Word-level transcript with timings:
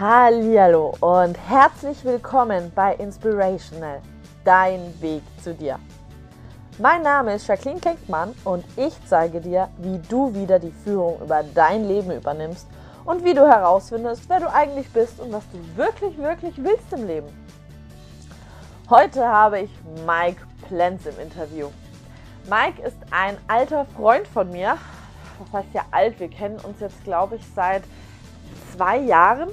Hallihallo 0.00 0.94
und 1.00 1.36
herzlich 1.50 2.02
willkommen 2.02 2.72
bei 2.74 2.94
Inspirational, 2.94 4.00
dein 4.42 4.80
Weg 5.02 5.22
zu 5.44 5.52
dir. 5.54 5.78
Mein 6.78 7.02
Name 7.02 7.34
ist 7.34 7.46
Jacqueline 7.46 7.78
Klenkmann 7.78 8.34
und 8.44 8.64
ich 8.76 8.94
zeige 9.06 9.42
dir, 9.42 9.68
wie 9.76 9.98
du 10.08 10.34
wieder 10.34 10.58
die 10.58 10.72
Führung 10.72 11.20
über 11.20 11.44
dein 11.54 11.84
Leben 11.84 12.10
übernimmst 12.10 12.66
und 13.04 13.22
wie 13.22 13.34
du 13.34 13.46
herausfindest, 13.46 14.30
wer 14.30 14.40
du 14.40 14.50
eigentlich 14.50 14.90
bist 14.94 15.20
und 15.20 15.30
was 15.30 15.44
du 15.50 15.58
wirklich, 15.76 16.16
wirklich 16.16 16.54
willst 16.56 16.90
im 16.94 17.06
Leben. 17.06 17.28
Heute 18.88 19.28
habe 19.28 19.60
ich 19.60 19.70
Mike 20.06 20.40
Plenz 20.68 21.04
im 21.04 21.20
Interview. 21.20 21.68
Mike 22.48 22.80
ist 22.80 22.96
ein 23.10 23.36
alter 23.46 23.84
Freund 23.94 24.26
von 24.26 24.50
mir. 24.50 24.78
Was 25.38 25.52
heißt 25.52 25.74
ja 25.74 25.82
alt? 25.90 26.18
Wir 26.18 26.30
kennen 26.30 26.58
uns 26.60 26.80
jetzt, 26.80 27.04
glaube 27.04 27.36
ich, 27.36 27.42
seit 27.54 27.82
zwei 28.74 28.96
Jahren. 28.96 29.50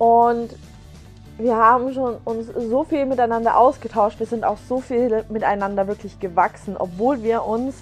Und 0.00 0.56
wir 1.36 1.56
haben 1.56 1.92
schon 1.92 2.16
uns 2.24 2.46
so 2.46 2.84
viel 2.84 3.04
miteinander 3.04 3.58
ausgetauscht. 3.58 4.18
Wir 4.18 4.24
sind 4.24 4.44
auch 4.44 4.56
so 4.66 4.80
viel 4.80 5.26
miteinander 5.28 5.88
wirklich 5.88 6.18
gewachsen, 6.18 6.74
obwohl 6.78 7.22
wir 7.22 7.44
uns 7.44 7.74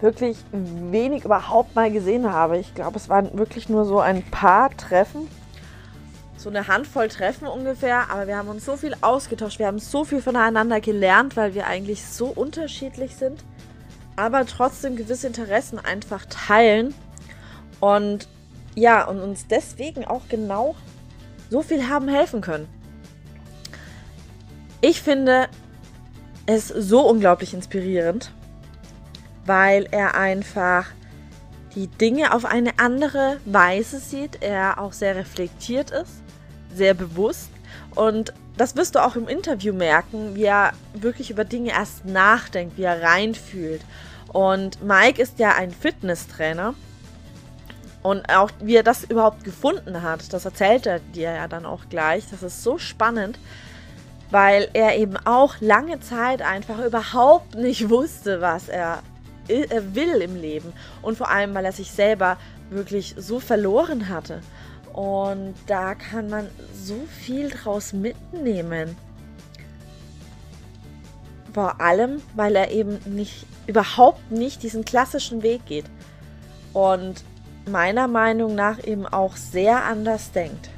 wirklich 0.00 0.38
wenig 0.52 1.26
überhaupt 1.26 1.74
mal 1.74 1.90
gesehen 1.90 2.32
haben. 2.32 2.54
Ich 2.54 2.74
glaube, 2.74 2.96
es 2.96 3.10
waren 3.10 3.36
wirklich 3.36 3.68
nur 3.68 3.84
so 3.84 4.00
ein 4.00 4.22
paar 4.30 4.74
Treffen. 4.74 5.28
So 6.38 6.48
eine 6.48 6.66
Handvoll 6.66 7.08
Treffen 7.08 7.46
ungefähr, 7.46 8.10
aber 8.10 8.26
wir 8.26 8.38
haben 8.38 8.48
uns 8.48 8.64
so 8.64 8.78
viel 8.78 8.96
ausgetauscht, 9.02 9.58
wir 9.58 9.66
haben 9.66 9.78
so 9.78 10.04
viel 10.04 10.22
voneinander 10.22 10.80
gelernt, 10.80 11.36
weil 11.36 11.54
wir 11.54 11.66
eigentlich 11.66 12.06
so 12.06 12.26
unterschiedlich 12.26 13.16
sind, 13.16 13.44
aber 14.16 14.46
trotzdem 14.46 14.96
gewisse 14.96 15.26
Interessen 15.26 15.78
einfach 15.78 16.24
teilen 16.26 16.94
und 17.80 18.28
ja, 18.74 19.06
und 19.06 19.20
uns 19.20 19.46
deswegen 19.46 20.06
auch 20.06 20.22
genau 20.28 20.74
so 21.50 21.62
viel 21.62 21.88
haben 21.88 22.08
helfen 22.08 22.40
können. 22.40 22.68
Ich 24.80 25.02
finde 25.02 25.48
es 26.46 26.68
so 26.68 27.08
unglaublich 27.08 27.54
inspirierend, 27.54 28.30
weil 29.46 29.86
er 29.90 30.14
einfach 30.14 30.86
die 31.74 31.88
Dinge 31.88 32.34
auf 32.34 32.44
eine 32.44 32.78
andere 32.78 33.38
Weise 33.44 33.98
sieht, 33.98 34.42
er 34.42 34.78
auch 34.78 34.92
sehr 34.92 35.16
reflektiert 35.16 35.90
ist, 35.90 36.22
sehr 36.74 36.94
bewusst 36.94 37.50
und 37.94 38.32
das 38.56 38.76
wirst 38.76 38.94
du 38.94 39.04
auch 39.04 39.16
im 39.16 39.26
Interview 39.26 39.72
merken, 39.72 40.34
wie 40.34 40.44
er 40.44 40.72
wirklich 40.92 41.30
über 41.30 41.44
Dinge 41.44 41.70
erst 41.70 42.04
nachdenkt, 42.04 42.78
wie 42.78 42.84
er 42.84 43.02
reinfühlt. 43.02 43.80
Und 44.32 44.82
Mike 44.84 45.20
ist 45.20 45.38
ja 45.38 45.54
ein 45.54 45.72
Fitnesstrainer 45.72 46.74
und 48.04 48.28
auch 48.28 48.50
wie 48.60 48.76
er 48.76 48.82
das 48.82 49.02
überhaupt 49.04 49.44
gefunden 49.44 50.02
hat, 50.02 50.30
das 50.34 50.44
erzählt 50.44 50.84
er 50.86 50.98
dir 50.98 51.32
ja 51.32 51.48
dann 51.48 51.64
auch 51.64 51.88
gleich. 51.88 52.24
Das 52.30 52.42
ist 52.42 52.62
so 52.62 52.76
spannend, 52.76 53.38
weil 54.30 54.68
er 54.74 54.98
eben 54.98 55.16
auch 55.24 55.54
lange 55.60 56.00
Zeit 56.00 56.42
einfach 56.42 56.84
überhaupt 56.84 57.54
nicht 57.54 57.88
wusste, 57.88 58.42
was 58.42 58.68
er, 58.68 59.02
er 59.48 59.94
will 59.94 60.20
im 60.20 60.36
Leben. 60.36 60.74
Und 61.00 61.16
vor 61.16 61.30
allem, 61.30 61.54
weil 61.54 61.64
er 61.64 61.72
sich 61.72 61.90
selber 61.92 62.36
wirklich 62.68 63.14
so 63.16 63.40
verloren 63.40 64.10
hatte. 64.10 64.42
Und 64.92 65.54
da 65.66 65.94
kann 65.94 66.28
man 66.28 66.50
so 66.74 67.06
viel 67.22 67.48
draus 67.48 67.94
mitnehmen. 67.94 68.98
Vor 71.54 71.80
allem, 71.80 72.20
weil 72.34 72.54
er 72.54 72.70
eben 72.70 72.98
nicht 73.06 73.46
überhaupt 73.66 74.30
nicht 74.30 74.62
diesen 74.62 74.84
klassischen 74.84 75.42
Weg 75.42 75.64
geht. 75.64 75.86
Und 76.74 77.24
meiner 77.68 78.08
Meinung 78.08 78.54
nach 78.54 78.82
eben 78.84 79.06
auch 79.06 79.36
sehr 79.36 79.84
anders 79.84 80.32
denkt. 80.32 80.70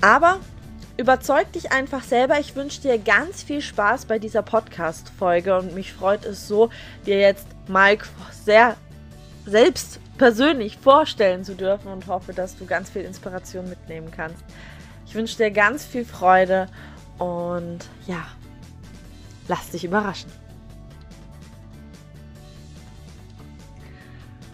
Aber 0.00 0.38
überzeug 0.96 1.50
dich 1.52 1.72
einfach 1.72 2.02
selber. 2.02 2.38
Ich 2.38 2.54
wünsche 2.56 2.80
dir 2.80 2.98
ganz 2.98 3.42
viel 3.42 3.60
Spaß 3.60 4.04
bei 4.06 4.18
dieser 4.18 4.42
Podcast-Folge 4.42 5.56
und 5.56 5.74
mich 5.74 5.92
freut 5.92 6.24
es 6.24 6.46
so, 6.46 6.70
dir 7.06 7.18
jetzt 7.18 7.46
Mike 7.68 8.06
sehr 8.44 8.76
selbst 9.46 10.00
persönlich 10.16 10.78
vorstellen 10.78 11.44
zu 11.44 11.54
dürfen 11.54 11.88
und 11.88 12.06
hoffe, 12.06 12.32
dass 12.32 12.56
du 12.56 12.66
ganz 12.66 12.90
viel 12.90 13.02
Inspiration 13.02 13.68
mitnehmen 13.68 14.10
kannst. 14.10 14.44
Ich 15.06 15.14
wünsche 15.14 15.36
dir 15.36 15.50
ganz 15.50 15.84
viel 15.84 16.04
Freude 16.04 16.68
und 17.18 17.80
ja, 18.06 18.24
lass 19.48 19.70
dich 19.70 19.84
überraschen. 19.84 20.30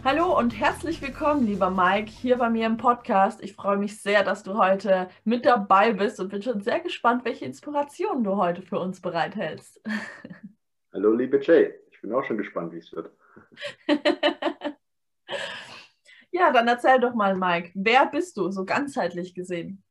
Hallo 0.03 0.39
und 0.39 0.59
herzlich 0.59 1.03
willkommen, 1.03 1.47
lieber 1.47 1.69
Mike, 1.69 2.11
hier 2.11 2.39
bei 2.39 2.49
mir 2.49 2.65
im 2.65 2.79
Podcast. 2.79 3.43
Ich 3.43 3.53
freue 3.53 3.77
mich 3.77 4.01
sehr, 4.01 4.25
dass 4.25 4.43
du 4.43 4.57
heute 4.57 5.11
mit 5.25 5.45
dabei 5.45 5.93
bist 5.93 6.19
und 6.21 6.31
bin 6.31 6.41
schon 6.41 6.63
sehr 6.63 6.81
gespannt, 6.81 7.27
welche 7.27 7.45
Inspirationen 7.45 8.25
du 8.25 8.37
heute 8.37 8.63
für 8.63 8.79
uns 8.79 9.03
bereithältst. 9.03 9.79
Hallo, 10.95 11.13
liebe 11.13 11.39
Jay. 11.43 11.75
Ich 11.91 12.01
bin 12.01 12.15
auch 12.15 12.25
schon 12.25 12.39
gespannt, 12.39 12.73
wie 12.73 12.79
es 12.79 12.91
wird. 12.95 13.11
ja, 16.31 16.51
dann 16.51 16.67
erzähl 16.67 16.99
doch 16.99 17.15
mal, 17.15 17.37
Mike, 17.37 17.73
wer 17.75 18.07
bist 18.07 18.39
du, 18.39 18.51
so 18.51 18.65
ganzheitlich 18.65 19.35
gesehen? 19.35 19.83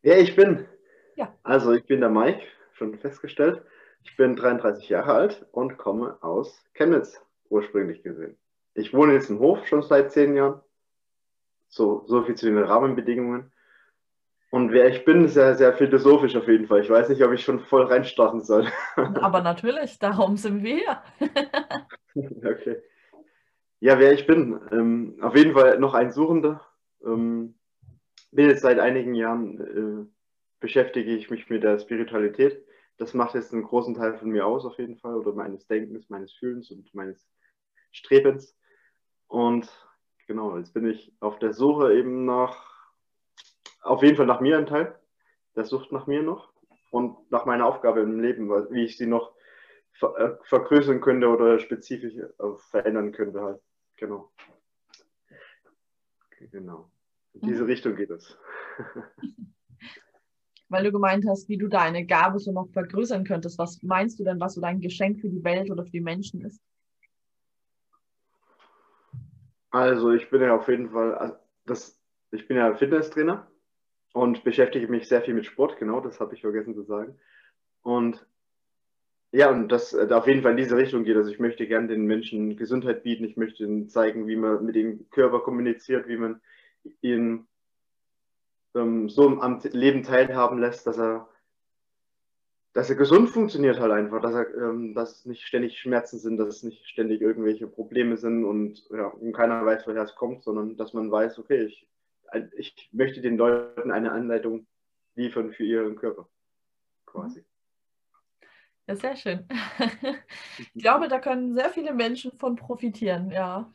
Wer 0.00 0.18
ich 0.18 0.34
bin? 0.34 0.66
Ja. 1.14 1.34
Also, 1.42 1.74
ich 1.74 1.84
bin 1.84 2.00
der 2.00 2.08
Mike, 2.08 2.40
schon 2.72 2.98
festgestellt. 2.98 3.60
Ich 4.02 4.16
bin 4.16 4.34
33 4.34 4.88
Jahre 4.88 5.12
alt 5.12 5.46
und 5.52 5.76
komme 5.76 6.16
aus 6.22 6.64
Chemnitz 6.72 7.20
ursprünglich 7.50 8.02
gesehen. 8.02 8.36
Ich 8.74 8.94
wohne 8.94 9.12
jetzt 9.12 9.30
in 9.30 9.38
Hof 9.38 9.66
schon 9.66 9.82
seit 9.82 10.12
zehn 10.12 10.34
Jahren. 10.34 10.60
So, 11.68 12.04
so 12.06 12.22
viel 12.22 12.34
zu 12.34 12.46
den 12.46 12.58
Rahmenbedingungen. 12.58 13.52
Und 14.50 14.72
wer 14.72 14.88
ich 14.88 15.04
bin, 15.04 15.24
ist 15.24 15.36
ja 15.36 15.54
sehr 15.54 15.72
philosophisch 15.74 16.34
auf 16.34 16.48
jeden 16.48 16.66
Fall. 16.66 16.80
Ich 16.80 16.90
weiß 16.90 17.08
nicht, 17.08 17.22
ob 17.22 17.32
ich 17.32 17.44
schon 17.44 17.60
voll 17.60 17.84
reinstarten 17.84 18.42
soll. 18.42 18.66
Aber 18.96 19.42
natürlich, 19.42 19.98
darum 19.98 20.36
sind 20.36 20.64
wir 20.64 20.76
hier. 20.76 21.02
okay. 22.44 22.82
Ja, 23.78 23.98
wer 23.98 24.12
ich 24.12 24.26
bin. 24.26 24.60
Ähm, 24.72 25.18
auf 25.20 25.36
jeden 25.36 25.54
Fall 25.54 25.78
noch 25.78 25.94
ein 25.94 26.10
Suchender. 26.10 26.66
Ähm, 27.04 27.54
bin 28.32 28.48
jetzt 28.48 28.62
seit 28.62 28.80
einigen 28.80 29.14
Jahren, 29.14 29.60
äh, 29.60 30.06
beschäftige 30.58 31.14
ich 31.14 31.30
mich 31.30 31.48
mit 31.48 31.62
der 31.62 31.78
Spiritualität. 31.78 32.64
Das 32.98 33.14
macht 33.14 33.34
jetzt 33.34 33.52
einen 33.52 33.62
großen 33.62 33.94
Teil 33.94 34.18
von 34.18 34.30
mir 34.30 34.46
aus, 34.46 34.66
auf 34.66 34.78
jeden 34.78 34.96
Fall, 34.96 35.14
oder 35.14 35.32
meines 35.32 35.66
Denkens, 35.66 36.10
meines 36.10 36.32
Fühlens 36.32 36.70
und 36.70 36.92
meines 36.94 37.30
Strebens. 37.90 38.56
Und 39.26 39.70
genau, 40.26 40.56
jetzt 40.56 40.74
bin 40.74 40.88
ich 40.88 41.14
auf 41.20 41.38
der 41.38 41.52
Suche 41.52 41.94
eben 41.94 42.24
nach, 42.24 42.92
auf 43.82 44.02
jeden 44.02 44.16
Fall 44.16 44.26
nach 44.26 44.40
mir 44.40 44.58
ein 44.58 44.66
Teil, 44.66 44.98
der 45.56 45.64
sucht 45.64 45.92
nach 45.92 46.06
mir 46.06 46.22
noch 46.22 46.52
und 46.90 47.30
nach 47.30 47.46
meiner 47.46 47.66
Aufgabe 47.66 48.00
im 48.00 48.20
Leben, 48.20 48.48
wie 48.70 48.84
ich 48.84 48.96
sie 48.96 49.06
noch 49.06 49.34
äh, 50.00 50.30
vergrößern 50.44 51.00
könnte 51.00 51.28
oder 51.28 51.58
spezifisch 51.58 52.14
äh, 52.14 52.28
verändern 52.70 53.12
könnte 53.12 53.40
halt. 53.42 53.60
Genau. 53.96 54.32
Genau. 56.50 56.90
In 57.34 57.48
diese 57.48 57.64
mhm. 57.64 57.70
Richtung 57.70 57.96
geht 57.96 58.10
es. 58.10 58.36
Weil 60.68 60.84
du 60.84 60.92
gemeint 60.92 61.26
hast, 61.28 61.48
wie 61.48 61.58
du 61.58 61.68
deine 61.68 62.06
Gabe 62.06 62.38
so 62.38 62.52
noch 62.52 62.70
vergrößern 62.70 63.24
könntest. 63.24 63.58
Was 63.58 63.82
meinst 63.82 64.18
du 64.18 64.24
denn, 64.24 64.40
was 64.40 64.54
so 64.54 64.60
dein 64.60 64.80
Geschenk 64.80 65.20
für 65.20 65.28
die 65.28 65.44
Welt 65.44 65.70
oder 65.70 65.84
für 65.84 65.90
die 65.90 66.00
Menschen 66.00 66.44
ist? 66.44 66.62
Also 69.70 70.12
ich 70.12 70.30
bin 70.30 70.42
ja 70.42 70.54
auf 70.56 70.68
jeden 70.68 70.90
Fall, 70.90 71.14
also 71.14 71.34
das, 71.66 72.00
ich 72.32 72.48
bin 72.48 72.56
ja 72.56 72.74
Fitnesstrainer 72.74 73.46
und 74.12 74.42
beschäftige 74.42 74.88
mich 74.88 75.08
sehr 75.08 75.22
viel 75.22 75.34
mit 75.34 75.46
Sport, 75.46 75.78
genau, 75.78 76.00
das 76.00 76.18
habe 76.20 76.34
ich 76.34 76.40
vergessen 76.40 76.74
zu 76.74 76.82
sagen. 76.82 77.18
Und 77.82 78.26
ja, 79.32 79.50
und 79.50 79.68
das 79.68 79.92
äh, 79.92 80.08
auf 80.10 80.26
jeden 80.26 80.42
Fall 80.42 80.52
in 80.52 80.56
diese 80.56 80.76
Richtung 80.76 81.04
geht. 81.04 81.16
Also 81.16 81.30
ich 81.30 81.38
möchte 81.38 81.66
gerne 81.68 81.86
den 81.86 82.04
Menschen 82.06 82.56
Gesundheit 82.56 83.04
bieten, 83.04 83.24
ich 83.24 83.36
möchte 83.36 83.62
ihnen 83.62 83.88
zeigen, 83.88 84.26
wie 84.26 84.36
man 84.36 84.64
mit 84.64 84.74
dem 84.74 85.08
Körper 85.10 85.40
kommuniziert, 85.40 86.08
wie 86.08 86.16
man 86.16 86.40
ihn 87.00 87.46
ähm, 88.74 89.08
so 89.08 89.40
am 89.40 89.60
Leben 89.70 90.02
teilhaben 90.02 90.58
lässt, 90.58 90.86
dass 90.86 90.98
er 90.98 91.28
dass 92.72 92.88
er 92.88 92.96
gesund 92.96 93.30
funktioniert 93.30 93.80
halt 93.80 93.92
einfach, 93.92 94.20
dass, 94.20 94.34
er, 94.34 94.54
ähm, 94.54 94.94
dass 94.94 95.18
es 95.18 95.26
nicht 95.26 95.44
ständig 95.44 95.78
Schmerzen 95.78 96.18
sind, 96.18 96.36
dass 96.36 96.48
es 96.56 96.62
nicht 96.62 96.86
ständig 96.86 97.20
irgendwelche 97.20 97.66
Probleme 97.66 98.16
sind 98.16 98.44
und, 98.44 98.88
ja, 98.90 99.06
und 99.06 99.32
keiner 99.32 99.64
weiß, 99.64 99.86
woher 99.86 100.02
es 100.02 100.14
kommt, 100.14 100.44
sondern 100.44 100.76
dass 100.76 100.92
man 100.92 101.10
weiß, 101.10 101.38
okay, 101.38 101.64
ich, 101.64 101.88
ich 102.56 102.88
möchte 102.92 103.20
den 103.20 103.36
Leuten 103.36 103.90
eine 103.90 104.12
Anleitung 104.12 104.66
liefern 105.16 105.52
für 105.52 105.64
ihren 105.64 105.96
Körper, 105.96 106.28
quasi. 107.06 107.44
Ja, 108.86 108.96
sehr 108.96 109.16
schön. 109.16 109.46
Ich 110.74 110.82
glaube, 110.82 111.08
da 111.08 111.18
können 111.18 111.54
sehr 111.54 111.70
viele 111.70 111.94
Menschen 111.94 112.32
von 112.38 112.54
profitieren, 112.54 113.30
ja. 113.30 113.72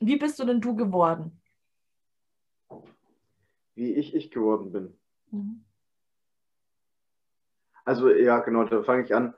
Wie 0.00 0.16
bist 0.16 0.38
du 0.38 0.44
denn 0.44 0.60
du 0.60 0.74
geworden? 0.74 1.40
Wie 3.74 3.94
ich 3.94 4.14
ich 4.14 4.30
geworden 4.30 4.72
bin. 4.72 4.98
Mhm. 5.30 5.64
Also 7.84 8.10
ja, 8.10 8.40
genau, 8.40 8.64
da 8.64 8.82
fange 8.82 9.04
ich 9.04 9.14
an. 9.14 9.34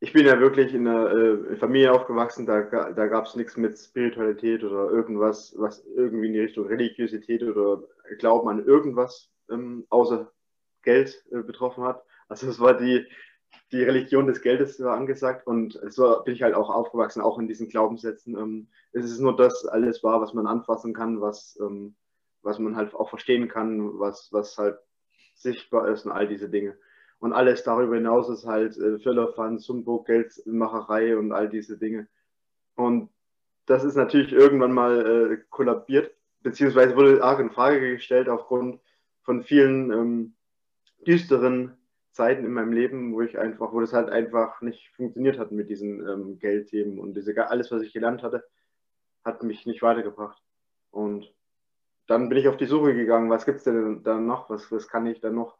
ich 0.00 0.12
bin 0.12 0.26
ja 0.26 0.40
wirklich 0.40 0.74
in 0.74 0.88
einer 0.88 1.10
äh, 1.12 1.56
Familie 1.56 1.92
aufgewachsen, 1.92 2.46
da, 2.46 2.62
da 2.62 3.06
gab 3.06 3.26
es 3.26 3.36
nichts 3.36 3.56
mit 3.56 3.78
Spiritualität 3.78 4.64
oder 4.64 4.90
irgendwas, 4.90 5.54
was 5.58 5.84
irgendwie 5.94 6.28
in 6.28 6.32
die 6.32 6.40
Richtung 6.40 6.66
Religiosität 6.66 7.42
oder 7.42 7.82
Glauben 8.18 8.48
an 8.48 8.64
irgendwas 8.64 9.30
ähm, 9.50 9.86
außer 9.90 10.32
Geld 10.82 11.22
äh, 11.30 11.42
betroffen 11.42 11.84
hat. 11.84 12.02
Also 12.28 12.48
es 12.48 12.60
war 12.60 12.74
die, 12.74 13.06
die 13.72 13.82
Religion 13.82 14.26
des 14.26 14.40
Geldes 14.40 14.80
war 14.80 14.96
angesagt 14.96 15.46
und 15.46 15.78
so 15.88 16.22
bin 16.24 16.34
ich 16.34 16.42
halt 16.42 16.54
auch 16.54 16.70
aufgewachsen, 16.70 17.20
auch 17.20 17.38
in 17.38 17.48
diesen 17.48 17.68
Glaubenssätzen. 17.68 18.36
Ähm, 18.38 18.68
es 18.92 19.04
ist 19.04 19.20
nur 19.20 19.36
das 19.36 19.66
alles 19.66 20.02
wahr, 20.02 20.20
was 20.22 20.32
man 20.32 20.46
anfassen 20.46 20.94
kann, 20.94 21.20
was, 21.20 21.58
ähm, 21.60 21.94
was 22.42 22.58
man 22.58 22.74
halt 22.74 22.94
auch 22.94 23.10
verstehen 23.10 23.48
kann, 23.48 23.98
was, 23.98 24.28
was 24.32 24.56
halt 24.56 24.78
sichtbar 25.34 25.88
ist 25.88 26.06
und 26.06 26.12
all 26.12 26.26
diese 26.26 26.48
Dinge. 26.48 26.78
Und 27.20 27.34
alles 27.34 27.62
darüber 27.62 27.94
hinaus 27.94 28.28
ist 28.30 28.46
halt 28.46 28.76
äh, 28.78 28.98
Humbug, 28.98 30.06
Geldmacherei 30.06 31.16
und 31.16 31.32
all 31.32 31.48
diese 31.48 31.78
Dinge. 31.78 32.08
Und 32.74 33.10
das 33.66 33.84
ist 33.84 33.94
natürlich 33.94 34.32
irgendwann 34.32 34.72
mal 34.72 35.32
äh, 35.32 35.38
kollabiert, 35.50 36.12
beziehungsweise 36.40 36.96
wurde 36.96 37.22
arg 37.22 37.38
in 37.40 37.50
Frage 37.50 37.92
gestellt 37.92 38.28
aufgrund 38.28 38.80
von 39.22 39.44
vielen 39.44 39.92
ähm, 39.92 40.34
düsteren 41.06 41.76
Zeiten 42.10 42.44
in 42.44 42.52
meinem 42.52 42.72
Leben, 42.72 43.12
wo 43.12 43.20
ich 43.20 43.38
einfach, 43.38 43.72
wo 43.72 43.80
das 43.80 43.92
halt 43.92 44.08
einfach 44.08 44.60
nicht 44.62 44.88
funktioniert 44.96 45.38
hat 45.38 45.52
mit 45.52 45.68
diesen 45.68 46.00
ähm, 46.08 46.38
Geldthemen 46.38 46.98
und 46.98 47.14
diese, 47.14 47.48
alles, 47.48 47.70
was 47.70 47.82
ich 47.82 47.92
gelernt 47.92 48.22
hatte, 48.22 48.44
hat 49.24 49.42
mich 49.42 49.66
nicht 49.66 49.82
weitergebracht. 49.82 50.42
Und 50.90 51.32
dann 52.06 52.28
bin 52.28 52.38
ich 52.38 52.48
auf 52.48 52.56
die 52.56 52.66
Suche 52.66 52.94
gegangen, 52.94 53.30
was 53.30 53.44
gibt 53.44 53.58
es 53.58 53.64
denn 53.64 54.02
da 54.02 54.18
noch, 54.18 54.50
was, 54.50 54.72
was 54.72 54.88
kann 54.88 55.06
ich 55.06 55.20
da 55.20 55.30
noch 55.30 55.59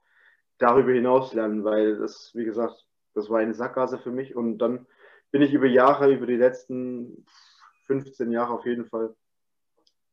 darüber 0.61 0.93
hinaus 0.93 1.35
lernen, 1.35 1.65
weil 1.65 1.97
das, 1.99 2.31
wie 2.35 2.45
gesagt, 2.45 2.87
das 3.15 3.29
war 3.29 3.41
eine 3.41 3.55
Sackgasse 3.55 3.99
für 3.99 4.13
mich 4.13 4.37
und 4.37 4.59
dann 4.59 4.87
bin 5.33 5.43
ich 5.43 5.53
über 5.53 5.67
Jahre, 5.67 6.13
über 6.13 6.27
die 6.27 6.37
letzten 6.37 7.25
15 7.87 8.31
Jahre 8.31 8.53
auf 8.53 8.67
jeden 8.67 8.87
Fall 8.87 9.15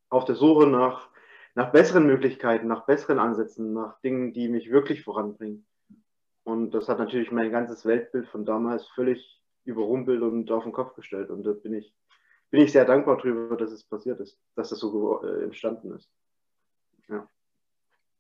auf 0.10 0.26
der 0.26 0.36
Suche 0.36 0.68
nach, 0.68 1.10
nach 1.54 1.72
besseren 1.72 2.08
Möglichkeiten, 2.08 2.68
nach 2.68 2.86
besseren 2.86 3.20
Ansätzen, 3.20 3.74
nach 3.74 4.00
Dingen, 4.02 4.34
die 4.34 4.48
mich 4.48 4.72
wirklich 4.72 5.04
voranbringen. 5.04 5.68
Und 6.44 6.72
das 6.72 6.88
hat 6.88 7.00
natürlich 7.00 7.32
mein 7.32 7.52
ganzes 7.52 7.86
Weltbild 7.86 8.28
von 8.30 8.46
damals 8.46 8.88
völlig 8.88 9.44
überrumpelt 9.66 10.22
und 10.22 10.50
auf 10.50 10.64
den 10.64 10.72
Kopf 10.72 10.96
gestellt. 10.96 11.30
Und 11.30 11.44
da 11.44 11.52
bin 11.52 11.74
ich, 11.74 11.94
bin 12.52 12.62
ich 12.62 12.72
sehr 12.72 12.86
dankbar 12.86 13.18
darüber, 13.18 13.58
dass 13.58 13.72
es 13.72 13.84
passiert 13.84 14.22
ist, 14.22 14.40
dass 14.56 14.70
das 14.70 14.80
so 14.80 15.22
äh, 15.24 15.44
entstanden 15.44 15.92
ist. 15.92 16.10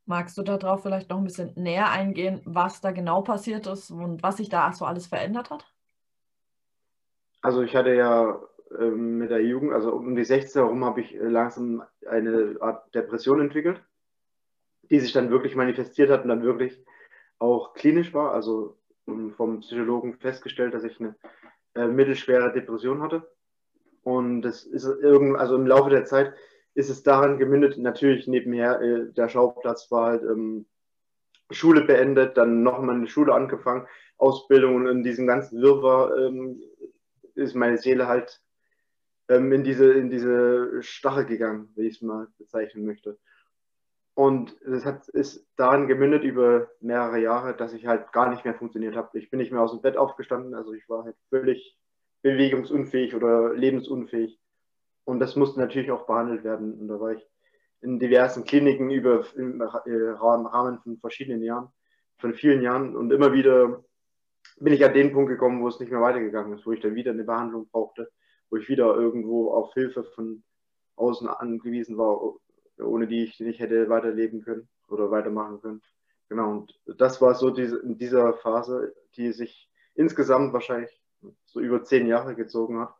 Magst 0.07 0.37
du 0.37 0.41
darauf 0.41 0.83
vielleicht 0.83 1.09
noch 1.09 1.17
ein 1.17 1.25
bisschen 1.25 1.51
näher 1.55 1.91
eingehen, 1.91 2.41
was 2.45 2.79
da 2.79 2.91
genau 2.91 3.21
passiert 3.21 3.67
ist 3.67 3.91
und 3.91 4.23
was 4.23 4.37
sich 4.37 4.47
da 4.47 4.71
so 4.71 4.85
alles 4.85 5.05
verändert 5.05 5.49
hat? 5.49 5.65
Also 7.41 7.61
ich 7.61 7.75
hatte 7.75 7.93
ja 7.93 8.39
ähm, 8.79 9.17
mit 9.17 9.31
der 9.31 9.43
Jugend, 9.43 9.73
also 9.73 9.91
um 9.91 10.15
die 10.15 10.23
16 10.23 10.61
herum, 10.61 10.85
habe 10.85 11.01
ich 11.01 11.13
äh, 11.13 11.27
langsam 11.27 11.83
eine 12.09 12.55
Art 12.61 12.95
Depression 12.95 13.41
entwickelt, 13.41 13.81
die 14.89 15.01
sich 15.01 15.11
dann 15.11 15.29
wirklich 15.29 15.55
manifestiert 15.55 16.09
hat 16.09 16.23
und 16.23 16.29
dann 16.29 16.43
wirklich 16.43 16.81
auch 17.37 17.73
klinisch 17.73 18.13
war, 18.13 18.31
also 18.31 18.77
vom 19.35 19.59
Psychologen 19.59 20.15
festgestellt, 20.15 20.73
dass 20.73 20.85
ich 20.85 20.99
eine 21.01 21.15
äh, 21.75 21.87
mittelschwere 21.87 22.53
Depression 22.53 23.01
hatte. 23.01 23.29
Und 24.03 24.41
das 24.41 24.63
ist 24.63 24.85
irgend, 24.85 25.37
also 25.37 25.55
im 25.55 25.67
Laufe 25.67 25.89
der 25.89 26.05
Zeit 26.05 26.33
ist 26.77 26.89
es 26.91 27.01
daran 27.01 27.39
gemündet, 27.39 27.79
natürlich 27.79 28.27
nebenher, 28.27 28.79
äh, 28.79 29.11
der 29.11 29.29
Schauplatz 29.29 29.89
war 29.89 30.11
halt 30.11 30.21
ähm, 30.21 30.67
Schule 31.49 31.81
beendet, 31.81 32.37
dann 32.37 32.61
nochmal 32.61 32.95
eine 32.95 33.07
Schule 33.07 33.33
angefangen, 33.33 33.87
Ausbildung 34.17 34.75
und 34.75 34.87
in 34.87 35.03
diesem 35.03 35.25
ganzen 35.25 35.59
Wirrwarr 35.59 36.15
ähm, 36.15 36.61
ist 37.33 37.55
meine 37.55 37.79
Seele 37.79 38.07
halt 38.07 38.43
ähm, 39.27 39.51
in, 39.53 39.63
diese, 39.63 39.91
in 39.91 40.11
diese 40.11 40.83
Stache 40.83 41.25
gegangen, 41.25 41.69
wie 41.75 41.87
ich 41.87 41.95
es 41.95 42.01
mal 42.03 42.27
bezeichnen 42.37 42.85
möchte. 42.85 43.17
Und 44.13 44.61
es 44.61 44.85
hat, 44.85 45.07
ist 45.09 45.47
daran 45.55 45.87
gemündet 45.87 46.23
über 46.23 46.69
mehrere 46.79 47.19
Jahre, 47.19 47.57
dass 47.57 47.73
ich 47.73 47.87
halt 47.87 48.11
gar 48.11 48.29
nicht 48.29 48.45
mehr 48.45 48.53
funktioniert 48.53 48.95
habe. 48.95 49.17
Ich 49.17 49.31
bin 49.31 49.39
nicht 49.39 49.51
mehr 49.51 49.61
aus 49.61 49.71
dem 49.71 49.81
Bett 49.81 49.97
aufgestanden, 49.97 50.53
also 50.53 50.73
ich 50.73 50.87
war 50.89 51.05
halt 51.05 51.15
völlig 51.31 51.75
bewegungsunfähig 52.21 53.15
oder 53.15 53.55
lebensunfähig. 53.55 54.39
Und 55.07 55.21
das 55.21 55.37
musste 55.37 55.61
natürlich 55.61 55.89
auch 55.89 56.05
behandelt 56.05 56.43
werden. 56.43 56.73
Und 56.81 56.89
da 56.89 56.99
war 56.99 57.13
ich 57.13 57.25
in 57.79 57.97
diversen 57.97 58.43
Kliniken 58.43 58.89
über 58.89 59.25
im 59.37 59.61
Rahmen 59.61 60.79
von 60.79 60.97
verschiedenen 60.97 61.41
Jahren, 61.43 61.69
von 62.17 62.33
vielen 62.33 62.61
Jahren. 62.61 62.93
Und 62.93 63.13
immer 63.13 63.31
wieder 63.31 63.85
bin 64.57 64.73
ich 64.73 64.83
an 64.83 64.93
den 64.93 65.13
Punkt 65.13 65.29
gekommen, 65.29 65.61
wo 65.61 65.69
es 65.69 65.79
nicht 65.79 65.93
mehr 65.93 66.01
weitergegangen 66.01 66.57
ist, 66.57 66.65
wo 66.65 66.73
ich 66.73 66.81
dann 66.81 66.95
wieder 66.95 67.11
eine 67.11 67.23
Behandlung 67.23 67.69
brauchte, 67.69 68.11
wo 68.49 68.57
ich 68.57 68.67
wieder 68.67 68.93
irgendwo 68.95 69.51
auf 69.51 69.73
Hilfe 69.75 70.03
von 70.03 70.43
außen 70.97 71.29
angewiesen 71.29 71.97
war, 71.97 72.35
ohne 72.77 73.07
die 73.07 73.23
ich 73.23 73.39
nicht 73.39 73.61
hätte 73.61 73.87
weiterleben 73.87 74.41
können 74.41 74.67
oder 74.89 75.09
weitermachen 75.09 75.61
können. 75.61 75.81
Genau, 76.27 76.51
und 76.51 76.81
das 76.97 77.21
war 77.21 77.33
so 77.33 77.49
diese, 77.49 77.77
in 77.77 77.97
dieser 77.97 78.33
Phase, 78.33 78.93
die 79.15 79.31
sich 79.31 79.69
insgesamt 79.95 80.51
wahrscheinlich 80.51 81.01
so 81.45 81.61
über 81.61 81.81
zehn 81.85 82.07
Jahre 82.07 82.35
gezogen 82.35 82.81
hat, 82.81 82.93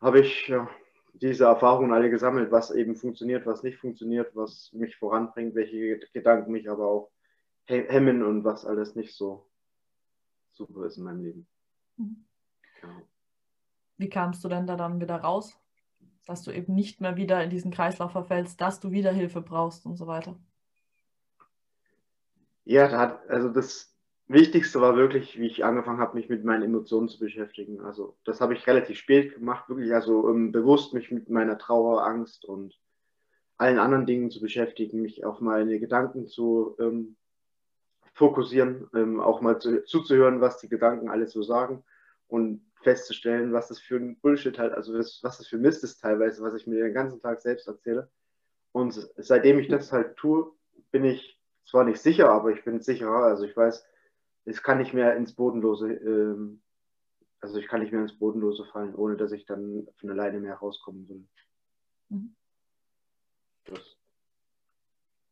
habe 0.00 0.20
ich 0.20 0.52
diese 1.14 1.44
Erfahrungen 1.44 1.92
alle 1.92 2.10
gesammelt, 2.10 2.50
was 2.50 2.70
eben 2.70 2.96
funktioniert, 2.96 3.46
was 3.46 3.62
nicht 3.62 3.78
funktioniert, 3.78 4.34
was 4.36 4.72
mich 4.72 4.96
voranbringt, 4.96 5.54
welche 5.54 5.98
Gedanken 6.12 6.52
mich 6.52 6.70
aber 6.70 6.86
auch 6.86 7.10
hemmen 7.64 8.22
und 8.22 8.44
was 8.44 8.64
alles 8.64 8.94
nicht 8.94 9.14
so 9.14 9.46
super 10.52 10.86
ist 10.86 10.96
in 10.96 11.04
meinem 11.04 11.24
Leben. 11.24 11.46
Mhm. 11.96 12.24
Genau. 12.80 13.02
Wie 13.96 14.08
kamst 14.08 14.44
du 14.44 14.48
denn 14.48 14.66
da 14.66 14.76
dann 14.76 15.00
wieder 15.00 15.16
raus? 15.16 15.58
dass 16.28 16.42
du 16.42 16.50
eben 16.50 16.74
nicht 16.74 17.00
mehr 17.00 17.16
wieder 17.16 17.42
in 17.42 17.48
diesen 17.48 17.70
Kreislauf 17.70 18.12
verfällst, 18.12 18.60
dass 18.60 18.80
du 18.80 18.90
wieder 18.90 19.12
Hilfe 19.12 19.40
brauchst 19.40 19.86
und 19.86 19.96
so 19.96 20.06
weiter? 20.06 20.36
Ja, 22.66 22.86
da 22.86 22.98
hat, 22.98 23.30
also 23.30 23.48
das 23.48 23.87
Wichtigste 24.28 24.80
war 24.80 24.94
wirklich, 24.94 25.38
wie 25.38 25.46
ich 25.46 25.64
angefangen 25.64 26.00
habe, 26.00 26.16
mich 26.16 26.28
mit 26.28 26.44
meinen 26.44 26.62
Emotionen 26.62 27.08
zu 27.08 27.18
beschäftigen. 27.18 27.80
Also 27.80 28.16
das 28.24 28.42
habe 28.42 28.52
ich 28.52 28.66
relativ 28.66 28.98
spät 28.98 29.34
gemacht, 29.34 29.68
wirklich 29.68 29.92
also 29.94 30.28
ähm, 30.28 30.52
bewusst 30.52 30.92
mich 30.92 31.10
mit 31.10 31.30
meiner 31.30 31.56
Trauer, 31.56 32.04
Angst 32.04 32.44
und 32.44 32.78
allen 33.56 33.78
anderen 33.78 34.04
Dingen 34.04 34.30
zu 34.30 34.40
beschäftigen, 34.40 35.00
mich 35.00 35.24
auf 35.24 35.40
meine 35.40 35.80
Gedanken 35.80 36.28
zu 36.28 36.76
ähm, 36.78 37.16
fokussieren, 38.12 38.88
ähm, 38.94 39.18
auch 39.18 39.40
mal 39.40 39.58
zu, 39.60 39.82
zuzuhören, 39.84 40.42
was 40.42 40.58
die 40.58 40.68
Gedanken 40.68 41.08
alles 41.08 41.32
so 41.32 41.42
sagen 41.42 41.82
und 42.26 42.62
festzustellen, 42.82 43.52
was 43.52 43.68
das 43.68 43.78
für 43.78 43.96
ein 43.96 44.18
Bullshit 44.20 44.58
halt, 44.58 44.74
also 44.74 44.92
das, 44.92 45.20
was 45.22 45.38
das 45.38 45.46
für 45.48 45.58
Mist 45.58 45.82
ist 45.84 46.00
teilweise, 46.00 46.42
was 46.42 46.54
ich 46.54 46.66
mir 46.66 46.84
den 46.84 46.94
ganzen 46.94 47.20
Tag 47.20 47.40
selbst 47.40 47.66
erzähle. 47.66 48.10
Und 48.72 49.10
seitdem 49.16 49.58
ich 49.58 49.68
das 49.68 49.92
halt 49.92 50.16
tue, 50.16 50.52
bin 50.90 51.04
ich 51.04 51.40
zwar 51.64 51.84
nicht 51.84 52.00
sicher, 52.00 52.30
aber 52.30 52.50
ich 52.50 52.64
bin 52.64 52.80
sicherer. 52.80 53.24
Also 53.24 53.44
ich 53.44 53.56
weiß, 53.56 53.84
es 54.44 54.62
kann 54.62 54.78
nicht 54.78 54.94
mehr 54.94 55.16
ins 55.16 55.34
Bodenlose, 55.34 55.92
ähm, 55.92 56.60
also 57.40 57.58
ich 57.58 57.68
kann 57.68 57.80
nicht 57.80 57.92
mehr 57.92 58.02
ins 58.02 58.18
Bodenlose 58.18 58.64
fallen, 58.64 58.94
ohne 58.94 59.16
dass 59.16 59.32
ich 59.32 59.46
dann 59.46 59.86
von 59.98 60.10
alleine 60.10 60.40
mehr 60.40 60.56
rauskommen 60.56 61.08
will. 61.08 61.24
Mhm. 62.08 62.34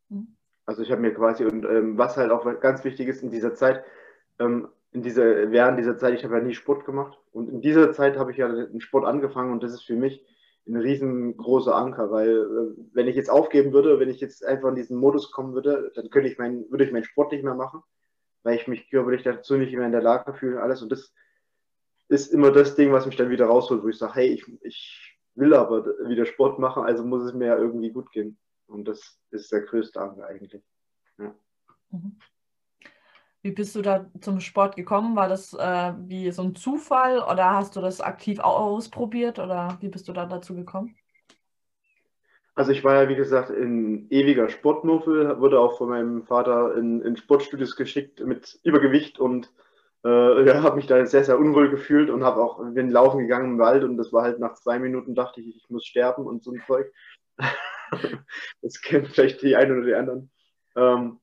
Mhm. 0.09 0.35
Also 0.65 0.83
ich 0.83 0.91
habe 0.91 1.01
mir 1.01 1.13
quasi, 1.13 1.45
und 1.45 1.65
ähm, 1.65 1.97
was 1.97 2.17
halt 2.17 2.31
auch 2.31 2.59
ganz 2.59 2.83
wichtig 2.83 3.07
ist 3.07 3.23
in 3.23 3.31
dieser 3.31 3.55
Zeit, 3.55 3.83
ähm, 4.39 4.69
in 4.91 5.01
dieser, 5.01 5.51
während 5.51 5.79
dieser 5.79 5.97
Zeit, 5.97 6.13
ich 6.13 6.23
habe 6.23 6.37
ja 6.37 6.43
nie 6.43 6.53
Sport 6.53 6.85
gemacht. 6.85 7.17
Und 7.31 7.49
in 7.49 7.61
dieser 7.61 7.91
Zeit 7.91 8.17
habe 8.17 8.31
ich 8.31 8.37
ja 8.37 8.47
den 8.47 8.81
Sport 8.81 9.05
angefangen 9.05 9.51
und 9.51 9.63
das 9.63 9.73
ist 9.73 9.83
für 9.83 9.95
mich 9.95 10.25
ein 10.67 10.75
riesengroßer 10.75 11.73
Anker, 11.75 12.11
weil 12.11 12.29
äh, 12.29 12.81
wenn 12.93 13.07
ich 13.07 13.15
jetzt 13.15 13.29
aufgeben 13.29 13.73
würde, 13.73 13.99
wenn 13.99 14.09
ich 14.09 14.19
jetzt 14.19 14.45
einfach 14.45 14.69
in 14.69 14.75
diesen 14.75 14.97
Modus 14.97 15.31
kommen 15.31 15.53
würde, 15.53 15.91
dann 15.95 16.09
könnte 16.09 16.29
ich 16.29 16.37
mein, 16.37 16.69
würde 16.69 16.83
ich 16.83 16.91
meinen 16.91 17.05
Sport 17.05 17.31
nicht 17.31 17.43
mehr 17.43 17.55
machen, 17.55 17.81
weil 18.47 18.55
ich 18.55 18.67
mich 18.67 18.89
körperlich 18.89 19.23
dazu 19.23 19.57
nicht 19.57 19.75
mehr 19.75 19.85
in 19.85 19.91
der 19.91 20.01
Lage 20.01 20.33
fühle 20.33 20.55
und 20.55 20.61
alles. 20.63 20.81
Und 20.81 20.89
das 20.89 21.13
ist 22.07 22.33
immer 22.33 22.49
das 22.49 22.75
Ding, 22.75 22.93
was 22.93 23.05
mich 23.05 23.17
dann 23.17 23.29
wieder 23.29 23.47
rausholt, 23.47 23.83
wo 23.83 23.89
ich 23.89 23.97
sage, 23.97 24.15
hey, 24.15 24.27
ich, 24.27 24.45
ich 24.63 25.19
will 25.35 25.53
aber 25.53 25.85
wieder 26.07 26.25
Sport 26.25 26.57
machen, 26.57 26.83
also 26.83 27.03
muss 27.03 27.25
es 27.25 27.33
mir 27.33 27.47
ja 27.47 27.57
irgendwie 27.57 27.91
gut 27.91 28.09
gehen. 28.13 28.37
Und 28.67 28.87
das 28.87 29.19
ist 29.31 29.51
der 29.51 29.61
größte 29.61 29.99
Anker 29.99 30.27
eigentlich. 30.27 30.63
Ja. 31.17 31.35
Mhm. 31.89 32.17
Wie 33.41 33.51
bist 33.51 33.75
du 33.75 33.81
da 33.81 34.09
zum 34.21 34.39
Sport 34.39 34.77
gekommen? 34.77 35.17
War 35.17 35.27
das 35.27 35.53
äh, 35.53 35.93
wie 36.07 36.31
so 36.31 36.43
ein 36.43 36.55
Zufall 36.55 37.19
oder 37.19 37.51
hast 37.51 37.75
du 37.75 37.81
das 37.81 37.99
aktiv 37.99 38.39
ausprobiert 38.39 39.39
oder 39.39 39.77
wie 39.81 39.89
bist 39.89 40.07
du 40.07 40.13
da 40.13 40.25
dazu 40.25 40.55
gekommen? 40.55 40.95
Also 42.57 42.71
ich 42.71 42.83
war 42.83 43.03
ja, 43.03 43.07
wie 43.07 43.15
gesagt, 43.15 43.51
ein 43.51 44.09
ewiger 44.09 44.49
Sportmuffel, 44.49 45.39
wurde 45.39 45.59
auch 45.59 45.77
von 45.77 45.89
meinem 45.89 46.23
Vater 46.23 46.75
in, 46.75 47.03
in 47.03 47.15
Sportstudios 47.15 47.75
geschickt 47.75 48.19
mit 48.25 48.59
Übergewicht 48.63 49.19
und 49.19 49.53
äh, 50.03 50.43
ja, 50.43 50.63
habe 50.63 50.77
mich 50.77 50.87
da 50.87 51.05
sehr, 51.05 51.23
sehr 51.23 51.37
unwohl 51.37 51.69
gefühlt 51.69 52.09
und 52.09 52.23
habe 52.23 52.41
auch, 52.41 52.59
bin 52.73 52.89
laufen 52.89 53.19
gegangen 53.19 53.51
im 53.51 53.59
Wald 53.59 53.83
und 53.83 53.95
das 53.97 54.11
war 54.11 54.23
halt 54.23 54.39
nach 54.39 54.55
zwei 54.55 54.79
Minuten, 54.79 55.13
dachte 55.13 55.39
ich, 55.39 55.55
ich 55.55 55.69
muss 55.69 55.85
sterben 55.85 56.25
und 56.25 56.43
so 56.43 56.51
ein 56.51 56.63
Zeug. 56.65 56.91
das 58.63 58.81
kennen 58.81 59.05
vielleicht 59.05 59.43
die 59.43 59.55
einen 59.55 59.77
oder 59.77 59.85
die 59.85 59.93
anderen. 59.93 60.31
Ähm, 60.75 61.19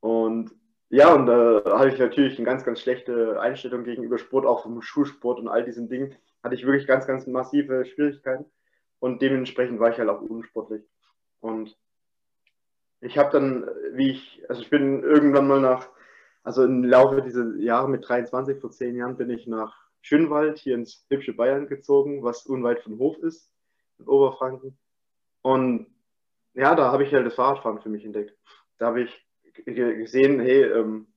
und 0.00 0.50
ja, 0.90 1.14
und 1.14 1.24
da 1.24 1.60
äh, 1.60 1.70
habe 1.70 1.88
ich 1.88 1.98
natürlich 1.98 2.36
eine 2.36 2.44
ganz, 2.44 2.62
ganz 2.62 2.82
schlechte 2.82 3.40
Einstellung 3.40 3.84
gegenüber 3.84 4.18
Sport, 4.18 4.44
auch 4.44 4.64
vom 4.64 4.82
Schulsport 4.82 5.38
und 5.40 5.48
all 5.48 5.64
diesen 5.64 5.88
Dingen. 5.88 6.14
Hatte 6.42 6.56
ich 6.56 6.66
wirklich 6.66 6.86
ganz, 6.86 7.06
ganz 7.06 7.26
massive 7.26 7.86
Schwierigkeiten. 7.86 8.44
Und 9.00 9.22
dementsprechend 9.22 9.80
war 9.80 9.90
ich 9.90 9.98
halt 9.98 10.08
auch 10.08 10.20
unsportlich. 10.20 10.84
Und 11.40 11.76
ich 13.00 13.16
habe 13.18 13.30
dann, 13.32 13.68
wie 13.94 14.10
ich, 14.10 14.44
also 14.48 14.60
ich 14.60 14.70
bin 14.70 15.02
irgendwann 15.02 15.48
mal 15.48 15.60
nach, 15.60 15.88
also 16.42 16.64
im 16.64 16.84
Laufe 16.84 17.22
dieser 17.22 17.56
Jahre 17.56 17.88
mit 17.88 18.06
23, 18.06 18.60
vor 18.60 18.70
zehn 18.70 18.94
Jahren, 18.94 19.16
bin 19.16 19.30
ich 19.30 19.46
nach 19.46 19.74
Schönwald 20.02 20.58
hier 20.58 20.74
ins 20.74 21.04
hübsche 21.08 21.32
Bayern 21.32 21.66
gezogen, 21.66 22.22
was 22.22 22.46
unweit 22.46 22.80
von 22.80 22.98
Hof 22.98 23.18
ist, 23.18 23.50
in 23.98 24.06
Oberfranken. 24.06 24.78
Und 25.42 25.86
ja, 26.54 26.74
da 26.74 26.92
habe 26.92 27.04
ich 27.04 27.12
halt 27.12 27.26
das 27.26 27.34
Fahrradfahren 27.34 27.80
für 27.80 27.88
mich 27.88 28.04
entdeckt. 28.04 28.36
Da 28.78 28.86
habe 28.86 29.02
ich 29.02 29.26
gesehen, 29.64 30.40
hey, 30.40 30.62
ähm, 30.64 31.09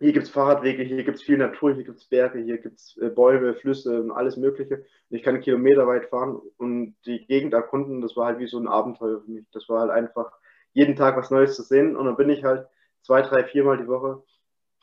hier 0.00 0.12
gibt 0.12 0.26
es 0.26 0.32
Fahrradwege, 0.32 0.82
hier 0.82 1.04
gibt 1.04 1.18
es 1.18 1.22
viel 1.22 1.36
Natur, 1.36 1.74
hier 1.74 1.84
gibt 1.84 1.98
es 1.98 2.06
Berge, 2.06 2.40
hier 2.40 2.58
gibt 2.58 2.78
es 2.78 2.96
äh, 2.96 3.10
Bäume, 3.10 3.54
Flüsse 3.54 4.00
und 4.00 4.10
alles 4.10 4.36
Mögliche. 4.36 4.76
Und 4.76 5.16
ich 5.16 5.22
kann 5.22 5.40
Kilometer 5.40 5.86
weit 5.86 6.06
fahren 6.06 6.40
und 6.56 6.96
die 7.04 7.26
Gegend 7.26 7.52
erkunden, 7.52 8.00
das 8.00 8.16
war 8.16 8.26
halt 8.26 8.38
wie 8.38 8.46
so 8.46 8.58
ein 8.58 8.66
Abenteuer 8.66 9.20
für 9.22 9.30
mich. 9.30 9.46
Das 9.52 9.68
war 9.68 9.80
halt 9.80 9.90
einfach 9.90 10.32
jeden 10.72 10.96
Tag 10.96 11.16
was 11.16 11.30
Neues 11.30 11.54
zu 11.54 11.62
sehen. 11.62 11.96
Und 11.96 12.06
dann 12.06 12.16
bin 12.16 12.30
ich 12.30 12.44
halt 12.44 12.66
zwei, 13.02 13.22
drei, 13.22 13.44
viermal 13.44 13.76
die 13.76 13.88
Woche. 13.88 14.22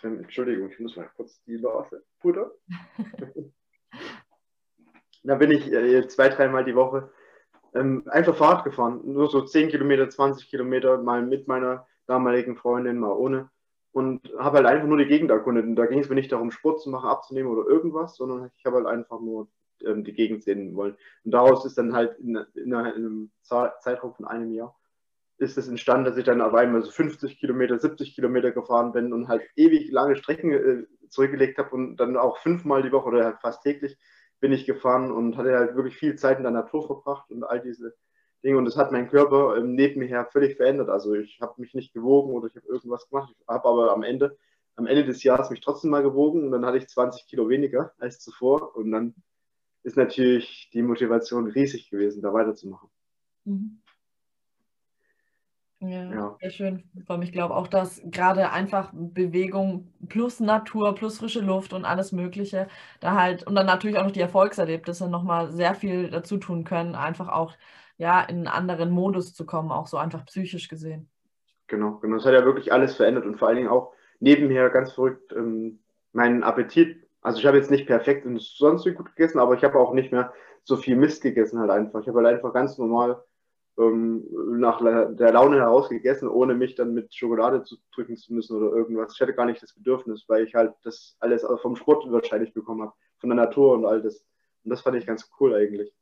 Ähm, 0.04 0.20
Entschuldigung, 0.20 0.70
ich 0.70 0.80
muss 0.80 0.96
mal 0.96 1.10
kurz 1.16 1.44
die 1.46 1.60
Nase 1.60 2.04
puder. 2.20 2.52
da 5.24 5.36
bin 5.36 5.52
ich 5.52 5.72
äh, 5.72 6.08
zwei, 6.08 6.30
dreimal 6.30 6.64
die 6.64 6.76
Woche 6.76 7.10
ähm, 7.74 8.04
einfach 8.08 8.36
Fahrrad 8.36 8.64
gefahren. 8.64 9.02
Nur 9.04 9.30
so 9.30 9.42
10 9.42 9.70
Kilometer, 9.70 10.10
20 10.10 10.50
Kilometer, 10.50 10.98
mal 10.98 11.22
mit 11.22 11.48
meiner 11.48 11.88
damaligen 12.06 12.56
Freundin, 12.56 13.00
mal 13.00 13.12
ohne. 13.12 13.50
Und 13.98 14.32
habe 14.38 14.58
halt 14.58 14.68
einfach 14.68 14.88
nur 14.88 14.98
die 14.98 15.08
Gegend 15.08 15.32
erkundet. 15.32 15.66
Und 15.66 15.75
da 15.75 15.88
ging 15.88 16.00
es 16.00 16.10
mir 16.10 16.16
nicht 16.16 16.32
darum, 16.32 16.51
Sport 16.51 16.82
zu 16.82 16.92
machen, 16.92 17.10
abzunehmen 17.10 17.51
oder 17.51 17.68
irgendwas, 17.68 18.16
sondern 18.16 18.51
ich 18.56 18.66
habe 18.66 18.77
halt 18.77 18.86
einfach 18.86 19.20
nur 19.20 19.48
ähm, 19.84 20.04
die 20.04 20.13
Gegend 20.13 20.44
sehen 20.44 20.75
wollen. 20.75 20.96
Und 21.24 21.32
daraus 21.32 21.66
ist 21.66 21.80
dann 21.80 21.94
halt 21.94 22.16
in, 22.20 22.38
in, 22.54 22.74
einem 22.75 23.32
Zeitraum 23.42 24.13
von 24.13 24.25
einem 24.25 24.51
Jahr 24.51 24.77
ist 25.39 25.58
es 25.58 25.68
entstanden, 25.68 26.06
dass 26.06 26.18
ich 26.18 26.25
dann 26.25 26.42
auf 26.42 26.54
einmal 26.54 26.82
so 26.82 26.92
50 26.92 27.39
Kilometer, 27.39 27.77
70 27.77 28.16
Kilometer 28.16 28.51
gefahren 28.51 28.92
bin 28.92 29.13
und 29.13 29.27
halt 29.27 29.44
ewig 29.56 29.92
lange 29.92 30.16
Strecken 30.16 30.51
äh, 30.51 31.10
zurückgelegt 31.10 31.58
habe 31.60 31.70
und 31.75 31.98
dann 31.98 32.18
auch 32.18 32.38
fünfmal 32.39 32.82
die 32.82 32.92
Woche 32.92 33.08
oder 33.08 33.25
halt 33.25 33.39
fast 33.42 33.63
täglich 33.63 33.98
bin 34.39 34.51
ich 34.51 34.66
gefahren 34.66 35.12
und 35.12 35.38
hatte 35.38 35.58
halt 35.58 35.75
wirklich 35.75 35.98
viel 35.98 36.16
Zeit 36.16 36.38
in 36.38 36.44
der 36.44 36.51
Natur 36.51 36.86
verbracht 36.86 37.30
und 37.32 37.44
all 37.44 37.62
diese 37.62 37.96
Dinge. 38.48 38.58
Und 38.58 38.66
das 38.66 38.77
hat 38.77 38.92
meinen 38.92 39.10
Körper 39.10 39.58
ähm, 39.58 39.75
neben 39.75 40.00
mir 40.00 40.08
her 40.08 40.25
völlig 40.32 40.56
verändert. 40.58 40.89
Also 40.89 41.13
ich 41.13 41.39
habe 41.42 41.62
mich 41.62 41.74
nicht 41.74 41.94
gewogen 41.94 42.34
oder 42.34 42.48
ich 42.48 42.56
habe 42.56 42.68
irgendwas 42.68 43.08
gemacht. 43.10 43.34
Ich 43.38 43.48
habe 43.48 43.68
aber 43.68 43.92
am 43.92 44.04
Ende, 44.04 44.38
am 44.75 44.88
Ende 44.88 45.06
des 45.06 45.22
Jahres 45.24 45.50
mich 45.50 45.62
trotzdem 45.62 45.92
mal 45.92 46.01
gewogen 46.01 46.46
und 46.46 46.51
dann 46.51 46.66
hatte 46.66 46.77
ich 46.77 46.88
20 46.88 47.27
Kilo 47.27 47.50
weniger 47.50 47.94
als 48.00 48.20
zuvor. 48.20 48.75
Und 48.75 48.92
dann 48.92 49.13
ist 49.84 49.98
natürlich 49.98 50.70
die 50.74 50.82
Motivation 50.82 51.48
riesig 51.48 51.89
gewesen, 51.89 52.22
da 52.22 52.34
weiterzumachen. 52.34 52.89
Mhm. 53.46 53.82
Ja, 55.80 56.12
ja, 56.12 56.38
sehr 56.42 56.50
schön. 56.50 56.84
Ich 57.22 57.32
glaube 57.32 57.56
auch, 57.56 57.68
dass 57.68 58.01
gerade 58.06 58.51
einfach 58.51 58.89
Bewegung 58.94 59.94
plus 60.10 60.39
Natur, 60.39 60.96
plus 60.96 61.20
frische 61.20 61.42
Luft 61.42 61.72
und 61.72 61.86
alles 61.86 62.12
Mögliche, 62.12 62.68
da 63.00 63.13
halt, 63.13 63.44
und 63.44 63.54
dann 63.54 63.68
natürlich 63.68 63.98
auch 63.98 64.04
noch 64.04 64.12
die 64.12 64.22
Erfolgserlebnisse 64.22 65.08
nochmal 65.08 65.51
sehr 65.51 65.75
viel 65.75 66.10
dazu 66.10 66.38
tun 66.38 66.63
können, 66.63 66.96
einfach 66.96 67.27
auch 67.27 67.54
ja, 67.98 68.22
in 68.22 68.38
einen 68.38 68.48
anderen 68.48 68.92
Modus 68.92 69.34
zu 69.34 69.46
kommen, 69.46 69.72
auch 69.72 69.88
so 69.88 69.98
einfach 69.98 70.25
psychisch 70.25 70.68
gesehen. 70.68 71.10
Genau, 71.68 71.98
genau. 71.98 72.18
Das 72.18 72.25
hat 72.25 72.34
ja 72.34 72.46
wirklich 72.46 72.72
alles 72.72 72.96
verändert 72.96 73.25
und 73.25 73.38
vor 73.38 73.48
allen 73.48 73.58
Dingen 73.58 73.70
auch 73.70 73.94
nebenher 74.20 74.70
ganz 74.70 74.94
verrückt 74.94 75.34
ähm, 75.34 75.80
meinen 76.13 76.44
Appetit. 76.44 77.04
Also 77.22 77.39
ich 77.39 77.46
habe 77.46 77.58
jetzt 77.58 77.72
nicht 77.72 77.88
perfekt 77.88 78.25
und 78.25 78.42
sonst 78.42 78.86
wie 78.86 78.94
gut 78.94 79.08
gegessen, 79.16 79.39
aber 79.39 79.56
ich 79.56 79.63
habe 79.63 79.77
auch 79.77 79.94
nicht 79.94 80.12
mehr 80.12 80.34
so 80.63 80.77
viel 80.77 80.96
Mist 80.96 81.22
gegessen 81.22 81.60
halt 81.60 81.72
einfach. 81.72 82.01
Ich 82.01 82.08
habe 82.08 82.20
halt 82.20 82.27
einfach 82.27 82.54
ganz 82.54 82.77
normal 82.77 83.22
ähm, 83.77 84.25
nach 84.60 84.80
der 84.80 85.32
Laune 85.32 85.58
heraus 85.58 85.89
gegessen, 85.89 86.27
ohne 86.27 86.56
mich 86.56 86.75
dann 86.75 86.94
mit 86.94 87.13
Schokolade 87.13 87.63
zu 87.63 87.77
drücken 87.94 88.18
zu 88.18 88.34
müssen 88.34 88.58
oder 88.58 88.75
irgendwas. 88.75 89.13
Ich 89.13 89.22
hatte 89.22 89.34
gar 89.34 89.46
nicht 89.46 89.62
das 89.62 89.74
Bedürfnis, 89.74 90.25
weil 90.27 90.44
ich 90.44 90.56
halt 90.56 90.74
das 90.84 91.16
alles 91.20 91.46
vom 91.62 91.75
Sport 91.75 92.12
wahrscheinlich 92.12 92.54
bekommen 92.54 92.82
habe, 92.82 92.94
von 93.20 93.30
der 93.30 93.38
Natur 93.38 93.74
und 93.74 93.86
all 93.86 94.01
das. 94.01 94.25
Und 94.63 94.72
das 94.72 94.82
fand 94.82 94.98
ich 94.98 95.06
ganz 95.06 95.30
cool 95.39 95.54
eigentlich. 95.54 95.94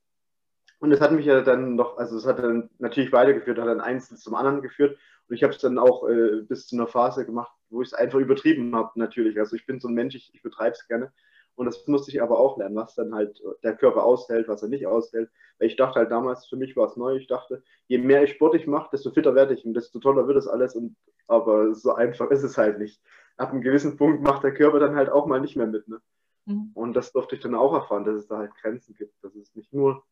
Und 0.86 0.92
das 0.92 1.02
hat 1.02 1.14
mich 1.14 1.26
ja 1.26 1.42
dann 1.42 1.74
noch, 1.76 1.98
also 1.98 2.16
es 2.16 2.28
hat 2.28 2.38
dann 2.38 2.70
natürlich 2.78 3.12
weitergeführt, 3.12 3.58
hat 3.58 3.68
dann 3.68 3.82
eins 3.82 4.16
zum 4.22 4.36
anderen 4.36 4.62
geführt. 4.62 5.00
Und 5.28 5.36
ich 5.36 5.42
habe 5.42 5.52
es 5.52 5.58
dann 5.60 5.80
auch 5.80 6.08
äh, 6.08 6.44
bis 6.44 6.68
zu 6.68 6.76
einer 6.76 6.86
Phase 6.86 7.26
gemacht, 7.26 7.52
wo 7.72 7.82
ich 7.82 7.88
es 7.88 7.96
einfach 7.96 8.20
übertrieben 8.20 8.76
habe, 8.76 8.92
natürlich. 8.94 9.40
Also 9.40 9.56
ich 9.56 9.66
bin 9.66 9.80
so 9.80 9.88
ein 9.88 9.96
Mensch, 9.96 10.14
ich, 10.14 10.30
ich 10.36 10.44
betreibe 10.44 10.74
es 10.74 10.88
gerne. 10.88 11.12
Und 11.56 11.66
das 11.66 11.88
musste 11.88 12.12
ich 12.12 12.22
aber 12.22 12.38
auch 12.38 12.60
lernen, 12.60 12.76
was 12.76 12.94
dann 12.94 13.16
halt 13.16 13.42
der 13.64 13.76
Körper 13.76 14.04
aushält, 14.04 14.48
was 14.48 14.62
er 14.62 14.70
nicht 14.70 14.86
aushält. 14.86 15.32
Weil 15.58 15.70
ich 15.70 15.76
dachte 15.76 15.98
halt 15.98 16.12
damals, 16.12 16.46
für 16.46 16.56
mich 16.56 16.78
war 16.78 16.86
es 16.86 16.98
neu, 16.98 17.16
ich 17.16 17.26
dachte, 17.26 17.64
je 17.88 17.98
mehr 17.98 18.22
ich 18.22 18.34
sportlich 18.34 18.68
mache, 18.68 18.90
desto 18.92 19.10
fitter 19.10 19.34
werde 19.34 19.56
ich 19.56 19.66
und 19.66 19.74
desto 19.74 19.98
toller 19.98 20.28
wird 20.28 20.38
das 20.38 20.48
alles. 20.48 20.76
Und, 20.76 20.96
aber 21.28 21.74
so 21.74 21.96
einfach 21.96 22.30
ist 22.30 22.44
es 22.44 22.60
halt 22.60 22.78
nicht. 22.78 23.02
Ab 23.38 23.54
einem 23.54 23.62
gewissen 23.62 23.98
Punkt 23.98 24.22
macht 24.22 24.44
der 24.44 24.54
Körper 24.54 24.78
dann 24.78 24.96
halt 24.96 25.10
auch 25.10 25.26
mal 25.26 25.42
nicht 25.42 25.56
mehr 25.56 25.66
mit. 25.66 25.88
Ne? 25.88 26.00
Mhm. 26.46 26.70
Und 26.76 26.94
das 26.94 27.12
durfte 27.12 27.34
ich 27.34 27.42
dann 27.42 27.56
auch 27.56 27.74
erfahren, 27.74 28.06
dass 28.06 28.18
es 28.18 28.28
da 28.28 28.38
halt 28.38 28.54
Grenzen 28.62 28.94
gibt, 28.94 29.16
dass 29.24 29.34
es 29.34 29.56
nicht 29.56 29.74
nur 29.74 30.04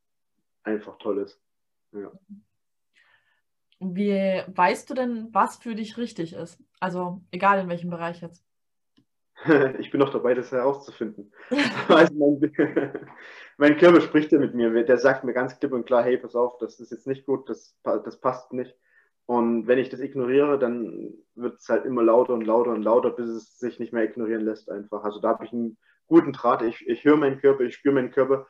einfach 0.63 0.97
toll 0.97 1.19
ist. 1.19 1.39
Ja. 1.91 2.11
Wie 3.79 4.43
weißt 4.47 4.89
du 4.89 4.93
denn, 4.93 5.29
was 5.31 5.57
für 5.57 5.75
dich 5.75 5.97
richtig 5.97 6.33
ist? 6.33 6.59
Also 6.79 7.21
egal 7.31 7.59
in 7.59 7.69
welchem 7.69 7.89
Bereich 7.89 8.21
jetzt. 8.21 8.43
ich 9.79 9.91
bin 9.91 9.99
noch 9.99 10.11
dabei, 10.11 10.33
das 10.33 10.51
herauszufinden. 10.51 11.33
also 11.87 12.13
mein, 12.13 12.51
mein 13.57 13.77
Körper 13.77 14.01
spricht 14.01 14.31
ja 14.31 14.39
mit 14.39 14.53
mir. 14.53 14.83
Der 14.83 14.97
sagt 14.97 15.23
mir 15.23 15.33
ganz 15.33 15.59
klipp 15.59 15.73
und 15.73 15.85
klar, 15.85 16.03
hey, 16.03 16.17
pass 16.17 16.35
auf, 16.35 16.57
das 16.59 16.79
ist 16.79 16.91
jetzt 16.91 17.07
nicht 17.07 17.25
gut, 17.25 17.49
das, 17.49 17.77
das 17.83 18.19
passt 18.19 18.53
nicht. 18.53 18.75
Und 19.25 19.67
wenn 19.67 19.79
ich 19.79 19.89
das 19.89 20.01
ignoriere, 20.01 20.59
dann 20.59 21.13
wird 21.35 21.59
es 21.59 21.69
halt 21.69 21.85
immer 21.85 22.03
lauter 22.03 22.33
und 22.33 22.45
lauter 22.45 22.71
und 22.71 22.83
lauter, 22.83 23.09
bis 23.09 23.29
es 23.29 23.57
sich 23.57 23.79
nicht 23.79 23.93
mehr 23.93 24.03
ignorieren 24.03 24.43
lässt 24.43 24.69
einfach. 24.69 25.03
Also 25.03 25.19
da 25.19 25.29
habe 25.29 25.45
ich 25.45 25.53
einen 25.53 25.77
guten 26.07 26.33
Draht. 26.33 26.61
Ich, 26.61 26.85
ich 26.87 27.05
höre 27.05 27.17
meinen 27.17 27.39
Körper, 27.39 27.63
ich 27.63 27.75
spüre 27.75 27.95
meinen 27.95 28.11
Körper. 28.11 28.47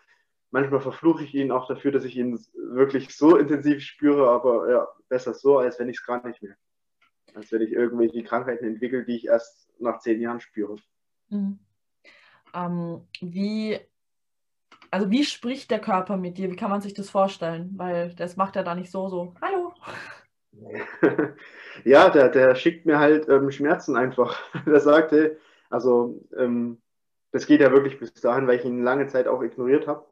Manchmal 0.54 0.82
verfluche 0.82 1.24
ich 1.24 1.34
ihn 1.34 1.52
auch 1.52 1.68
dafür, 1.68 1.92
dass 1.92 2.06
ich 2.06 2.16
ihn 2.16 2.40
wirklich 2.54 3.16
so 3.18 3.36
intensiv 3.38 3.82
spüre, 3.82 4.30
aber 4.30 4.72
ja, 4.72 4.88
besser 5.10 5.34
so, 5.34 5.58
als 5.58 5.80
wenn 5.80 5.90
ich 5.90 5.98
es 5.98 6.06
gar 6.06 6.26
nicht 6.26 6.42
merke 6.42 6.60
als 7.36 7.52
wenn 7.52 7.62
ich 7.62 7.72
irgendwelche 7.72 8.24
Krankheiten 8.24 8.66
entwickle, 8.66 9.04
die 9.04 9.16
ich 9.16 9.26
erst 9.26 9.70
nach 9.80 10.00
zehn 10.00 10.22
Jahren 10.22 10.40
spüre. 10.40 10.76
Mhm. 11.30 11.60
Ähm, 12.54 13.02
wie, 13.22 13.80
also 14.92 15.10
wie 15.10 15.24
spricht 15.24 15.72
der 15.72 15.80
Körper 15.80 16.18
mit 16.18 16.38
dir? 16.38 16.52
Wie 16.52 16.56
kann 16.56 16.70
man 16.70 16.82
sich 16.82 16.94
das 16.94 17.10
vorstellen? 17.10 17.74
Weil 17.76 18.14
das 18.16 18.36
macht 18.36 18.56
er 18.56 18.64
da 18.64 18.76
nicht 18.76 18.92
so, 18.92 19.10
so, 19.10 19.34
hallo. 19.42 19.74
ja, 21.84 22.10
der, 22.10 22.30
der 22.30 22.56
schickt 22.56 22.86
mir 22.86 23.00
halt 23.00 23.28
ähm, 23.28 23.52
Schmerzen 23.52 23.98
einfach. 23.98 24.40
der 24.66 24.80
sagte, 24.80 25.40
also 25.70 26.22
ähm, 26.38 26.80
das 27.32 27.48
geht 27.48 27.62
ja 27.62 27.72
wirklich 27.72 28.00
bis 28.00 28.14
dahin, 28.14 28.46
weil 28.48 28.60
ich 28.60 28.66
ihn 28.66 28.84
lange 28.84 29.08
Zeit 29.08 29.28
auch 29.28 29.42
ignoriert 29.42 29.88
habe. 29.88 30.06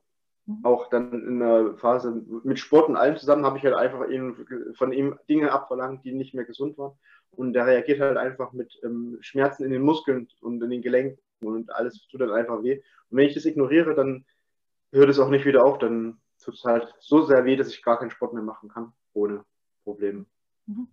Mhm. 0.46 0.60
Auch 0.64 0.90
dann 0.90 1.14
in 1.14 1.40
der 1.40 1.76
Phase 1.78 2.24
mit 2.44 2.60
Sport 2.60 2.90
und 2.90 2.96
allem 2.96 3.18
zusammen 3.18 3.46
habe 3.46 3.58
ich 3.58 3.64
halt 3.64 3.76
einfach 3.76 4.08
ihn, 4.10 4.36
von 4.76 4.92
ihm 4.92 5.18
Dinge 5.30 5.52
abverlangt, 5.52 6.04
die 6.04 6.14
nicht 6.14 6.34
mehr 6.34 6.46
gesund 6.46 6.78
waren. 6.78 6.98
Und 7.32 7.54
der 7.54 7.66
reagiert 7.66 8.02
halt 8.02 8.18
einfach 8.18 8.52
mit 8.52 8.80
ähm, 8.84 9.18
Schmerzen 9.22 9.64
in 9.64 9.72
den 9.72 9.82
Muskeln 9.82 10.28
und 10.42 10.62
in 10.62 10.70
den 10.70 10.82
Gelenken 10.82 11.20
und 11.42 11.74
alles 11.74 12.08
tut 12.08 12.22
dann 12.22 12.32
einfach 12.32 12.62
weh. 12.64 12.82
Und 13.10 13.18
wenn 13.18 13.28
ich 13.28 13.34
das 13.34 13.46
ignoriere, 13.46 13.96
dann 13.96 14.26
hört 14.92 15.10
es 15.10 15.20
auch 15.20 15.30
nicht 15.30 15.46
wieder 15.46 15.64
auf. 15.64 15.78
Dann 15.78 16.18
tut 16.44 16.56
es 16.56 16.64
halt 16.64 16.94
so 17.00 17.24
sehr 17.24 17.46
weh, 17.46 17.56
dass 17.56 17.70
ich 17.70 17.84
gar 17.84 18.00
keinen 18.00 18.12
Sport 18.12 18.34
mehr 18.34 18.44
machen 18.44 18.70
kann, 18.70 18.92
ohne 19.14 19.46
Probleme. 19.84 20.26
Mhm. 20.66 20.88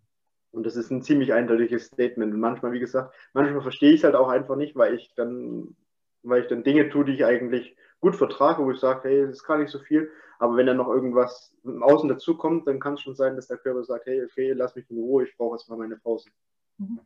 Und 0.51 0.65
das 0.65 0.77
ist 0.77 0.91
ein 0.91 1.03
ziemlich 1.03 1.33
eindeutiges 1.33 1.87
Statement. 1.87 2.33
Und 2.33 2.41
manchmal, 2.41 2.73
wie 2.73 2.81
gesagt, 2.81 3.15
manchmal 3.33 3.63
verstehe 3.63 3.91
ich 3.91 4.01
es 4.01 4.05
halt 4.05 4.15
auch 4.15 4.29
einfach 4.29 4.57
nicht, 4.57 4.77
weil 4.77 4.95
ich 4.95 5.13
dann, 5.15 5.77
weil 6.23 6.43
ich 6.43 6.49
dann 6.49 6.65
Dinge 6.65 6.89
tue, 6.89 7.05
die 7.05 7.13
ich 7.13 7.25
eigentlich 7.25 7.77
gut 8.01 8.17
vertrage, 8.17 8.65
wo 8.65 8.71
ich 8.71 8.81
sage, 8.81 9.09
hey, 9.09 9.23
das 9.23 9.37
ist 9.37 9.45
gar 9.45 9.59
nicht 9.59 9.71
so 9.71 9.79
viel. 9.79 10.11
Aber 10.39 10.57
wenn 10.57 10.67
dann 10.67 10.77
noch 10.77 10.89
irgendwas 10.89 11.55
im 11.65 11.83
Außen 11.83 12.09
dazukommt, 12.09 12.67
dann 12.67 12.79
kann 12.79 12.95
es 12.95 13.01
schon 13.01 13.17
sein, 13.17 13.35
dass 13.35 13.49
der 13.49 13.59
Körper 13.59 13.83
sagt, 13.83 14.07
hey, 14.07 14.25
okay, 14.25 14.53
lass 14.53 14.77
mich 14.77 14.89
in 14.91 14.99
Ruhe, 14.99 15.25
ich 15.25 15.37
brauche 15.37 15.57
erstmal 15.57 15.79
meine 15.79 15.97
Pause. 15.97 16.31
Mhm. 16.79 17.01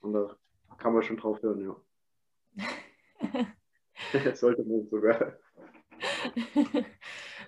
Und 0.00 0.12
da 0.12 0.36
kann 0.78 0.92
man 0.92 1.02
schon 1.02 1.16
drauf 1.16 1.40
hören, 1.42 1.60
ja. 1.60 1.76
das 4.12 4.40
sollte 4.40 4.64
man 4.64 4.88
sogar. 4.88 5.34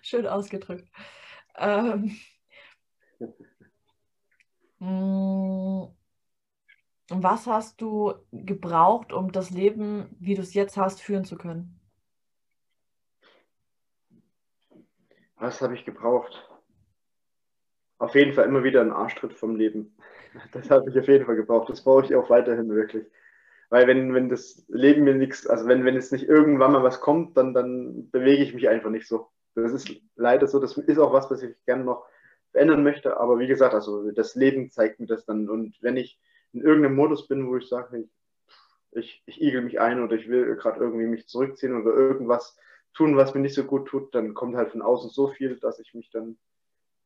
Schön 0.03 0.27
ausgedrückt. 0.27 0.89
Ähm, 1.57 2.17
mm, 4.79 5.87
was 7.09 7.47
hast 7.47 7.81
du 7.81 8.15
gebraucht, 8.31 9.13
um 9.13 9.33
das 9.33 9.51
Leben, 9.51 10.15
wie 10.21 10.35
du 10.35 10.43
es 10.43 10.55
jetzt 10.55 10.77
hast, 10.77 11.01
führen 11.03 11.25
zu 11.25 11.37
können? 11.37 11.81
Was 15.37 15.61
habe 15.61 15.75
ich 15.75 15.85
gebraucht? 15.85 16.49
Auf 17.99 18.14
jeden 18.14 18.33
Fall 18.33 18.47
immer 18.47 18.64
wieder 18.64 18.81
ein 18.81 18.93
Arschtritt 18.93 19.35
vom 19.35 19.57
Leben. 19.57 19.97
Das 20.50 20.69
habe 20.69 20.91
ich 20.91 20.99
auf 20.99 21.07
jeden 21.07 21.26
Fall 21.26 21.37
gebraucht. 21.37 21.69
Das 21.69 21.85
brauche 21.85 22.05
ich 22.05 22.17
auch 22.17 22.29
weiterhin 22.29 22.69
wirklich. 22.69 23.07
Weil 23.71 23.87
wenn, 23.87 24.14
wenn 24.14 24.29
das 24.29 24.64
Leben 24.67 25.05
mir 25.05 25.14
nichts, 25.14 25.47
also 25.47 25.69
wenn, 25.69 25.85
wenn 25.85 25.97
es 25.97 26.11
nicht 26.11 26.29
irgendwann 26.29 26.73
mal 26.73 26.83
was 26.83 27.00
kommt, 27.00 27.37
dann, 27.37 27.55
dann 27.55 28.11
bewege 28.11 28.43
ich 28.43 28.53
mich 28.53 28.69
einfach 28.69 28.91
nicht 28.91 29.07
so. 29.07 29.29
Das 29.55 29.73
ist 29.73 29.88
leider 30.17 30.49
so. 30.49 30.59
Das 30.59 30.76
ist 30.76 30.99
auch 30.99 31.12
was, 31.12 31.31
was 31.31 31.43
ich 31.43 31.55
gerne 31.67 31.85
noch 31.85 32.05
verändern 32.50 32.83
möchte. 32.83 33.17
Aber 33.17 33.38
wie 33.38 33.47
gesagt, 33.47 33.75
also 33.75 34.11
das 34.11 34.35
Leben 34.35 34.71
zeigt 34.71 34.99
mir 34.99 35.07
das 35.07 35.25
dann. 35.25 35.49
Und 35.49 35.76
wenn 35.81 35.97
ich 35.97 36.19
in 36.53 36.62
irgendeinem 36.62 36.97
Modus 36.97 37.29
bin, 37.29 37.47
wo 37.49 37.57
ich 37.57 37.69
sage, 37.69 38.09
ich, 38.93 39.23
ich 39.26 39.41
igel 39.41 39.62
mich 39.62 39.81
ein 39.81 40.03
oder 40.03 40.17
ich 40.17 40.29
will 40.29 40.57
gerade 40.57 40.81
irgendwie 40.81 41.07
mich 41.07 41.29
zurückziehen 41.29 41.81
oder 41.81 41.95
irgendwas 41.95 42.57
tun, 42.95 43.17
was 43.17 43.35
mir 43.35 43.41
nicht 43.41 43.55
so 43.55 43.65
gut 43.65 43.89
tut, 43.89 44.15
dann 44.15 44.35
kommt 44.35 44.57
halt 44.57 44.71
von 44.71 44.83
außen 44.83 45.11
so 45.11 45.29
viel, 45.29 45.57
dass 45.57 45.79
ich 45.79 45.95
mich 45.95 46.11
dann 46.11 46.39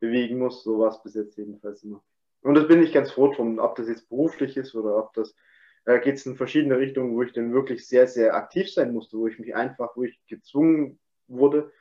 bewegen 0.01 0.39
muss. 0.39 0.63
So 0.63 0.79
war 0.79 0.91
es 0.91 1.03
bis 1.03 1.15
jetzt 1.15 1.37
jedenfalls 1.37 1.83
immer. 1.83 2.03
Und 2.43 2.55
das 2.55 2.69
bin 2.69 2.83
ich 2.83 2.93
ganz 2.93 3.11
froh 3.11 3.33
drum, 3.33 3.59
ob 3.59 3.75
das 3.77 3.89
jetzt 3.89 4.09
beruflich 4.09 4.57
ist 4.57 4.75
oder 4.75 4.97
ob 4.97 5.13
das 5.15 5.35
äh, 5.85 6.01
geht 6.01 6.17
es 6.17 6.27
in 6.27 6.37
verschiedene 6.37 6.79
Richtungen, 6.79 7.15
wo 7.15 7.23
ich 7.23 7.33
dann 7.33 7.53
wirklich 7.53 7.87
sehr, 7.87 8.07
sehr 8.07 8.35
aktiv 8.35 8.71
sein 8.71 8.93
musste, 8.93 9.17
wo 9.19 9.27
ich 9.27 9.39
mich 9.39 9.55
einfach, 9.57 9.97
wo 9.97 10.05
ich 10.05 10.21
gezwungen 10.27 10.99
wurde, 11.27 11.73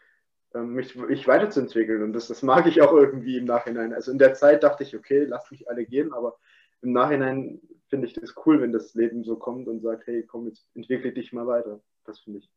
ähm, 0.56 0.74
mich, 0.74 0.96
mich 0.96 1.28
weiterzuentwickeln. 1.28 2.02
Und 2.02 2.14
das, 2.14 2.28
das 2.28 2.42
mag 2.42 2.66
ich 2.68 2.82
auch 2.82 2.94
irgendwie 2.94 3.38
im 3.38 3.46
Nachhinein. 3.46 3.94
Also 3.94 4.12
in 4.12 4.18
der 4.18 4.34
Zeit 4.34 4.64
dachte 4.64 4.84
ich, 4.84 4.96
okay, 4.96 5.26
lasst 5.26 5.52
mich 5.52 5.70
alle 5.70 5.86
gehen, 5.86 6.14
aber 6.14 6.38
im 6.82 6.94
Nachhinein 6.94 7.60
finde 7.90 8.08
ich 8.08 8.14
das 8.14 8.34
cool, 8.46 8.62
wenn 8.62 8.72
das 8.72 8.94
Leben 8.94 9.24
so 9.24 9.36
kommt 9.36 9.68
und 9.68 9.82
sagt, 9.82 10.08
hey, 10.08 10.24
komm, 10.24 10.48
jetzt 10.48 10.68
entwickle 10.74 11.12
dich 11.12 11.34
mal 11.34 11.48
weiter. 11.48 11.82
Das 12.06 12.20
finde 12.20 12.40
ich 12.40 12.50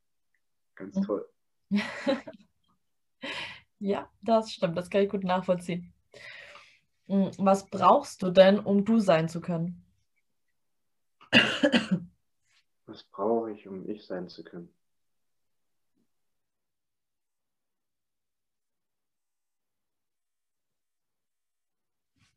ganz 0.77 0.97
mhm. 0.97 1.03
toll. 1.03 1.29
ja, 3.79 4.09
das 4.23 4.53
stimmt, 4.53 4.77
das 4.77 4.91
kann 4.91 5.03
ich 5.03 5.11
gut 5.11 5.25
nachvollziehen. 5.25 5.93
Hm, 7.09 7.31
was 7.37 7.67
brauchst 7.69 8.23
du 8.23 8.31
denn, 8.31 8.59
um 8.59 8.87
du 8.87 9.01
sein 9.01 9.29
zu 9.29 9.43
können? 9.43 9.85
Was 12.85 13.05
brauche 13.05 13.53
ich, 13.53 13.67
um 13.67 13.89
ich 13.89 14.07
sein 14.07 14.29
zu 14.29 14.45
können? 14.45 14.69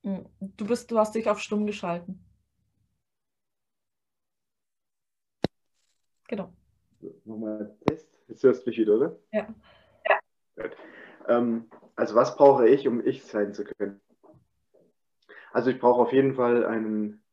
Hm, 0.04 0.26
du 0.40 0.66
bist, 0.66 0.92
du 0.92 0.98
hast 1.00 1.14
dich 1.16 1.30
auf 1.30 1.40
stumm 1.42 1.66
geschalten. 1.66 2.24
Genau. 6.28 6.52
Nochmal 7.26 7.76
Test. 7.86 8.13
Jetzt 8.28 8.44
hörst 8.44 8.66
du 8.66 8.70
mich 8.70 8.80
wieder, 8.80 8.96
oder? 8.96 9.20
Ja. 9.32 9.48
ja. 10.08 10.70
Ähm, 11.28 11.70
also 11.96 12.16
was 12.16 12.36
brauche 12.36 12.68
ich, 12.68 12.88
um 12.88 13.06
ich 13.06 13.24
sein 13.24 13.54
zu 13.54 13.64
können? 13.64 14.02
Also 15.52 15.70
ich 15.70 15.80
brauche 15.80 16.02
auf 16.02 16.12
jeden 16.14 16.36
Fall 16.36 16.66
einen 16.66 17.24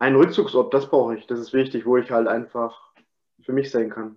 ein 0.00 0.16
Rückzugsort, 0.16 0.72
das 0.72 0.88
brauche 0.88 1.14
ich. 1.14 1.26
Das 1.26 1.38
ist 1.38 1.52
wichtig, 1.52 1.84
wo 1.86 1.98
ich 1.98 2.10
halt 2.10 2.26
einfach 2.26 2.92
für 3.42 3.52
mich 3.52 3.70
sein 3.70 3.90
kann. 3.90 4.16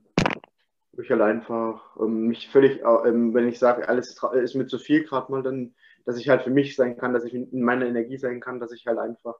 Wo 0.93 1.01
ich 1.01 1.11
halt 1.11 1.21
einfach 1.21 1.97
ähm, 1.99 2.27
mich 2.27 2.49
völlig, 2.49 2.81
ähm, 2.81 3.33
wenn 3.33 3.49
ich 3.49 3.59
sage, 3.59 3.87
alles 3.89 4.17
ist 4.33 4.55
mir 4.55 4.65
zu 4.65 4.79
viel 4.79 5.03
gerade 5.03 5.31
mal, 5.31 5.43
dann, 5.43 5.75
dass 6.05 6.17
ich 6.17 6.29
halt 6.29 6.43
für 6.43 6.51
mich 6.51 6.75
sein 6.77 6.97
kann, 6.97 7.13
dass 7.13 7.25
ich 7.25 7.33
in 7.33 7.61
meiner 7.61 7.85
Energie 7.85 8.17
sein 8.17 8.39
kann, 8.39 8.59
dass 8.59 8.71
ich 8.71 8.87
halt 8.87 8.97
einfach. 8.97 9.35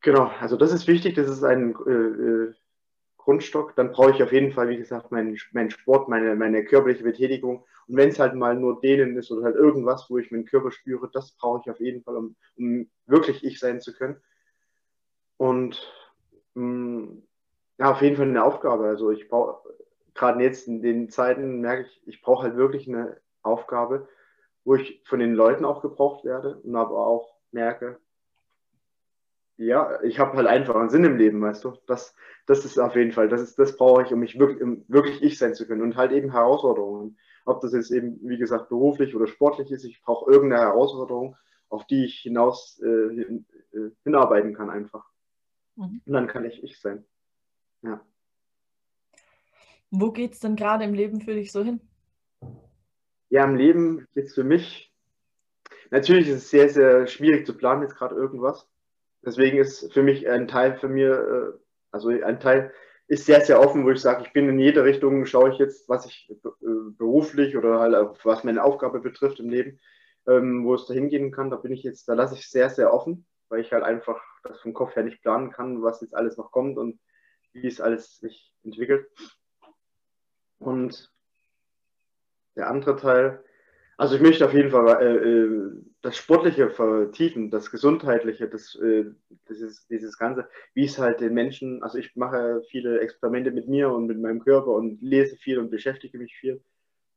Genau, 0.00 0.30
also 0.40 0.56
das 0.56 0.72
ist 0.72 0.86
wichtig, 0.86 1.14
das 1.14 1.28
ist 1.28 1.44
ein 1.44 1.74
äh, 1.86 1.90
äh, 1.90 2.54
Grundstock. 3.28 3.76
Dann 3.76 3.92
brauche 3.92 4.12
ich 4.12 4.22
auf 4.22 4.32
jeden 4.32 4.52
Fall, 4.52 4.70
wie 4.70 4.78
gesagt, 4.78 5.12
meinen, 5.12 5.38
meinen 5.52 5.70
Sport, 5.70 6.08
meine, 6.08 6.34
meine 6.34 6.64
körperliche 6.64 7.04
Betätigung. 7.04 7.62
Und 7.86 7.96
wenn 7.96 8.08
es 8.08 8.18
halt 8.18 8.34
mal 8.34 8.54
nur 8.54 8.80
denen 8.80 9.18
ist 9.18 9.30
oder 9.30 9.44
halt 9.44 9.56
irgendwas, 9.56 10.08
wo 10.08 10.16
ich 10.16 10.30
meinen 10.30 10.46
Körper 10.46 10.70
spüre, 10.70 11.10
das 11.12 11.32
brauche 11.32 11.60
ich 11.62 11.70
auf 11.70 11.78
jeden 11.78 12.02
Fall, 12.02 12.16
um, 12.16 12.36
um 12.56 12.88
wirklich 13.04 13.44
ich 13.44 13.60
sein 13.60 13.82
zu 13.82 13.92
können. 13.92 14.16
Und 15.36 15.92
mh, 16.54 16.64
mm, 16.64 17.22
ja, 17.76 17.92
auf 17.92 18.00
jeden 18.00 18.16
Fall 18.16 18.28
eine 18.28 18.42
Aufgabe. 18.42 18.86
Also 18.86 19.10
ich 19.10 19.28
brauche, 19.28 19.74
gerade 20.14 20.42
jetzt 20.42 20.66
in 20.66 20.80
den 20.80 21.10
Zeiten 21.10 21.60
merke 21.60 21.82
ich, 21.82 22.02
ich 22.06 22.22
brauche 22.22 22.44
halt 22.44 22.56
wirklich 22.56 22.88
eine 22.88 23.20
Aufgabe, 23.42 24.08
wo 24.64 24.74
ich 24.74 25.02
von 25.04 25.20
den 25.20 25.34
Leuten 25.34 25.66
auch 25.66 25.82
gebraucht 25.82 26.24
werde 26.24 26.56
und 26.62 26.74
aber 26.74 27.06
auch 27.06 27.34
merke, 27.52 28.00
ja, 29.58 30.00
ich 30.02 30.18
habe 30.20 30.36
halt 30.36 30.46
einfach 30.46 30.76
einen 30.76 30.88
Sinn 30.88 31.04
im 31.04 31.16
Leben, 31.16 31.42
weißt 31.42 31.64
du. 31.64 31.74
Das, 31.86 32.14
das 32.46 32.64
ist 32.64 32.78
auf 32.78 32.94
jeden 32.94 33.12
Fall, 33.12 33.28
das, 33.28 33.42
ist, 33.42 33.58
das 33.58 33.76
brauche 33.76 34.02
ich, 34.02 34.12
um 34.12 34.20
mich 34.20 34.38
wirklich, 34.38 34.62
um 34.62 34.84
wirklich 34.88 35.20
ich 35.20 35.36
sein 35.36 35.54
zu 35.54 35.66
können 35.66 35.82
und 35.82 35.96
halt 35.96 36.12
eben 36.12 36.30
Herausforderungen. 36.30 37.18
Ob 37.44 37.60
das 37.60 37.72
jetzt 37.72 37.90
eben, 37.90 38.18
wie 38.22 38.38
gesagt, 38.38 38.68
beruflich 38.68 39.16
oder 39.16 39.26
sportlich 39.26 39.70
ist, 39.70 39.84
ich 39.84 40.00
brauche 40.02 40.30
irgendeine 40.30 40.62
Herausforderung, 40.62 41.36
auf 41.70 41.86
die 41.86 42.04
ich 42.04 42.20
hinaus 42.20 42.80
äh, 42.80 43.14
hin, 43.14 43.46
äh, 43.72 43.90
hinarbeiten 44.04 44.54
kann 44.54 44.70
einfach. 44.70 45.04
Mhm. 45.74 46.02
Und 46.06 46.12
dann 46.12 46.28
kann 46.28 46.44
ich 46.44 46.62
ich 46.62 46.80
sein. 46.80 47.04
Ja. 47.82 48.00
Wo 49.90 50.12
geht 50.12 50.34
es 50.34 50.40
denn 50.40 50.54
gerade 50.54 50.84
im 50.84 50.94
Leben 50.94 51.20
für 51.20 51.34
dich 51.34 51.50
so 51.50 51.64
hin? 51.64 51.80
Ja, 53.30 53.44
im 53.44 53.56
Leben 53.56 54.06
geht 54.14 54.26
es 54.26 54.34
für 54.34 54.44
mich. 54.44 54.92
Natürlich 55.90 56.28
ist 56.28 56.36
es 56.36 56.50
sehr, 56.50 56.68
sehr 56.68 57.06
schwierig 57.06 57.46
zu 57.46 57.56
planen, 57.56 57.82
jetzt 57.82 57.96
gerade 57.96 58.14
irgendwas. 58.14 58.68
Deswegen 59.24 59.58
ist 59.58 59.92
für 59.92 60.02
mich 60.02 60.28
ein 60.28 60.48
Teil 60.48 60.76
für 60.78 60.88
mir, 60.88 61.12
äh, 61.12 61.58
also 61.90 62.08
ein 62.08 62.40
Teil 62.40 62.72
ist 63.06 63.26
sehr, 63.26 63.40
sehr 63.40 63.60
offen, 63.60 63.84
wo 63.84 63.90
ich 63.90 64.00
sage, 64.00 64.22
ich 64.24 64.32
bin 64.32 64.48
in 64.48 64.58
jede 64.58 64.84
Richtung, 64.84 65.24
schaue 65.26 65.50
ich 65.50 65.58
jetzt, 65.58 65.88
was 65.88 66.06
ich 66.06 66.30
äh, 66.30 66.68
beruflich 66.96 67.56
oder 67.56 67.80
halt 67.80 67.94
was 68.24 68.44
meine 68.44 68.62
Aufgabe 68.62 69.00
betrifft 69.00 69.40
im 69.40 69.48
Leben, 69.48 69.80
ähm, 70.26 70.64
wo 70.64 70.74
es 70.74 70.86
da 70.86 70.94
hingehen 70.94 71.30
kann, 71.32 71.50
da 71.50 71.56
bin 71.56 71.72
ich 71.72 71.82
jetzt, 71.82 72.08
da 72.08 72.14
lasse 72.14 72.34
ich 72.34 72.50
sehr, 72.50 72.70
sehr 72.70 72.92
offen 72.92 73.26
weil 73.48 73.60
ich 73.60 73.72
halt 73.72 73.84
einfach 73.84 74.20
das 74.42 74.60
vom 74.60 74.74
Kopf 74.74 74.94
her 74.96 75.02
nicht 75.02 75.22
planen 75.22 75.50
kann, 75.50 75.82
was 75.82 76.00
jetzt 76.00 76.14
alles 76.14 76.36
noch 76.36 76.50
kommt 76.50 76.78
und 76.78 76.98
wie 77.52 77.66
es 77.66 77.80
alles 77.80 78.18
sich 78.18 78.52
entwickelt. 78.62 79.08
Und 80.58 81.10
der 82.56 82.68
andere 82.68 82.96
Teil, 82.96 83.44
also 83.96 84.16
ich 84.16 84.20
möchte 84.20 84.44
auf 84.44 84.52
jeden 84.52 84.70
Fall 84.70 85.02
äh, 85.02 85.16
äh, 85.16 85.82
das 86.02 86.16
Sportliche 86.16 86.70
vertiefen, 86.70 87.50
das 87.50 87.70
Gesundheitliche, 87.70 88.48
das, 88.48 88.74
äh, 88.76 89.06
dieses, 89.48 89.86
dieses 89.88 90.18
Ganze, 90.18 90.48
wie 90.74 90.84
es 90.84 90.98
halt 90.98 91.20
den 91.20 91.34
Menschen, 91.34 91.82
also 91.82 91.98
ich 91.98 92.14
mache 92.14 92.62
viele 92.70 93.00
Experimente 93.00 93.50
mit 93.50 93.68
mir 93.68 93.90
und 93.90 94.06
mit 94.06 94.20
meinem 94.20 94.40
Körper 94.40 94.72
und 94.72 95.02
lese 95.02 95.36
viel 95.36 95.58
und 95.58 95.70
beschäftige 95.70 96.18
mich 96.18 96.36
viel. 96.36 96.62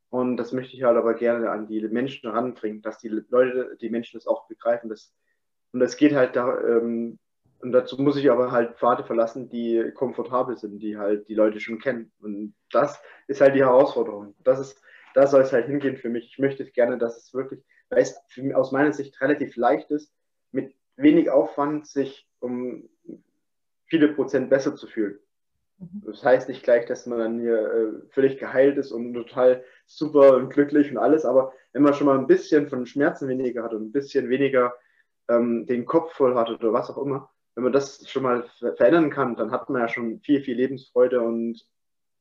Und 0.10 0.38
das 0.38 0.52
möchte 0.52 0.76
ich 0.76 0.84
halt 0.84 0.98
aber 0.98 1.14
gerne 1.14 1.52
an 1.52 1.68
die 1.68 1.82
Menschen 1.88 2.30
ranbringen, 2.30 2.82
dass 2.82 2.98
die 2.98 3.08
Leute, 3.08 3.78
die 3.80 3.90
Menschen 3.90 4.18
das 4.18 4.28
auch 4.28 4.48
begreifen, 4.48 4.90
dass 4.90 5.14
und 5.74 5.82
es 5.82 5.98
geht 5.98 6.14
halt 6.14 6.36
da, 6.36 6.60
ähm, 6.62 7.18
und 7.60 7.72
dazu 7.72 8.02
muss 8.02 8.18
ich 8.18 8.30
aber 8.32 8.52
halt 8.52 8.78
Pfade 8.78 9.04
verlassen, 9.04 9.50
die 9.50 9.92
komfortabel 9.94 10.58
sind, 10.58 10.80
die 10.80 10.98
halt 10.98 11.28
die 11.28 11.36
Leute 11.36 11.60
schon 11.60 11.80
kennen. 11.80 12.12
Und 12.20 12.56
das 12.72 13.00
ist 13.28 13.40
halt 13.40 13.56
die 13.56 13.64
Herausforderung. 13.64 14.36
Das 14.44 14.60
ist, 14.60 14.82
da 15.14 15.28
soll 15.28 15.42
es 15.42 15.54
halt 15.54 15.68
hingehen 15.68 15.98
für 15.98 16.10
mich. 16.10 16.26
Ich 16.26 16.40
möchte 16.40 16.66
gerne, 16.66 16.98
dass 16.98 17.18
es 17.18 17.34
wirklich, 17.34 17.62
weil 17.92 18.02
es 18.02 18.20
aus 18.56 18.72
meiner 18.72 18.94
Sicht 18.94 19.20
relativ 19.22 19.56
leicht 19.56 19.92
ist, 19.92 20.12
mit 20.52 20.74
wenig 20.96 21.30
Aufwand 21.30 21.88
sich 21.88 22.28
um 22.40 22.90
viele 23.86 24.08
Prozent 24.14 24.50
besser 24.50 24.76
zu 24.76 24.88
fühlen. 24.88 25.20
Mhm. 25.78 26.04
Das 26.06 26.24
heißt 26.24 26.50
nicht 26.50 26.64
gleich, 26.64 26.86
dass 26.86 27.06
man 27.06 27.20
dann 27.20 27.40
hier 27.40 27.60
äh, 27.60 28.10
völlig 28.10 28.40
geheilt 28.40 28.78
ist 28.78 28.92
und 28.92 29.14
total 29.14 29.64
super 29.86 30.36
und 30.38 30.50
glücklich 30.50 30.90
und 30.90 30.98
alles, 30.98 31.26
aber 31.26 31.54
wenn 31.74 31.84
man 31.84 31.94
schon 31.94 32.08
mal 32.08 32.18
ein 32.18 32.28
bisschen 32.28 32.68
von 32.68 32.86
Schmerzen 32.86 33.28
weniger 33.28 33.64
hat 33.64 33.74
und 33.74 33.84
ein 33.84 33.92
bisschen 33.92 34.30
weniger 34.30 34.74
ähm, 35.30 35.66
den 35.68 35.86
Kopf 35.86 36.14
voll 36.14 36.36
hat 36.36 36.50
oder 36.50 36.74
was 36.74 36.90
auch 36.90 36.98
immer, 36.98 37.30
wenn 37.56 37.66
man 37.66 37.74
das 37.74 38.08
schon 38.10 38.24
mal 38.24 38.46
verändern 38.78 39.10
kann, 39.10 39.36
dann 39.36 39.52
hat 39.52 39.70
man 39.70 39.82
ja 39.82 39.90
schon 39.90 40.22
viel, 40.22 40.42
viel 40.42 40.56
Lebensfreude 40.56 41.22
und 41.22 41.62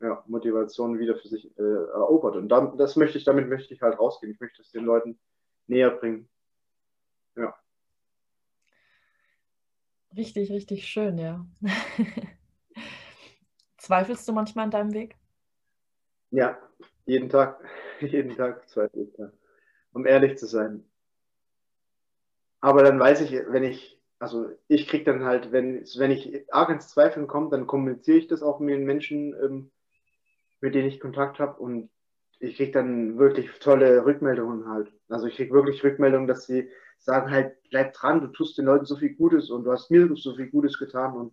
ja, 0.01 0.25
Motivation 0.27 0.99
wieder 0.99 1.17
für 1.17 1.29
sich 1.29 1.57
äh, 1.59 1.63
erobert. 1.63 2.35
Und 2.35 2.49
dann, 2.49 2.77
das 2.79 2.97
möchte 2.97 3.19
ich, 3.19 3.25
damit 3.25 3.49
möchte 3.49 3.73
ich 3.75 3.83
halt 3.83 3.99
rausgehen. 3.99 4.33
Ich 4.33 4.41
möchte 4.41 4.63
es 4.63 4.71
den 4.71 4.85
Leuten 4.85 5.19
näher 5.71 5.91
bringen. 5.91 6.29
Ja. 7.37 7.55
Richtig, 10.17 10.51
richtig 10.51 10.87
schön, 10.87 11.17
ja. 11.17 11.47
Zweifelst 13.79 14.29
du 14.29 14.33
manchmal 14.33 14.65
an 14.65 14.71
deinem 14.73 14.93
Weg? 14.93 15.17
Ja, 16.31 16.59
jeden 17.07 17.29
Tag. 17.29 17.65
jeden 18.01 18.37
Tag 18.37 18.69
zweifle 18.69 19.05
ich 19.05 19.13
da. 19.17 19.33
Um 19.93 20.07
ehrlich 20.07 20.37
zu 20.37 20.47
sein. 20.47 20.85
Aber 22.61 22.83
dann 22.83 23.01
weiß 23.01 23.23
ich, 23.23 23.33
wenn 23.33 23.65
ich, 23.65 23.99
also 24.19 24.51
ich 24.69 24.87
kriege 24.87 25.05
dann 25.05 25.25
halt, 25.25 25.51
wenn, 25.51 25.85
wenn 25.97 26.11
ich 26.11 26.53
arg 26.53 26.69
ins 26.71 26.89
Zweifeln 26.89 27.27
komme, 27.27 27.49
dann 27.49 27.67
kommuniziere 27.67 28.19
ich 28.19 28.27
das 28.27 28.43
auch 28.43 28.61
mit 28.61 28.75
den 28.75 28.85
Menschen, 28.85 29.35
ähm, 29.43 29.71
mit 30.61 30.75
denen 30.75 30.89
ich 30.89 31.01
Kontakt 31.01 31.39
habe 31.39 31.59
und 31.61 31.89
ich 32.41 32.57
kriege 32.57 32.73
dann 32.73 33.19
wirklich 33.19 33.51
tolle 33.61 34.05
Rückmeldungen 34.05 34.67
halt. 34.69 34.91
Also 35.09 35.27
ich 35.27 35.37
kriege 35.37 35.53
wirklich 35.53 35.85
Rückmeldungen, 35.85 36.27
dass 36.27 36.47
sie 36.47 36.71
sagen 36.99 37.31
halt, 37.31 37.57
bleib 37.71 37.93
dran, 37.93 38.21
du 38.21 38.29
tust 38.29 38.59
den 38.59 38.65
Leuten 38.65 38.87
so 38.87 38.97
viel 38.97 39.15
Gutes 39.15 39.51
und 39.51 39.65
du 39.65 39.73
hast 39.73 39.91
mir 39.91 40.09
so 40.17 40.35
viel 40.35 40.49
Gutes 40.51 40.79
getan 40.79 41.15
und 41.15 41.33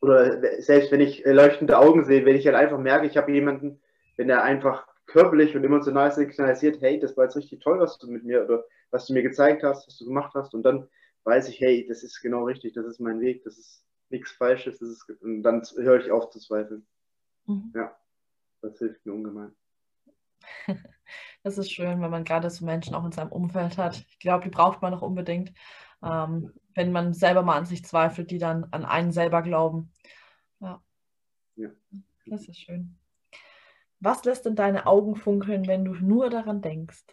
oder 0.00 0.40
selbst 0.62 0.90
wenn 0.92 1.00
ich 1.00 1.24
leuchtende 1.26 1.76
Augen 1.76 2.04
sehe, 2.04 2.24
wenn 2.24 2.36
ich 2.36 2.46
halt 2.46 2.56
einfach 2.56 2.78
merke, 2.78 3.06
ich 3.06 3.18
habe 3.18 3.32
jemanden, 3.32 3.82
wenn 4.16 4.30
er 4.30 4.42
einfach 4.42 4.86
körperlich 5.06 5.54
und 5.54 5.64
emotional 5.64 6.10
signalisiert, 6.10 6.80
hey, 6.80 6.98
das 6.98 7.16
war 7.16 7.24
jetzt 7.24 7.36
richtig 7.36 7.60
toll, 7.60 7.80
was 7.80 7.98
du 7.98 8.10
mit 8.10 8.24
mir 8.24 8.44
oder 8.44 8.64
was 8.90 9.06
du 9.06 9.12
mir 9.12 9.22
gezeigt 9.22 9.62
hast, 9.62 9.86
was 9.86 9.98
du 9.98 10.06
gemacht 10.06 10.32
hast. 10.34 10.54
Und 10.54 10.62
dann 10.62 10.88
weiß 11.24 11.48
ich, 11.50 11.60
hey, 11.60 11.86
das 11.86 12.02
ist 12.02 12.22
genau 12.22 12.44
richtig, 12.44 12.72
das 12.72 12.86
ist 12.86 13.00
mein 13.00 13.20
Weg, 13.20 13.44
das 13.44 13.58
ist 13.58 13.84
nichts 14.08 14.30
Falsches, 14.32 14.78
das 14.78 14.88
ist, 14.88 15.10
und 15.20 15.42
dann 15.42 15.62
höre 15.76 16.00
ich 16.00 16.10
auf 16.10 16.30
zu 16.30 16.38
zweifeln. 16.38 16.86
Mhm. 17.46 17.72
Ja, 17.74 17.94
das 18.62 18.78
hilft 18.78 19.04
mir 19.04 19.12
ungemein. 19.12 19.54
Das 21.42 21.56
ist 21.58 21.72
schön, 21.72 22.00
wenn 22.02 22.10
man 22.10 22.24
gerade 22.24 22.50
so 22.50 22.64
Menschen 22.64 22.94
auch 22.94 23.04
in 23.04 23.12
seinem 23.12 23.32
Umfeld 23.32 23.78
hat. 23.78 24.04
Ich 24.10 24.18
glaube, 24.18 24.44
die 24.44 24.50
braucht 24.50 24.82
man 24.82 24.92
auch 24.92 25.02
unbedingt, 25.02 25.52
ähm, 26.02 26.52
wenn 26.74 26.92
man 26.92 27.14
selber 27.14 27.42
mal 27.42 27.56
an 27.56 27.66
sich 27.66 27.84
zweifelt, 27.84 28.30
die 28.30 28.38
dann 28.38 28.64
an 28.72 28.84
einen 28.84 29.10
selber 29.10 29.42
glauben. 29.42 29.90
Ja. 30.60 30.82
ja. 31.56 31.70
Das 32.26 32.46
ist 32.46 32.60
schön. 32.60 32.96
Was 34.00 34.24
lässt 34.24 34.46
denn 34.46 34.56
deine 34.56 34.86
Augen 34.86 35.16
funkeln, 35.16 35.66
wenn 35.66 35.84
du 35.84 35.94
nur 35.94 36.30
daran 36.30 36.62
denkst? 36.62 37.04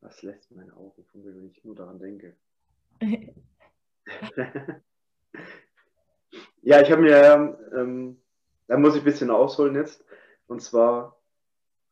Was 0.00 0.22
lässt 0.22 0.50
meine 0.50 0.74
Augen 0.76 1.04
funkeln, 1.04 1.36
wenn 1.36 1.46
ich 1.46 1.62
nur 1.64 1.74
daran 1.74 1.98
denke? 1.98 2.36
ja, 6.62 6.82
ich 6.82 6.90
habe 6.90 7.02
mir, 7.02 7.58
ähm, 7.74 8.20
da 8.66 8.76
muss 8.78 8.94
ich 8.94 9.02
ein 9.02 9.04
bisschen 9.04 9.30
ausholen 9.30 9.74
jetzt. 9.74 10.04
Und 10.48 10.60
zwar 10.60 11.21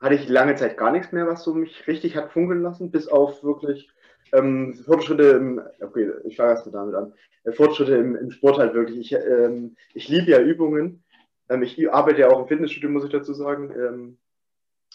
hatte 0.01 0.15
ich 0.15 0.29
lange 0.29 0.55
Zeit 0.57 0.77
gar 0.77 0.93
nichts 0.93 1.13
mehr, 1.13 1.27
was 1.27 1.45
so 1.45 1.55
mich 1.55 1.87
richtig 1.87 2.17
hat 2.17 2.33
funkeln 2.33 2.63
lassen, 2.63 2.91
bis 2.91 3.09
auf 3.09 3.45
wirklich 3.45 3.91
ähm, 4.33 4.75
Fortschritte 4.75 5.25
im, 5.31 5.61
okay, 5.81 6.11
ich 6.25 6.37
fange 6.37 6.51
erst 6.51 6.67
mal 6.67 6.73
damit 6.73 6.95
an, 6.95 7.13
äh, 7.45 7.53
Fortschritte 7.53 7.97
im, 7.97 8.17
im, 8.17 8.31
Sport 8.31 8.59
halt 8.59 8.75
wirklich. 8.75 8.99
Ich, 8.99 9.13
ähm, 9.13 9.77
ich 9.95 10.09
liebe 10.09 10.31
ja 10.31 10.41
Übungen. 10.41 11.03
Ähm, 11.49 11.63
ich 11.63 11.93
arbeite 11.93 12.21
ja 12.21 12.29
auch 12.31 12.41
im 12.41 12.49
Fitnessstudio, 12.49 12.91
muss 12.91 13.05
ich 13.05 13.11
dazu 13.11 13.35
sagen. 13.35 13.71
Ähm, 13.73 14.19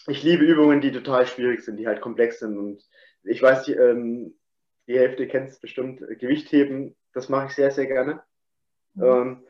ich 0.08 0.22
liebe 0.22 0.44
Übungen, 0.44 0.80
die 0.80 0.92
total 0.92 1.26
schwierig 1.26 1.62
sind, 1.62 1.76
die 1.76 1.86
halt 1.86 2.00
komplex 2.00 2.40
sind. 2.40 2.56
Und 2.58 2.82
ich 3.24 3.42
weiß, 3.42 3.64
die, 3.64 3.74
ähm, 3.74 4.34
die 4.86 4.98
Hälfte 4.98 5.26
kennt 5.26 5.50
es 5.50 5.58
bestimmt, 5.58 6.00
Gewichtheben, 6.18 6.94
das 7.12 7.28
mache 7.28 7.46
ich 7.46 7.52
sehr, 7.52 7.70
sehr 7.70 7.86
gerne. 7.86 8.22
Mhm. 8.94 9.42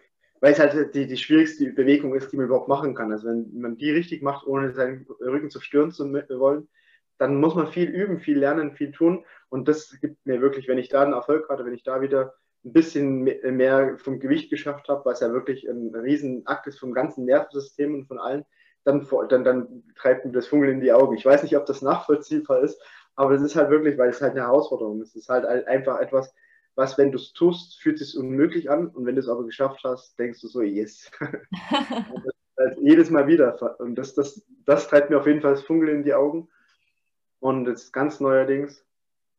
Weil 0.46 0.52
es 0.52 0.60
halt 0.60 0.94
die, 0.94 1.08
die 1.08 1.16
schwierigste 1.16 1.72
Bewegung 1.72 2.14
ist, 2.14 2.30
die 2.30 2.36
man 2.36 2.46
überhaupt 2.46 2.68
machen 2.68 2.94
kann. 2.94 3.10
Also 3.10 3.26
wenn 3.26 3.50
man 3.52 3.76
die 3.76 3.90
richtig 3.90 4.22
macht, 4.22 4.46
ohne 4.46 4.72
seinen 4.74 5.04
Rücken 5.18 5.50
zu 5.50 5.60
stören 5.60 5.90
zu 5.90 6.04
wollen, 6.08 6.68
dann 7.18 7.40
muss 7.40 7.56
man 7.56 7.66
viel 7.66 7.88
üben, 7.88 8.20
viel 8.20 8.38
lernen, 8.38 8.70
viel 8.70 8.92
tun. 8.92 9.24
Und 9.48 9.66
das 9.66 9.98
gibt 10.00 10.24
mir 10.24 10.40
wirklich, 10.40 10.68
wenn 10.68 10.78
ich 10.78 10.88
da 10.88 11.02
einen 11.02 11.14
Erfolg 11.14 11.48
hatte, 11.48 11.64
wenn 11.64 11.74
ich 11.74 11.82
da 11.82 12.00
wieder 12.00 12.34
ein 12.64 12.72
bisschen 12.72 13.24
mehr 13.24 13.98
vom 13.98 14.20
Gewicht 14.20 14.48
geschafft 14.48 14.88
habe, 14.88 15.04
was 15.04 15.18
ja 15.18 15.32
wirklich 15.32 15.68
ein 15.68 15.92
Riesenakt 15.92 16.68
ist 16.68 16.78
vom 16.78 16.94
ganzen 16.94 17.24
Nervensystem 17.24 17.92
und 17.96 18.06
von 18.06 18.20
allen, 18.20 18.44
dann, 18.84 19.04
dann, 19.28 19.42
dann 19.42 19.82
treibt 19.96 20.26
mir 20.26 20.30
das 20.30 20.46
Funkeln 20.46 20.74
in 20.74 20.80
die 20.80 20.92
Augen. 20.92 21.16
Ich 21.16 21.26
weiß 21.26 21.42
nicht, 21.42 21.56
ob 21.56 21.66
das 21.66 21.82
nachvollziehbar 21.82 22.60
ist, 22.60 22.80
aber 23.16 23.32
es 23.32 23.42
ist 23.42 23.56
halt 23.56 23.70
wirklich, 23.70 23.98
weil 23.98 24.10
es 24.10 24.22
halt 24.22 24.34
eine 24.34 24.42
Herausforderung 24.42 25.02
ist. 25.02 25.16
Es 25.16 25.22
ist 25.22 25.28
halt 25.28 25.44
einfach 25.44 25.98
etwas, 25.98 26.32
was, 26.76 26.98
wenn 26.98 27.10
du 27.10 27.16
es 27.16 27.32
tust, 27.32 27.80
fühlt 27.80 27.98
sich 27.98 28.16
unmöglich 28.16 28.70
an 28.70 28.88
und 28.88 29.06
wenn 29.06 29.16
du 29.16 29.20
es 29.20 29.28
aber 29.28 29.44
geschafft 29.44 29.80
hast, 29.82 30.18
denkst 30.18 30.40
du 30.42 30.48
so, 30.48 30.62
yes. 30.62 31.10
halt 32.58 32.78
jedes 32.80 33.10
Mal 33.10 33.26
wieder. 33.26 33.80
Und 33.80 33.96
das, 33.96 34.14
das, 34.14 34.44
das 34.64 34.88
treibt 34.88 35.10
mir 35.10 35.18
auf 35.18 35.26
jeden 35.26 35.40
Fall 35.40 35.52
das 35.52 35.64
Funkeln 35.64 35.98
in 35.98 36.04
die 36.04 36.14
Augen. 36.14 36.48
Und 37.40 37.66
jetzt 37.66 37.92
ganz 37.92 38.20
neuerdings, 38.20 38.84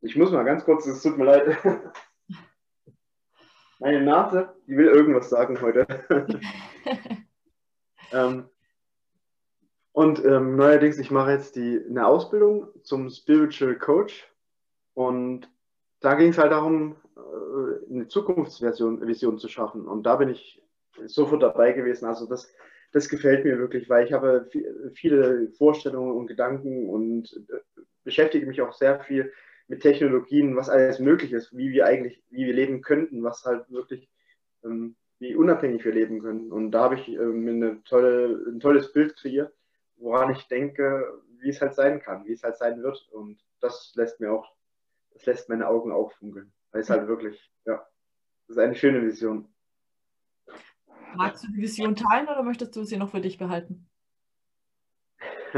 ich 0.01 0.15
muss 0.15 0.31
mal 0.31 0.43
ganz 0.43 0.65
kurz, 0.65 0.85
es 0.87 1.01
tut 1.01 1.17
mir 1.17 1.25
leid. 1.25 1.57
Meine 3.79 4.01
Nase, 4.01 4.55
die 4.65 4.75
will 4.75 4.87
irgendwas 4.87 5.29
sagen 5.29 5.61
heute. 5.61 5.85
ähm, 8.11 8.49
und 9.91 10.23
ähm, 10.25 10.55
neuerdings, 10.55 10.97
ich 10.97 11.11
mache 11.11 11.31
jetzt 11.31 11.55
die, 11.55 11.83
eine 11.87 12.07
Ausbildung 12.07 12.67
zum 12.83 13.09
Spiritual 13.09 13.75
Coach. 13.75 14.27
Und 14.95 15.51
da 15.99 16.15
ging 16.15 16.29
es 16.29 16.37
halt 16.37 16.51
darum, 16.51 16.95
eine 17.89 18.07
Zukunftsvision 18.07 19.05
Vision 19.05 19.39
zu 19.39 19.47
schaffen. 19.47 19.87
Und 19.87 20.03
da 20.03 20.15
bin 20.15 20.29
ich 20.29 20.61
sofort 21.05 21.43
dabei 21.43 21.73
gewesen. 21.73 22.05
Also 22.05 22.25
das, 22.25 22.51
das 22.91 23.09
gefällt 23.09 23.45
mir 23.45 23.57
wirklich, 23.59 23.89
weil 23.89 24.05
ich 24.05 24.13
habe 24.13 24.49
viele 24.93 25.49
Vorstellungen 25.57 26.15
und 26.15 26.27
Gedanken 26.27 26.89
und 26.89 27.33
äh, 27.49 27.81
beschäftige 28.03 28.45
mich 28.45 28.61
auch 28.61 28.73
sehr 28.73 28.99
viel 29.01 29.31
mit 29.67 29.81
Technologien, 29.81 30.55
was 30.55 30.69
alles 30.69 30.99
möglich 30.99 31.33
ist, 31.33 31.55
wie 31.55 31.71
wir 31.71 31.85
eigentlich, 31.85 32.23
wie 32.29 32.45
wir 32.45 32.53
leben 32.53 32.81
könnten, 32.81 33.23
was 33.23 33.43
halt 33.43 33.69
wirklich, 33.69 34.09
ähm, 34.63 34.95
wie 35.19 35.35
unabhängig 35.35 35.83
wir 35.83 35.93
leben 35.93 36.21
können. 36.21 36.51
Und 36.51 36.71
da 36.71 36.83
habe 36.83 36.95
ich 36.95 37.07
ähm, 37.09 37.43
mir 37.43 37.83
tolle, 37.83 38.45
ein 38.47 38.59
tolles 38.59 38.93
Bild 38.93 39.15
kreiert, 39.17 39.53
woran 39.97 40.31
ich 40.31 40.47
denke, 40.47 41.21
wie 41.39 41.49
es 41.49 41.61
halt 41.61 41.75
sein 41.75 41.99
kann, 42.01 42.25
wie 42.25 42.33
es 42.33 42.43
halt 42.43 42.57
sein 42.57 42.81
wird. 42.81 43.07
Und 43.11 43.39
das 43.59 43.93
lässt 43.95 44.19
mir 44.19 44.31
auch, 44.31 44.49
das 45.11 45.25
lässt 45.25 45.49
meine 45.49 45.67
Augen 45.67 45.91
auffunkeln. 45.91 46.53
Weil 46.77 46.83
es 46.83 46.91
halt 46.91 47.07
wirklich, 47.07 47.51
ja, 47.65 47.83
das 48.47 48.55
ist 48.55 48.59
eine 48.59 48.75
schöne 48.75 49.01
Vision. 49.01 49.51
Magst 51.15 51.43
du 51.43 51.47
die 51.47 51.63
Vision 51.63 51.95
teilen 51.95 52.27
oder 52.27 52.43
möchtest 52.43 52.75
du 52.75 52.83
sie 52.83 52.97
noch 52.97 53.09
für 53.09 53.19
dich 53.19 53.39
behalten? 53.39 53.89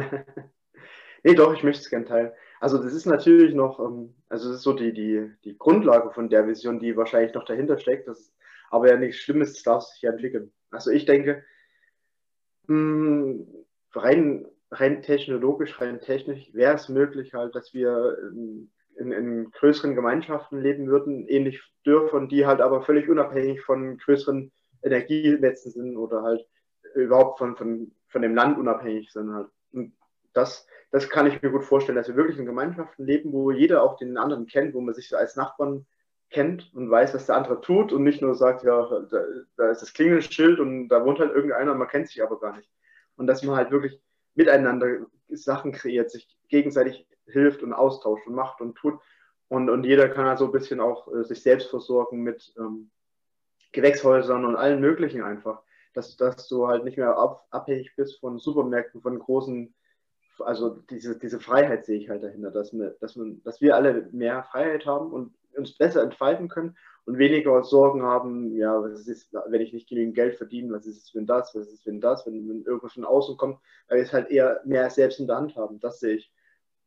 nee, 1.26 1.34
doch, 1.36 1.54
ich 1.54 1.64
möchte 1.64 1.82
es 1.82 1.90
gerne 1.90 2.06
teilen. 2.06 2.32
Also 2.62 2.82
das 2.82 2.94
ist 2.94 3.06
natürlich 3.06 3.54
noch, 3.54 3.82
ähm, 3.82 4.16
also 4.30 4.48
das 4.48 4.60
ist 4.60 4.64
so 4.64 4.72
die, 4.72 4.94
die, 4.94 5.30
die 5.44 5.58
Grundlage 5.58 6.10
von 6.12 6.30
der 6.30 6.48
Vision, 6.48 6.80
die 6.80 6.96
wahrscheinlich 6.96 7.34
noch 7.34 7.44
dahinter 7.44 7.78
steckt. 7.78 8.08
Das 8.08 8.22
ist 8.22 8.34
aber 8.70 8.88
ja 8.88 8.96
nichts 8.96 9.18
Schlimmes, 9.18 9.52
das 9.52 9.64
darf 9.64 9.84
sich 9.84 10.02
ja 10.02 10.12
entwickeln. 10.12 10.54
Also 10.72 10.90
ich 10.90 11.04
denke, 11.04 11.44
hm, 12.68 13.46
rein, 13.92 14.48
rein 14.72 15.02
technologisch, 15.02 15.82
rein 15.82 16.00
technisch 16.00 16.54
wäre 16.54 16.76
es 16.76 16.88
möglich 16.88 17.34
halt, 17.34 17.56
dass 17.56 17.74
wir 17.74 18.18
ähm, 18.22 18.72
in, 19.00 19.12
in, 19.12 19.52
größeren 19.52 19.96
Gemeinschaften 19.96 20.62
leben 20.62 20.88
würden, 20.88 21.28
ähnlich 21.28 21.62
dürfen, 21.86 22.28
die 22.28 22.46
halt 22.46 22.62
aber 22.62 22.82
völlig 22.82 23.10
unabhängig 23.10 23.62
von 23.62 23.98
größeren 23.98 24.52
Energienetzen 24.84 25.72
sind 25.72 25.98
oder 25.98 26.24
halt 26.24 26.46
überhaupt 26.96 27.40
von, 27.40 27.56
von, 27.56 27.92
von 28.08 28.22
dem 28.22 28.36
Land 28.36 28.58
unabhängig 28.58 29.12
sind 29.12 29.34
halt. 29.34 29.48
Und 29.72 29.94
das, 30.34 30.68
das 30.92 31.10
kann 31.10 31.28
ich 31.28 31.42
mir 31.42 31.50
gut 31.50 31.64
vorstellen, 31.64 31.96
dass 31.96 32.08
wir 32.08 32.16
wirklich 32.16 32.38
in 32.38 32.46
Gemeinschaften 32.46 33.06
leben, 33.06 33.32
wo 33.32 33.52
jeder 33.52 33.84
auch 33.84 33.98
den 33.98 34.18
anderen 34.18 34.48
kennt, 34.48 34.74
wo 34.74 34.82
man 34.82 34.94
sich 34.94 35.16
als 35.16 35.36
Nachbarn 35.36 35.86
kennt 36.30 36.72
und 36.74 36.92
weiß, 36.92 37.14
was 37.14 37.26
der 37.26 37.36
andere 37.36 37.62
tut 37.62 37.92
und 37.92 38.04
nicht 38.04 38.22
nur 38.22 38.36
sagt, 38.36 38.64
ja, 38.64 38.88
da, 39.10 39.24
da 39.58 39.72
ist 39.72 39.82
das 39.82 39.94
Klingelschild 39.94 40.60
und 40.60 40.90
da 40.90 41.04
wohnt 41.04 41.20
halt 41.20 41.34
irgendeiner 41.34 41.74
man 41.74 41.88
kennt 41.88 42.08
sich 42.08 42.22
aber 42.22 42.40
gar 42.40 42.56
nicht. 42.56 42.70
Und 43.16 43.28
dass 43.28 43.44
man 43.44 43.56
halt 43.56 43.72
wirklich 43.72 44.00
miteinander 44.36 45.08
Sachen 45.30 45.72
kreiert, 45.72 46.12
sich 46.12 46.28
gegenseitig 46.48 47.08
hilft 47.32 47.64
und 47.64 47.74
austauscht 47.74 48.28
und 48.28 48.36
macht 48.36 48.62
und 48.62 48.76
tut. 48.76 49.00
Und, 49.48 49.70
und 49.70 49.84
jeder 49.84 50.10
kann 50.10 50.26
halt 50.26 50.40
so 50.40 50.46
ein 50.46 50.52
bisschen 50.52 50.80
auch 50.80 51.12
äh, 51.14 51.24
sich 51.24 51.42
selbst 51.42 51.70
versorgen 51.70 52.22
mit 52.22 52.54
ähm, 52.58 52.92
Gewächshäusern 53.72 54.46
und 54.46 54.56
allen 54.56 54.80
möglichen 54.80 55.24
einfach. 55.24 55.62
Dass, 55.94 56.16
dass 56.18 56.48
du 56.48 56.68
halt 56.68 56.84
nicht 56.84 56.98
mehr 56.98 57.18
ab, 57.18 57.46
abhängig 57.50 57.96
bist 57.96 58.20
von 58.20 58.38
Supermärkten, 58.38 59.02
von 59.02 59.18
großen, 59.18 59.74
also 60.40 60.78
diese, 60.90 61.18
diese 61.18 61.40
Freiheit 61.40 61.86
sehe 61.86 62.00
ich 62.00 62.10
halt 62.10 62.24
dahinter, 62.24 62.52
dass 62.52 62.72
wir, 62.72 62.96
dass, 63.02 63.16
man, 63.16 63.42
dass 63.44 63.60
wir 63.60 63.76
alle 63.76 64.08
mehr 64.12 64.44
Freiheit 64.44 64.86
haben 64.86 65.12
und 65.12 65.34
uns 65.58 65.78
besser 65.78 66.04
entfalten 66.04 66.48
können 66.48 66.78
und 67.06 67.18
weniger 67.18 67.64
Sorgen 67.64 68.04
haben, 68.04 68.56
ja, 68.56 68.82
was 68.82 69.08
ist, 69.08 69.34
wenn 69.48 69.62
ich 69.62 69.74
nicht 69.74 69.90
genügend 69.90 70.16
Geld 70.16 70.36
verdiene, 70.36 70.74
was 70.74 70.86
ist 70.86 71.04
es, 71.04 71.16
wenn 71.16 71.26
das, 71.26 71.56
was 71.56 71.68
ist, 71.68 71.86
wenn 71.86 72.00
das, 72.00 72.26
wenn, 72.26 72.48
wenn 72.48 72.64
irgendwas 72.64 72.94
von 72.94 73.06
außen 73.06 73.36
kommt, 73.36 73.60
weil 73.88 73.98
wir 73.98 74.04
es 74.04 74.14
halt 74.14 74.30
eher 74.30 74.62
mehr 74.64 74.90
selbst 74.92 75.20
in 75.20 75.28
der 75.28 75.38
Hand 75.38 75.56
haben, 75.56 75.80
das 75.80 76.00
sehe 76.00 76.18
ich. 76.18 76.32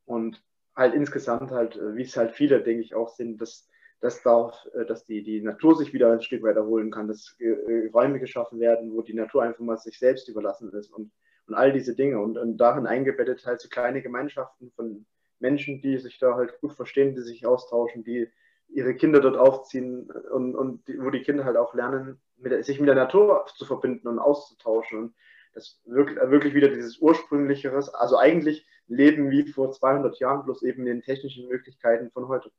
Und 0.04 0.42
halt 0.74 0.94
insgesamt 0.94 1.50
halt, 1.50 1.76
äh, 1.76 1.96
wie 1.96 2.02
es 2.02 2.16
halt 2.16 2.32
viele, 2.32 2.62
denke 2.62 2.82
ich, 2.82 2.94
auch 2.94 3.08
sind, 3.08 3.40
dass, 3.40 3.68
dass, 4.00 4.22
darf, 4.22 4.66
äh, 4.74 4.84
dass 4.84 5.04
die, 5.04 5.22
die 5.22 5.40
Natur 5.40 5.76
sich 5.76 5.92
wieder 5.92 6.12
ein 6.12 6.22
Stück 6.22 6.42
weit 6.42 6.56
erholen 6.56 6.90
kann, 6.90 7.08
dass 7.08 7.36
äh, 7.38 7.88
Räume 7.92 8.20
geschaffen 8.20 8.60
werden, 8.60 8.92
wo 8.94 9.02
die 9.02 9.14
Natur 9.14 9.42
einfach 9.42 9.60
mal 9.60 9.78
sich 9.78 9.98
selbst 9.98 10.28
überlassen 10.28 10.72
ist 10.72 10.90
und, 10.90 11.12
und 11.46 11.54
all 11.54 11.72
diese 11.72 11.94
Dinge. 11.94 12.20
Und, 12.20 12.38
und 12.38 12.56
darin 12.56 12.86
eingebettet 12.86 13.44
halt 13.46 13.60
so 13.60 13.68
kleine 13.68 14.02
Gemeinschaften 14.02 14.70
von 14.72 15.06
Menschen, 15.38 15.82
die 15.82 15.98
sich 15.98 16.18
da 16.18 16.34
halt 16.34 16.60
gut 16.60 16.72
verstehen, 16.72 17.14
die 17.14 17.22
sich 17.22 17.44
austauschen, 17.46 18.04
die 18.04 18.30
ihre 18.68 18.94
Kinder 18.94 19.20
dort 19.20 19.36
aufziehen 19.36 20.10
und, 20.10 20.54
und 20.54 20.88
die, 20.88 20.98
wo 20.98 21.10
die 21.10 21.22
Kinder 21.22 21.44
halt 21.44 21.56
auch 21.56 21.74
lernen, 21.74 22.20
mit, 22.38 22.64
sich 22.64 22.80
mit 22.80 22.88
der 22.88 22.94
Natur 22.94 23.44
zu 23.54 23.66
verbinden 23.66 24.08
und 24.08 24.18
auszutauschen. 24.18 24.98
Und 24.98 25.14
das 25.54 25.80
wirklich, 25.84 26.18
wirklich 26.18 26.54
wieder 26.54 26.68
dieses 26.68 26.98
ursprünglicheres, 26.98 27.92
also 27.92 28.16
eigentlich 28.16 28.66
leben 28.88 29.30
wie 29.30 29.46
vor 29.46 29.72
200 29.72 30.18
Jahren, 30.18 30.44
bloß 30.44 30.62
eben 30.62 30.84
den 30.84 31.02
technischen 31.02 31.48
Möglichkeiten 31.48 32.10
von 32.10 32.28
heute. 32.28 32.50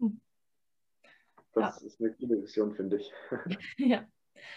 Hm. 0.00 0.20
Das 1.52 1.80
ja. 1.80 1.86
ist 1.86 2.00
eine 2.00 2.12
coole 2.12 2.42
Vision, 2.42 2.74
finde 2.74 2.96
ich. 2.96 3.12
Ja, 3.78 4.04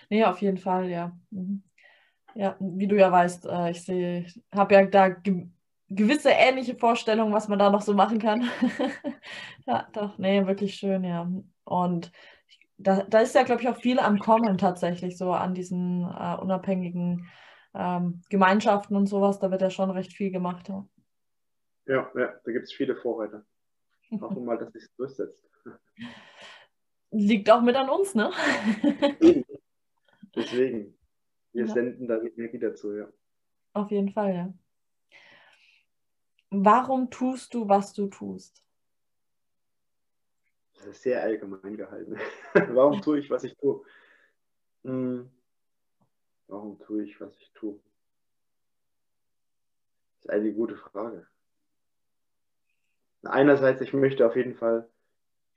nee, 0.09 0.23
auf 0.23 0.41
jeden 0.41 0.57
Fall, 0.57 0.89
ja. 0.89 1.17
Mhm. 1.31 1.63
Ja, 2.35 2.55
wie 2.59 2.87
du 2.87 2.95
ja 2.95 3.11
weißt, 3.11 3.45
äh, 3.45 3.71
ich 3.71 3.83
sehe, 3.83 4.25
habe 4.53 4.73
ja 4.75 4.85
da 4.85 5.09
ge 5.09 5.47
gewisse 5.93 6.29
ähnliche 6.29 6.75
Vorstellungen, 6.75 7.33
was 7.33 7.49
man 7.49 7.59
da 7.59 7.69
noch 7.69 7.81
so 7.81 7.93
machen 7.93 8.17
kann. 8.17 8.49
ja, 9.67 9.89
doch, 9.91 10.17
nee, 10.17 10.47
wirklich 10.47 10.75
schön, 10.75 11.03
ja. 11.03 11.29
Und 11.65 12.13
da, 12.77 13.03
da 13.03 13.19
ist 13.19 13.35
ja, 13.35 13.43
glaube 13.43 13.61
ich, 13.61 13.67
auch 13.67 13.75
viel 13.75 13.99
am 13.99 14.19
Kommen 14.19 14.57
tatsächlich, 14.57 15.17
so 15.17 15.33
an 15.33 15.53
diesen 15.53 16.03
äh, 16.03 16.37
unabhängigen 16.39 17.27
ähm, 17.73 18.21
Gemeinschaften 18.29 18.95
und 18.95 19.07
sowas, 19.07 19.39
da 19.39 19.51
wird 19.51 19.61
ja 19.61 19.69
schon 19.69 19.89
recht 19.91 20.13
viel 20.13 20.31
gemacht. 20.31 20.69
Ja, 20.69 20.87
ja, 21.85 22.11
ja 22.15 22.33
da 22.43 22.51
gibt 22.51 22.65
es 22.65 22.73
viele 22.73 22.95
Vorreiter. 22.95 23.45
Hoffen 24.21 24.45
mal, 24.45 24.57
dass 24.57 24.73
sich 24.73 24.83
durchsetzt. 24.97 25.47
Liegt 27.11 27.49
auch 27.49 27.61
mit 27.61 27.75
an 27.75 27.89
uns, 27.89 28.15
ne? 28.15 28.31
Deswegen. 30.35 30.97
Wir 31.53 31.65
ja. 31.65 31.73
senden 31.73 32.07
da 32.07 32.21
Energie 32.21 32.59
dazu, 32.59 32.93
ja. 32.95 33.11
Auf 33.73 33.91
jeden 33.91 34.09
Fall, 34.09 34.33
ja. 34.33 34.53
Warum 36.49 37.09
tust 37.09 37.53
du, 37.53 37.67
was 37.67 37.93
du 37.93 38.07
tust? 38.07 38.63
Das 40.73 40.85
ist 40.85 41.03
sehr 41.03 41.21
allgemein 41.21 41.77
gehalten. 41.77 42.17
Warum 42.75 43.01
tue 43.01 43.19
ich, 43.19 43.29
was 43.29 43.43
ich 43.43 43.55
tue? 43.57 43.83
Hm. 44.83 45.29
Warum 46.51 46.77
tue 46.79 47.05
ich, 47.05 47.21
was 47.21 47.33
ich 47.37 47.49
tue? 47.53 47.79
Das 50.17 50.25
ist 50.25 50.29
eine 50.31 50.51
gute 50.51 50.75
Frage. 50.75 51.25
Einerseits, 53.23 53.79
ich 53.79 53.93
möchte 53.93 54.27
auf 54.27 54.35
jeden 54.35 54.55
Fall, 54.55 54.89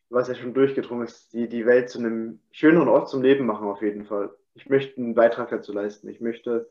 was 0.08 0.28
ja 0.28 0.36
schon 0.36 0.54
durchgedrungen 0.54 1.04
ist, 1.04 1.32
die, 1.32 1.48
die 1.48 1.66
Welt 1.66 1.90
zu 1.90 1.98
einem 1.98 2.40
schöneren 2.52 2.88
Ort 2.88 3.08
zum 3.08 3.22
Leben 3.22 3.44
machen, 3.44 3.66
auf 3.66 3.82
jeden 3.82 4.06
Fall. 4.06 4.36
Ich 4.54 4.68
möchte 4.68 5.00
einen 5.00 5.16
Beitrag 5.16 5.50
dazu 5.50 5.72
leisten. 5.72 6.08
Ich 6.08 6.20
möchte 6.20 6.70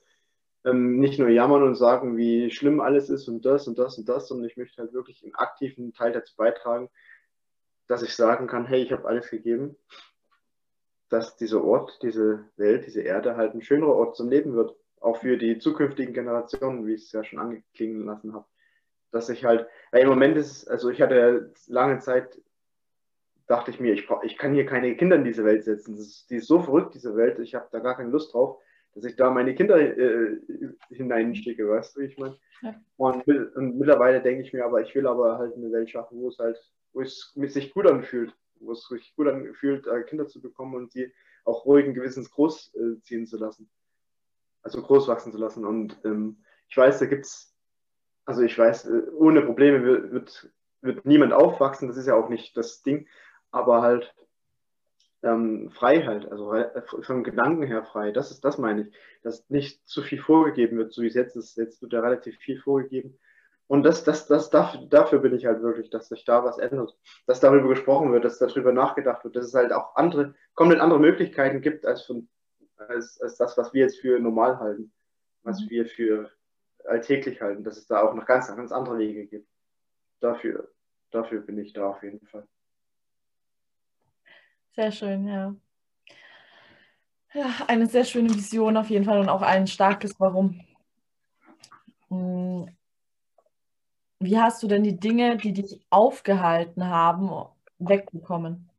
ähm, 0.63 0.99
nicht 0.99 1.19
nur 1.19 1.27
jammern 1.27 1.63
und 1.63 1.75
sagen, 1.75 2.15
wie 2.15 2.49
schlimm 2.49 2.79
alles 2.79 3.09
ist 3.09 3.27
und 3.27 3.43
das 3.43 3.67
und 3.67 3.77
das 3.77 3.97
und 3.97 4.07
das, 4.07 4.29
sondern 4.29 4.47
ich 4.47 4.55
möchte 4.55 4.81
halt 4.81 4.93
wirklich 4.93 5.21
einen 5.21 5.35
aktiven 5.35 5.93
Teil 5.93 6.13
dazu 6.13 6.33
beitragen, 6.37 6.89
dass 7.87 8.03
ich 8.03 8.15
sagen 8.15 8.47
kann, 8.47 8.67
hey, 8.67 8.83
ich 8.83 8.93
habe 8.93 9.05
alles 9.05 9.29
gegeben, 9.29 9.75
dass 11.09 11.35
dieser 11.37 11.63
Ort, 11.63 11.99
diese 12.01 12.45
Welt, 12.57 12.85
diese 12.85 13.01
Erde 13.01 13.35
halt 13.35 13.53
ein 13.53 13.61
schönerer 13.61 13.95
Ort 13.95 14.15
zum 14.15 14.29
Leben 14.29 14.53
wird, 14.53 14.75
auch 14.99 15.17
für 15.17 15.37
die 15.37 15.59
zukünftigen 15.59 16.13
Generationen, 16.13 16.87
wie 16.87 16.93
ich 16.93 17.03
es 17.03 17.11
ja 17.11 17.23
schon 17.23 17.39
angeklingen 17.39 18.05
lassen 18.05 18.33
habe. 18.33 18.45
Dass 19.11 19.29
ich 19.29 19.45
halt, 19.45 19.67
weil 19.91 20.03
im 20.03 20.09
Moment 20.09 20.37
ist, 20.37 20.67
also 20.67 20.89
ich 20.89 21.01
hatte 21.01 21.51
lange 21.67 21.99
Zeit, 21.99 22.41
dachte 23.47 23.71
ich 23.71 23.79
mir, 23.79 23.93
ich, 23.93 24.07
ich 24.23 24.37
kann 24.37 24.53
hier 24.53 24.65
keine 24.65 24.95
Kinder 24.95 25.17
in 25.17 25.25
diese 25.25 25.43
Welt 25.45 25.63
setzen. 25.65 25.97
Ist, 25.97 26.29
die 26.29 26.37
ist 26.37 26.47
so 26.47 26.61
verrückt, 26.61 26.95
diese 26.95 27.15
Welt, 27.15 27.37
ich 27.39 27.53
habe 27.53 27.67
da 27.71 27.79
gar 27.79 27.95
keine 27.95 28.09
Lust 28.09 28.33
drauf 28.33 28.59
dass 28.95 29.05
ich 29.05 29.15
da 29.15 29.31
meine 29.31 29.55
Kinder 29.55 29.79
äh, 29.79 30.37
hineinstecke, 30.89 31.67
weißt 31.67 31.95
du, 31.95 32.01
wie 32.01 32.05
ich 32.05 32.17
meine? 32.17 32.37
Ja. 32.61 32.75
Und, 32.97 33.27
und, 33.27 33.77
mittlerweile 33.77 34.21
denke 34.21 34.43
ich 34.43 34.53
mir, 34.53 34.65
aber 34.65 34.81
ich 34.81 34.93
will 34.93 35.07
aber 35.07 35.37
halt 35.37 35.55
eine 35.55 35.71
Welt 35.71 35.89
schaffen, 35.89 36.19
wo 36.19 36.29
es 36.29 36.37
halt, 36.37 36.57
wo 36.93 37.01
es 37.01 37.33
sich 37.33 37.73
gut 37.73 37.87
anfühlt, 37.87 38.35
wo 38.65 38.71
es 38.71 38.87
sich 38.87 39.15
gut 39.15 39.27
anfühlt, 39.27 39.87
äh, 39.87 40.03
Kinder 40.03 40.27
zu 40.27 40.41
bekommen 40.41 40.75
und 40.75 40.91
sie 40.91 41.11
auch 41.45 41.65
ruhigen 41.65 41.93
Gewissens 41.93 42.31
großziehen 42.31 43.23
äh, 43.23 43.25
zu 43.25 43.37
lassen. 43.37 43.69
Also 44.61 44.81
groß 44.81 45.07
wachsen 45.07 45.31
zu 45.31 45.37
lassen. 45.37 45.65
Und 45.65 45.97
ähm, 46.05 46.43
ich 46.69 46.77
weiß, 46.77 46.99
da 46.99 47.05
gibt 47.05 47.25
es, 47.25 47.53
also 48.25 48.41
ich 48.41 48.57
weiß, 48.57 48.85
äh, 48.85 49.09
ohne 49.15 49.41
Probleme 49.41 50.11
wird, 50.11 50.51
wird 50.81 51.05
niemand 51.05 51.33
aufwachsen, 51.33 51.87
das 51.87 51.97
ist 51.97 52.07
ja 52.07 52.15
auch 52.15 52.29
nicht 52.29 52.55
das 52.57 52.81
Ding, 52.81 53.07
aber 53.51 53.81
halt 53.81 54.15
ähm, 55.23 55.71
Freiheit, 55.71 56.29
also 56.31 56.53
äh, 56.53 56.81
vom 57.01 57.23
Gedanken 57.23 57.63
her 57.63 57.83
frei. 57.83 58.11
Das 58.11 58.31
ist, 58.31 58.43
das 58.43 58.57
meine 58.57 58.81
ich, 58.81 58.93
dass 59.23 59.49
nicht 59.49 59.87
zu 59.87 60.01
viel 60.01 60.21
vorgegeben 60.21 60.77
wird, 60.77 60.93
so 60.93 61.01
wie 61.01 61.07
es 61.07 61.15
jetzt 61.15 61.35
ist. 61.35 61.57
Jetzt 61.57 61.81
wird 61.81 61.93
ja 61.93 62.01
relativ 62.01 62.37
viel 62.37 62.59
vorgegeben. 62.59 63.17
Und 63.73 63.81
das, 63.81 64.03
das, 64.03 64.27
das, 64.27 64.51
dafür, 64.51 64.85
dafür 64.85 65.17
bin 65.17 65.33
ich 65.33 65.47
halt 65.47 65.63
wirklich, 65.63 65.89
dass 65.89 66.07
sich 66.07 66.23
da 66.25 66.43
was 66.43 66.59
ändert, 66.59 66.95
dass 67.25 67.39
darüber 67.39 67.69
gesprochen 67.69 68.11
wird, 68.11 68.23
dass 68.23 68.37
darüber 68.37 68.71
nachgedacht 68.71 69.23
wird, 69.23 69.35
dass 69.35 69.45
es 69.45 69.55
halt 69.55 69.73
auch 69.73 69.95
andere, 69.95 70.35
komplett 70.53 70.79
andere 70.79 70.99
Möglichkeiten 70.99 71.59
gibt 71.59 71.83
als, 71.83 72.03
von, 72.03 72.29
als, 72.77 73.19
als 73.19 73.35
das, 73.37 73.57
was 73.57 73.73
wir 73.73 73.81
jetzt 73.81 73.99
für 73.99 74.19
normal 74.19 74.59
halten, 74.59 74.93
was 75.41 75.59
mhm. 75.59 75.69
wir 75.71 75.85
für 75.87 76.29
alltäglich 76.85 77.41
halten, 77.41 77.63
dass 77.63 77.77
es 77.77 77.87
da 77.87 78.03
auch 78.03 78.13
noch 78.13 78.27
ganz, 78.27 78.45
ganz 78.45 78.71
andere 78.71 78.99
Wege 78.99 79.25
gibt. 79.25 79.49
Dafür, 80.19 80.71
dafür 81.09 81.41
bin 81.41 81.57
ich 81.57 81.73
da 81.73 81.87
auf 81.87 82.03
jeden 82.03 82.23
Fall. 82.27 82.47
Sehr 84.75 84.91
schön, 84.91 85.27
ja. 85.27 85.55
Ja, 87.33 87.49
eine 87.65 87.87
sehr 87.87 88.05
schöne 88.05 88.29
Vision 88.29 88.77
auf 88.77 88.91
jeden 88.91 89.05
Fall 89.05 89.19
und 89.19 89.29
auch 89.29 89.41
ein 89.41 89.65
starkes 89.65 90.19
Warum. 90.19 90.61
Wie 94.23 94.39
hast 94.39 94.63
du 94.63 94.67
denn 94.67 94.83
die 94.83 94.97
Dinge, 94.97 95.35
die 95.35 95.51
dich 95.51 95.81
aufgehalten 95.89 96.87
haben, 96.87 97.29
wegbekommen? 97.79 98.69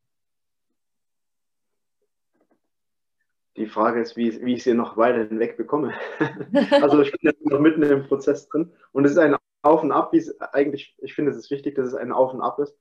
Die 3.55 3.67
Frage 3.67 4.01
ist, 4.01 4.17
wie, 4.17 4.43
wie 4.43 4.55
ich 4.55 4.63
sie 4.63 4.73
noch 4.73 4.97
weiterhin 4.97 5.39
wegbekomme. 5.39 5.93
also 6.81 7.01
ich 7.01 7.11
bin 7.11 7.19
jetzt 7.21 7.45
noch 7.45 7.59
mitten 7.59 7.83
im 7.83 8.07
Prozess 8.07 8.49
drin 8.49 8.71
und 8.91 9.05
es 9.05 9.11
ist 9.11 9.19
ein 9.19 9.35
Auf 9.61 9.83
und 9.83 9.91
Ab, 9.91 10.13
wie 10.13 10.17
es 10.17 10.41
eigentlich, 10.41 10.95
ich 10.97 11.13
finde 11.13 11.29
es 11.29 11.37
ist 11.37 11.51
wichtig, 11.51 11.75
dass 11.75 11.85
es 11.85 11.93
ein 11.93 12.11
Auf 12.11 12.33
und 12.33 12.41
Ab 12.41 12.57
ist. 12.57 12.75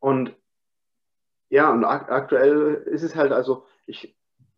Und 0.00 0.34
ja, 1.50 1.70
und 1.70 1.84
ak 1.84 2.10
aktuell 2.10 2.82
ist 2.86 3.02
es 3.02 3.14
halt, 3.14 3.32
also 3.32 3.66
ich 3.86 4.16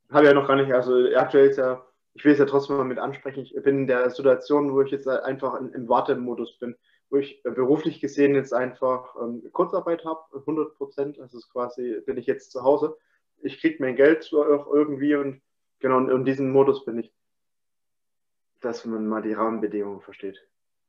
habe 0.09 0.27
ja 0.27 0.35
noch 0.35 0.47
gar 0.47 0.55
nicht, 0.55 0.73
also 0.73 0.94
aktuell 1.16 1.49
ist 1.49 1.59
ja, 1.59 1.85
ich 2.14 2.25
will 2.25 2.33
es 2.33 2.38
ja 2.38 2.47
trotzdem 2.47 2.77
mal 2.77 2.85
mit 2.85 3.01
ansprechen, 3.01 3.40
ich 3.40 3.61
bin 3.64 3.81
in 3.81 3.87
der 3.88 4.09
Situation, 4.11 4.73
wo 4.73 4.83
ich 4.83 4.92
jetzt 4.92 5.09
einfach 5.09 5.61
in, 5.61 5.73
im 5.73 5.88
Wartemodus 5.88 6.57
bin, 6.61 6.77
wo 7.11 7.17
ich 7.17 7.43
beruflich 7.43 8.01
gesehen 8.01 8.35
jetzt 8.35 8.53
einfach 8.53 9.14
ähm, 9.21 9.43
Kurzarbeit 9.53 10.05
habe, 10.05 10.21
100 10.35 10.77
Prozent, 10.77 11.21
also 11.21 11.38
ist 11.38 11.51
quasi, 11.51 12.01
bin 12.07 12.17
ich 12.17 12.27
jetzt 12.27 12.51
zu 12.51 12.62
Hause, 12.62 12.97
ich 13.43 13.61
kriege 13.61 13.83
mein 13.83 13.97
Geld 13.97 14.29
auch 14.33 14.73
irgendwie 14.73 15.14
und 15.14 15.43
genau, 15.81 15.99
in 15.99 16.25
diesem 16.25 16.51
Modus 16.51 16.85
bin 16.85 16.99
ich, 16.99 17.12
dass 18.61 18.85
man 18.85 19.07
mal 19.07 19.23
die 19.23 19.35
Rahmenbedingungen 19.35 20.01
versteht. 20.01 20.40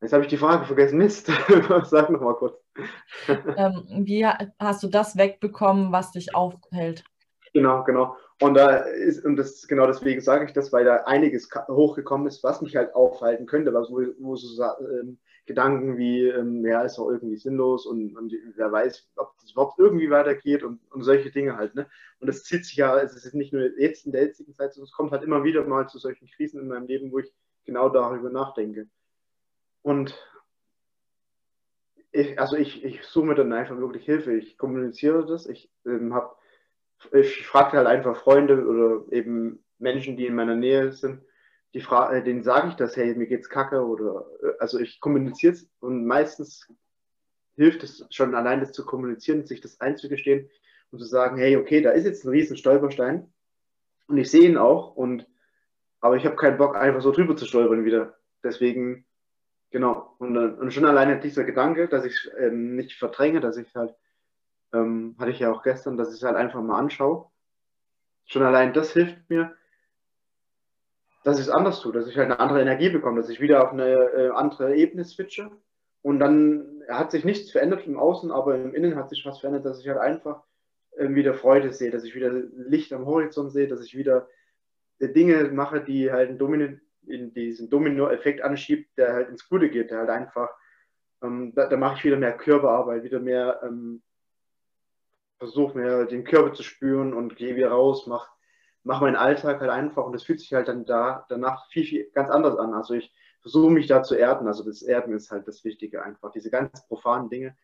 Jetzt 0.01 0.13
habe 0.13 0.23
ich 0.23 0.29
die 0.29 0.37
Frage 0.37 0.65
vergessen. 0.65 0.97
Mist. 0.97 1.27
Sag 1.83 2.09
noch 2.09 2.21
mal 2.21 2.35
kurz. 2.35 2.57
Ähm, 3.57 3.85
wie 4.05 4.25
hast 4.59 4.83
du 4.83 4.87
das 4.87 5.17
wegbekommen, 5.17 5.93
was 5.93 6.11
dich 6.11 6.35
aufhält? 6.35 7.05
Genau, 7.53 7.85
genau. 7.85 8.17
Und 8.41 8.55
da 8.55 8.75
ist, 8.75 9.23
und 9.23 9.37
das 9.37 9.65
genau 9.65 9.87
deswegen 9.87 10.19
sage 10.19 10.43
ich 10.43 10.51
das, 10.51 10.73
weil 10.73 10.83
da 10.83 10.97
einiges 11.05 11.49
hochgekommen 11.69 12.27
ist, 12.27 12.43
was 12.43 12.61
mich 12.61 12.75
halt 12.75 12.93
aufhalten 12.93 13.45
könnte, 13.45 13.73
was 13.73 13.89
wo, 13.89 14.01
wo 14.19 14.35
so 14.35 14.61
ähm, 14.63 15.17
Gedanken 15.45 15.97
wie, 15.97 16.27
ähm, 16.27 16.65
ja, 16.65 16.81
ist 16.81 16.97
doch 16.97 17.09
irgendwie 17.09 17.37
sinnlos 17.37 17.85
und, 17.85 18.17
und, 18.17 18.33
wer 18.55 18.71
weiß, 18.71 19.11
ob 19.17 19.35
das 19.39 19.51
überhaupt 19.51 19.77
irgendwie 19.77 20.09
weitergeht 20.09 20.63
und, 20.63 20.79
und 20.91 21.03
solche 21.03 21.31
Dinge 21.31 21.55
halt. 21.55 21.75
Ne? 21.75 21.87
Und 22.19 22.27
das 22.27 22.43
zieht 22.43 22.65
sich 22.65 22.77
ja, 22.77 22.99
es 22.99 23.13
ist 23.15 23.35
nicht 23.35 23.53
nur 23.53 23.77
jetzt 23.79 24.05
in 24.05 24.11
der 24.11 24.23
jetzigen 24.23 24.53
Zeit, 24.53 24.73
sondern 24.73 24.87
es 24.87 24.93
kommt 24.93 25.11
halt 25.11 25.23
immer 25.23 25.43
wieder 25.43 25.63
mal 25.63 25.87
zu 25.87 25.99
solchen 25.99 26.27
Krisen 26.27 26.61
in 26.61 26.67
meinem 26.67 26.87
Leben, 26.87 27.11
wo 27.11 27.19
ich 27.19 27.31
genau 27.63 27.89
darüber 27.89 28.29
nachdenke. 28.31 28.87
Und 29.83 30.17
ich, 32.11 32.39
also 32.39 32.55
ich, 32.55 32.83
ich 32.83 33.03
suche 33.03 33.27
mir 33.27 33.35
dann 33.35 33.53
einfach 33.53 33.77
wirklich 33.77 34.05
Hilfe. 34.05 34.33
Ich 34.33 34.57
kommuniziere 34.57 35.25
das. 35.25 35.45
Ich 35.45 35.69
ähm, 35.85 36.13
habe, 36.13 36.35
ich 37.11 37.45
frage 37.45 37.77
halt 37.77 37.87
einfach 37.87 38.17
Freunde 38.17 38.65
oder 38.65 39.11
eben 39.11 39.63
Menschen, 39.77 40.17
die 40.17 40.25
in 40.25 40.35
meiner 40.35 40.55
Nähe 40.55 40.91
sind, 40.91 41.21
die 41.75 41.81
fra 41.81 42.11
äh, 42.11 42.23
denen 42.23 42.41
sage 42.41 42.69
ich 42.69 42.73
das, 42.73 42.97
hey, 42.97 43.13
mir 43.13 43.27
geht's 43.27 43.49
kacke 43.49 43.85
oder 43.85 44.25
äh, 44.41 44.53
also 44.59 44.79
ich 44.79 44.99
kommuniziere 44.99 45.53
es 45.53 45.69
und 45.79 46.07
meistens 46.07 46.67
hilft 47.55 47.83
es 47.83 48.07
schon 48.09 48.33
allein 48.33 48.59
das 48.61 48.71
zu 48.71 48.83
kommunizieren, 48.83 49.45
sich 49.45 49.61
das 49.61 49.79
einzugestehen 49.79 50.49
und 50.89 50.99
zu 50.99 51.05
sagen, 51.05 51.37
hey, 51.37 51.55
okay, 51.55 51.81
da 51.81 51.91
ist 51.91 52.05
jetzt 52.05 52.25
ein 52.25 52.29
riesen 52.29 52.57
Stolperstein 52.57 53.31
und 54.07 54.17
ich 54.17 54.31
sehe 54.31 54.49
ihn 54.49 54.57
auch 54.57 54.95
und 54.95 55.27
aber 55.99 56.17
ich 56.17 56.25
habe 56.25 56.35
keinen 56.35 56.57
Bock 56.57 56.75
einfach 56.75 57.01
so 57.01 57.11
drüber 57.11 57.35
zu 57.35 57.45
stolpern 57.45 57.85
wieder. 57.85 58.17
Deswegen 58.43 59.05
Genau. 59.75 60.15
Und, 60.19 60.37
und 60.37 60.73
schon 60.73 60.85
alleine 60.85 61.19
dieser 61.19 61.43
Gedanke, 61.43 61.89
dass 61.89 62.05
ich 62.05 62.31
ähm, 62.37 62.77
nicht 62.77 62.93
verdränge, 62.93 63.41
dass 63.41 63.57
ich 63.57 63.75
halt, 63.75 63.93
ähm, 64.71 65.17
hatte 65.19 65.31
ich 65.31 65.39
ja 65.39 65.51
auch 65.51 65.63
gestern, 65.63 65.97
dass 65.97 66.11
ich 66.11 66.15
es 66.15 66.23
halt 66.23 66.37
einfach 66.37 66.61
mal 66.61 66.79
anschaue. 66.79 67.29
Schon 68.25 68.43
allein 68.43 68.71
das 68.71 68.93
hilft 68.93 69.29
mir, 69.29 69.53
dass 71.25 71.39
ich 71.39 71.47
es 71.47 71.51
anders 71.51 71.81
tue, 71.81 71.91
dass 71.91 72.07
ich 72.07 72.15
halt 72.17 72.27
eine 72.27 72.39
andere 72.39 72.61
Energie 72.61 72.89
bekomme, 72.89 73.19
dass 73.19 73.31
ich 73.31 73.41
wieder 73.41 73.63
auf 73.63 73.73
eine 73.73 73.89
äh, 73.89 74.29
andere 74.29 74.75
Ebene 74.75 75.03
switche. 75.03 75.49
Und 76.03 76.19
dann 76.19 76.83
hat 76.87 77.09
sich 77.09 77.25
nichts 77.25 77.49
verändert 77.49 77.87
im 77.87 77.97
Außen, 77.97 78.31
aber 78.31 78.55
im 78.55 78.75
Innen 78.75 78.95
hat 78.95 79.09
sich 79.09 79.25
was 79.25 79.39
verändert, 79.39 79.65
dass 79.65 79.79
ich 79.79 79.87
halt 79.87 79.97
einfach 79.97 80.43
äh, 80.91 81.09
wieder 81.09 81.33
Freude 81.33 81.73
sehe, 81.73 81.89
dass 81.89 82.03
ich 82.03 82.13
wieder 82.13 82.29
Licht 82.29 82.93
am 82.93 83.07
Horizont 83.07 83.51
sehe, 83.51 83.67
dass 83.67 83.83
ich 83.83 83.97
wieder 83.97 84.27
äh, 84.99 85.09
Dinge 85.09 85.45
mache, 85.45 85.83
die 85.83 86.11
halt 86.11 86.29
ein 86.29 86.37
Domin 86.37 86.79
in 87.07 87.33
diesen 87.33 87.71
Domino-Effekt 87.71 88.41
anschiebt, 88.41 88.95
der 88.95 89.13
halt 89.13 89.29
ins 89.29 89.49
Gute 89.49 89.71
geht, 89.71 89.89
der 89.89 90.01
halt 90.01 90.11
einfach, 90.11 90.49
ähm, 91.23 91.53
da, 91.55 91.65
da 91.65 91.75
mache 91.75 91.97
ich 91.97 92.03
wieder 92.03 92.17
mehr 92.17 92.37
Körperarbeit, 92.37 93.03
wieder 93.03 93.19
mehr, 93.19 93.61
ähm, 93.63 94.03
versuche 95.39 95.75
mehr 95.75 96.05
den 96.05 96.23
Körper 96.23 96.53
zu 96.53 96.61
spüren 96.61 97.15
und 97.15 97.35
gehe 97.35 97.55
wieder 97.55 97.69
raus, 97.69 98.05
mache 98.05 98.34
mach 98.85 99.01
meinen 99.01 99.15
Alltag 99.15 99.59
halt 99.59 99.71
einfach 99.71 100.05
und 100.05 100.13
das 100.13 100.23
fühlt 100.23 100.39
sich 100.39 100.53
halt 100.53 100.67
dann 100.67 100.85
da 100.85 101.25
danach 101.27 101.67
viel, 101.69 101.85
viel 101.85 102.09
ganz 102.13 102.29
anders 102.29 102.57
an. 102.57 102.73
Also 102.73 102.93
ich 102.93 103.13
versuche 103.41 103.71
mich 103.71 103.87
da 103.87 104.03
zu 104.03 104.15
erden, 104.15 104.47
also 104.47 104.63
das 104.63 104.81
Erden 104.81 105.13
ist 105.13 105.31
halt 105.31 105.47
das 105.47 105.63
Wichtige 105.63 106.03
einfach, 106.03 106.31
diese 106.31 106.49
ganz 106.49 106.87
profanen 106.87 107.29
Dinge, 107.29 107.57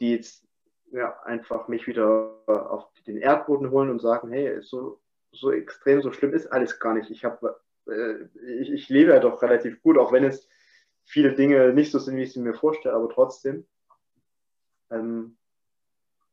die 0.00 0.12
jetzt 0.12 0.46
ja, 0.92 1.18
einfach 1.24 1.68
mich 1.68 1.86
wieder 1.86 2.36
auf 2.46 2.86
den 3.06 3.16
Erdboden 3.16 3.70
holen 3.70 3.90
und 3.90 4.00
sagen, 4.00 4.30
hey, 4.30 4.60
so, 4.62 5.00
so 5.32 5.50
extrem, 5.50 6.02
so 6.02 6.12
schlimm 6.12 6.34
ist 6.34 6.52
alles 6.52 6.78
gar 6.78 6.94
nicht. 6.94 7.10
Ich 7.10 7.24
habe 7.24 7.58
äh, 7.88 8.28
ich, 8.60 8.70
ich 8.70 8.88
lebe 8.88 9.12
ja 9.12 9.20
doch 9.20 9.42
relativ 9.42 9.82
gut, 9.82 9.98
auch 9.98 10.12
wenn 10.12 10.24
es 10.24 10.48
viele 11.04 11.34
Dinge 11.34 11.72
nicht 11.72 11.90
so 11.90 11.98
sind, 11.98 12.16
wie 12.16 12.22
ich 12.22 12.32
sie 12.32 12.40
mir 12.40 12.54
vorstelle, 12.54 12.94
aber 12.94 13.08
trotzdem. 13.08 13.66
Ähm, 14.90 15.38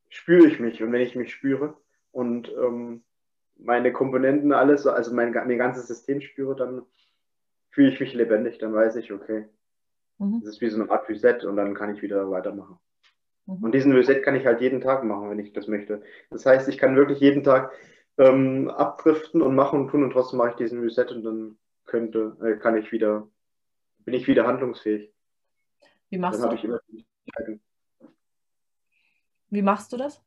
spüre 0.10 0.46
ich 0.48 0.60
mich. 0.60 0.84
Und 0.84 0.92
wenn 0.92 1.02
ich 1.02 1.16
mich 1.16 1.32
spüre 1.32 1.78
und 2.12 2.50
ähm, 2.50 3.04
meine 3.60 3.92
Komponenten 3.92 4.52
alles, 4.54 4.88
also 4.88 5.14
mein, 5.14 5.32
mein 5.32 5.58
ganzes 5.58 5.88
System 5.88 6.22
spüre, 6.22 6.56
dann 6.56 6.84
fühle 7.72 7.90
ich 7.90 8.00
mich 8.00 8.14
lebendig, 8.14 8.58
dann 8.58 8.74
weiß 8.74 8.96
ich, 8.96 9.12
okay, 9.12 9.48
mhm. 10.18 10.42
das 10.42 10.56
ist 10.56 10.62
wie 10.62 10.70
so 10.70 10.82
eine 10.82 10.92
Art 10.92 11.08
Reset 11.10 11.46
und 11.46 11.56
dann 11.56 11.76
kann 11.76 11.94
ich 11.94 12.02
wieder 12.02 12.30
weitermachen. 12.32 12.80
Mhm. 13.46 13.64
Und 13.64 13.74
diesen 13.74 13.94
Reset 13.94 14.22
kann 14.22 14.36
ich 14.36 14.46
halt 14.46 14.62
jeden 14.62 14.82
Tag 14.82 15.04
machen, 15.04 15.30
wenn 15.30 15.40
ich 15.40 15.54
das 15.54 15.68
möchte. 15.68 16.02
Das 16.30 16.46
heißt, 16.46 16.68
ich 16.70 16.78
kann 16.78 16.96
wirklich 16.96 17.20
jeden 17.20 17.44
Tag 17.44 17.72
ähm, 18.18 18.70
abdriften 18.70 19.42
und 19.42 19.56
machen 19.56 19.82
und 19.82 19.90
tun 19.90 20.04
und 20.04 20.12
trotzdem 20.12 20.38
mache 20.38 20.52
ich 20.52 20.56
diesen 20.56 20.82
Reset 20.82 21.08
und 21.12 21.24
dann 21.24 21.58
könnte, 21.86 22.38
äh, 22.42 22.58
kann 22.58 22.78
ich 22.78 22.92
wieder, 22.92 23.28
bin 24.00 24.14
ich 24.14 24.28
wieder 24.28 24.46
handlungsfähig. 24.46 25.12
Wie 26.10 26.18
machst 26.18 26.44
dann 26.44 26.56
du? 26.56 26.68
Immer 26.68 26.80
Wie 29.50 29.62
machst 29.62 29.92
du 29.92 29.98
das? 29.98 30.24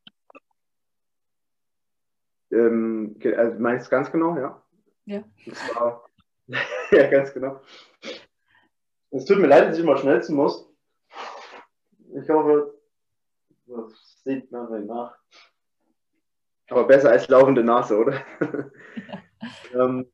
Ähm, 2.52 3.16
also 3.36 3.58
meinst 3.58 3.86
du 3.86 3.90
ganz 3.90 4.12
genau, 4.12 4.36
ja? 4.36 4.62
Ja. 5.06 5.24
War, 5.74 6.04
ja, 6.90 7.06
ganz 7.08 7.32
genau. 7.32 7.60
Es 9.10 9.24
tut 9.24 9.38
mir 9.38 9.46
leid, 9.46 9.68
dass 9.68 9.76
ich 9.76 9.84
immer 9.84 9.96
schnellsten 9.96 10.34
muss. 10.34 10.68
Ich 12.14 12.28
hoffe, 12.28 12.78
das 13.66 14.22
sieht 14.24 14.50
man 14.52 14.86
nach. 14.86 15.16
Aber 16.68 16.86
besser 16.86 17.10
als 17.10 17.28
laufende 17.28 17.64
Nase, 17.64 17.98
oder? 17.98 18.22
Ja. 19.72 19.86
ähm, 19.86 20.06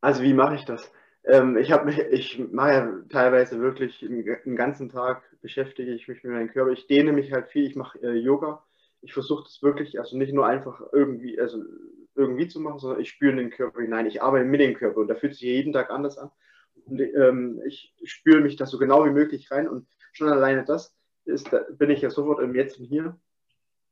also 0.00 0.22
wie 0.22 0.32
mache 0.32 0.54
ich 0.54 0.64
das? 0.64 0.92
Ähm, 1.24 1.56
ich 1.56 1.72
habe 1.72 1.86
mich, 1.86 1.98
ich 1.98 2.38
mache 2.52 2.70
ja 2.70 2.92
teilweise 3.08 3.60
wirklich 3.60 3.98
den 3.98 4.56
ganzen 4.56 4.88
Tag 4.88 5.22
beschäftige 5.42 5.92
ich 5.92 6.08
mich 6.08 6.22
mit 6.22 6.32
meinem 6.32 6.50
Körper. 6.50 6.70
Ich 6.70 6.86
dehne 6.86 7.12
mich 7.12 7.32
halt 7.32 7.48
viel. 7.48 7.66
Ich 7.66 7.76
mache 7.76 7.98
äh, 7.98 8.12
Yoga. 8.12 8.64
Ich 9.02 9.12
versuche 9.12 9.44
das 9.44 9.62
wirklich, 9.62 9.98
also 9.98 10.16
nicht 10.16 10.32
nur 10.32 10.46
einfach 10.46 10.82
irgendwie, 10.92 11.40
also 11.40 11.62
irgendwie 12.14 12.48
zu 12.48 12.60
machen, 12.60 12.78
sondern 12.78 13.00
ich 13.00 13.10
spüre 13.10 13.32
in 13.32 13.38
den 13.38 13.50
Körper 13.50 13.80
hinein. 13.80 14.06
Ich 14.06 14.22
arbeite 14.22 14.44
mit 14.44 14.60
dem 14.60 14.74
Körper 14.74 15.00
und 15.00 15.08
da 15.08 15.14
fühlt 15.14 15.34
sich 15.34 15.42
jeden 15.42 15.72
Tag 15.72 15.90
anders 15.90 16.18
an. 16.18 16.30
Und 16.84 17.00
ähm, 17.00 17.60
ich 17.66 17.94
spüre 18.04 18.40
mich 18.40 18.56
da 18.56 18.66
so 18.66 18.78
genau 18.78 19.04
wie 19.04 19.10
möglich 19.10 19.50
rein 19.50 19.68
und 19.68 19.86
schon 20.12 20.28
alleine 20.28 20.64
das 20.64 20.94
ist, 21.24 21.52
da 21.52 21.64
bin 21.70 21.90
ich 21.90 22.00
ja 22.02 22.10
sofort 22.10 22.40
im 22.40 22.54
Jetzt 22.54 22.78
und 22.78 22.86
Hier. 22.86 23.18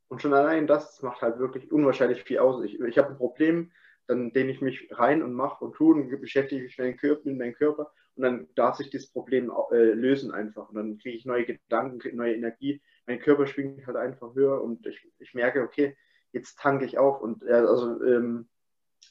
Und 0.08 0.22
schon 0.22 0.32
allein 0.34 0.66
das 0.66 1.02
macht 1.02 1.20
halt 1.22 1.38
wirklich 1.38 1.70
unwahrscheinlich 1.70 2.24
viel 2.24 2.38
aus. 2.38 2.64
Ich, 2.64 2.80
ich 2.80 2.98
habe 2.98 3.10
ein 3.10 3.16
Problem, 3.16 3.70
dann 4.06 4.32
dehne 4.32 4.50
ich 4.50 4.62
mich 4.62 4.88
rein 4.90 5.22
und 5.22 5.34
mache 5.34 5.64
und 5.64 5.74
tue 5.74 5.94
und 5.94 6.20
beschäftige 6.20 6.62
mich 6.62 6.78
mit 6.78 6.86
meinem 6.86 6.96
Körper, 6.96 7.22
mit 7.28 7.38
meinem 7.38 7.54
Körper 7.54 7.92
und 8.16 8.22
dann 8.22 8.48
darf 8.56 8.76
sich 8.76 8.90
das 8.90 9.06
Problem 9.06 9.52
äh, 9.70 9.92
lösen 9.92 10.32
einfach. 10.32 10.70
Und 10.70 10.76
dann 10.76 10.98
kriege 10.98 11.16
ich 11.16 11.24
neue 11.24 11.44
Gedanken, 11.44 12.16
neue 12.16 12.34
Energie. 12.34 12.80
Mein 13.08 13.20
Körper 13.20 13.46
schwingt 13.46 13.86
halt 13.86 13.96
einfach 13.96 14.34
höher 14.34 14.62
und 14.62 14.86
ich, 14.86 15.00
ich 15.18 15.34
merke, 15.34 15.62
okay, 15.62 15.96
jetzt 16.32 16.58
tanke 16.58 16.84
ich 16.84 16.98
auf. 16.98 17.20
Und 17.20 17.42
äh, 17.42 17.52
also 17.52 18.02
ähm, 18.04 18.48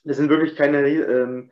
das 0.04 0.18
sind 0.18 0.30
wirklich 0.30 0.56
keine 0.56 0.88
ähm, 0.88 1.52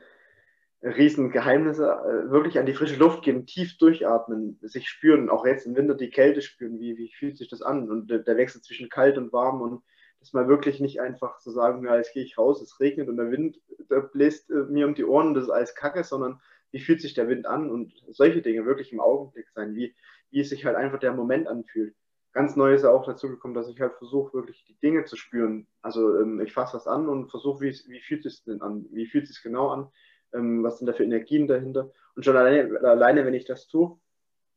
Riesengeheimnisse. 0.84 1.86
Äh, 1.86 2.32
wirklich 2.32 2.60
an 2.60 2.68
die 2.68 2.74
frische 2.74 2.98
Luft 2.98 3.24
gehen, 3.24 3.48
tief 3.48 3.78
durchatmen, 3.78 4.60
sich 4.62 4.88
spüren, 4.88 5.30
auch 5.30 5.46
jetzt 5.46 5.66
im 5.66 5.76
Winter 5.76 5.96
die 5.96 6.12
Kälte 6.12 6.42
spüren, 6.42 6.80
wie, 6.80 6.98
wie 6.98 7.12
fühlt 7.12 7.38
sich 7.38 7.50
das 7.50 7.64
an? 7.64 7.90
Und 7.90 8.10
der, 8.10 8.38
Wechsel 8.38 8.62
zwischen 8.62 8.90
kalt 8.90 9.18
und 9.18 9.34
warm 9.34 9.62
und 9.62 9.84
dass 10.20 10.34
man 10.34 10.48
wirklich 10.48 10.80
nicht 10.80 11.02
einfach 11.02 11.40
zu 11.40 11.52
sagen, 11.52 11.84
ja, 11.86 11.98
jetzt 11.98 12.14
gehe 12.14 12.24
ich 12.24 12.38
raus, 12.38 12.62
es 12.62 12.80
regnet 12.80 13.10
und 13.10 13.18
der 13.18 13.32
Wind 13.32 13.60
der 13.90 14.02
bläst 14.02 14.50
äh, 14.50 14.66
mir 14.70 14.88
um 14.88 14.96
die 14.96 15.06
Ohren, 15.06 15.34
das 15.34 15.46
ist 15.46 15.50
alles 15.50 15.76
Kacke, 15.76 16.04
sondern 16.04 16.40
wie 16.72 16.80
fühlt 16.80 17.02
sich 17.02 17.14
der 17.14 17.28
Wind 17.28 17.46
an 17.46 17.70
und 17.70 17.94
solche 18.10 18.42
Dinge 18.42 18.66
wirklich 18.66 18.92
im 18.92 19.00
Augenblick 19.00 19.50
sein, 19.50 19.76
wie, 19.76 19.96
wie 20.32 20.42
es 20.42 20.50
sich 20.50 20.66
halt 20.66 20.76
einfach 20.76 21.00
der 21.00 21.14
Moment 21.14 21.48
anfühlt. 21.48 21.96
Ganz 22.36 22.56
neu 22.56 22.74
ist 22.74 22.84
ja 22.84 22.92
auch 22.92 23.06
dazu 23.06 23.30
gekommen, 23.30 23.54
dass 23.54 23.70
ich 23.70 23.80
halt 23.80 23.96
versuche, 23.96 24.34
wirklich 24.34 24.66
die 24.66 24.78
Dinge 24.80 25.06
zu 25.06 25.16
spüren. 25.16 25.68
Also 25.82 26.20
ähm, 26.20 26.42
ich 26.42 26.54
fasse 26.54 26.76
was 26.76 26.86
an 26.86 27.10
und 27.10 27.32
versuche, 27.32 27.62
wie, 27.62 27.72
wie 27.88 28.02
fühlt 28.02 28.26
es 28.26 28.44
denn 28.44 28.62
an, 28.62 28.86
wie 28.92 29.08
fühlt 29.08 29.24
es 29.24 29.36
sich 29.36 29.42
genau 29.42 29.70
an, 29.70 29.88
ähm, 30.34 30.62
was 30.62 30.78
sind 30.78 30.88
da 30.88 30.94
für 30.94 31.06
Energien 31.06 31.48
dahinter. 31.48 31.92
Und 32.16 32.26
schon 32.26 32.36
alleine, 32.36 32.80
alleine, 32.82 33.26
wenn 33.26 33.34
ich 33.34 33.46
das 33.46 33.68
tue, 33.68 33.98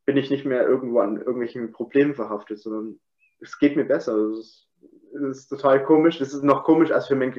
bin 0.05 0.17
ich 0.17 0.29
nicht 0.29 0.45
mehr 0.45 0.67
irgendwo 0.67 0.99
an 0.99 1.19
irgendwelchen 1.19 1.71
Problemen 1.71 2.15
verhaftet, 2.15 2.59
sondern 2.59 2.99
es 3.41 3.59
geht 3.59 3.77
mir 3.77 3.85
besser. 3.85 4.13
Also 4.13 4.41
es 4.41 4.69
das 5.13 5.39
ist 5.39 5.49
total 5.49 5.85
komisch. 5.85 6.19
Das 6.19 6.35
ist 6.35 6.43
noch 6.43 6.65
komisch 6.65 6.91
als 6.91 7.07
für 7.07 7.17
meinen 7.17 7.33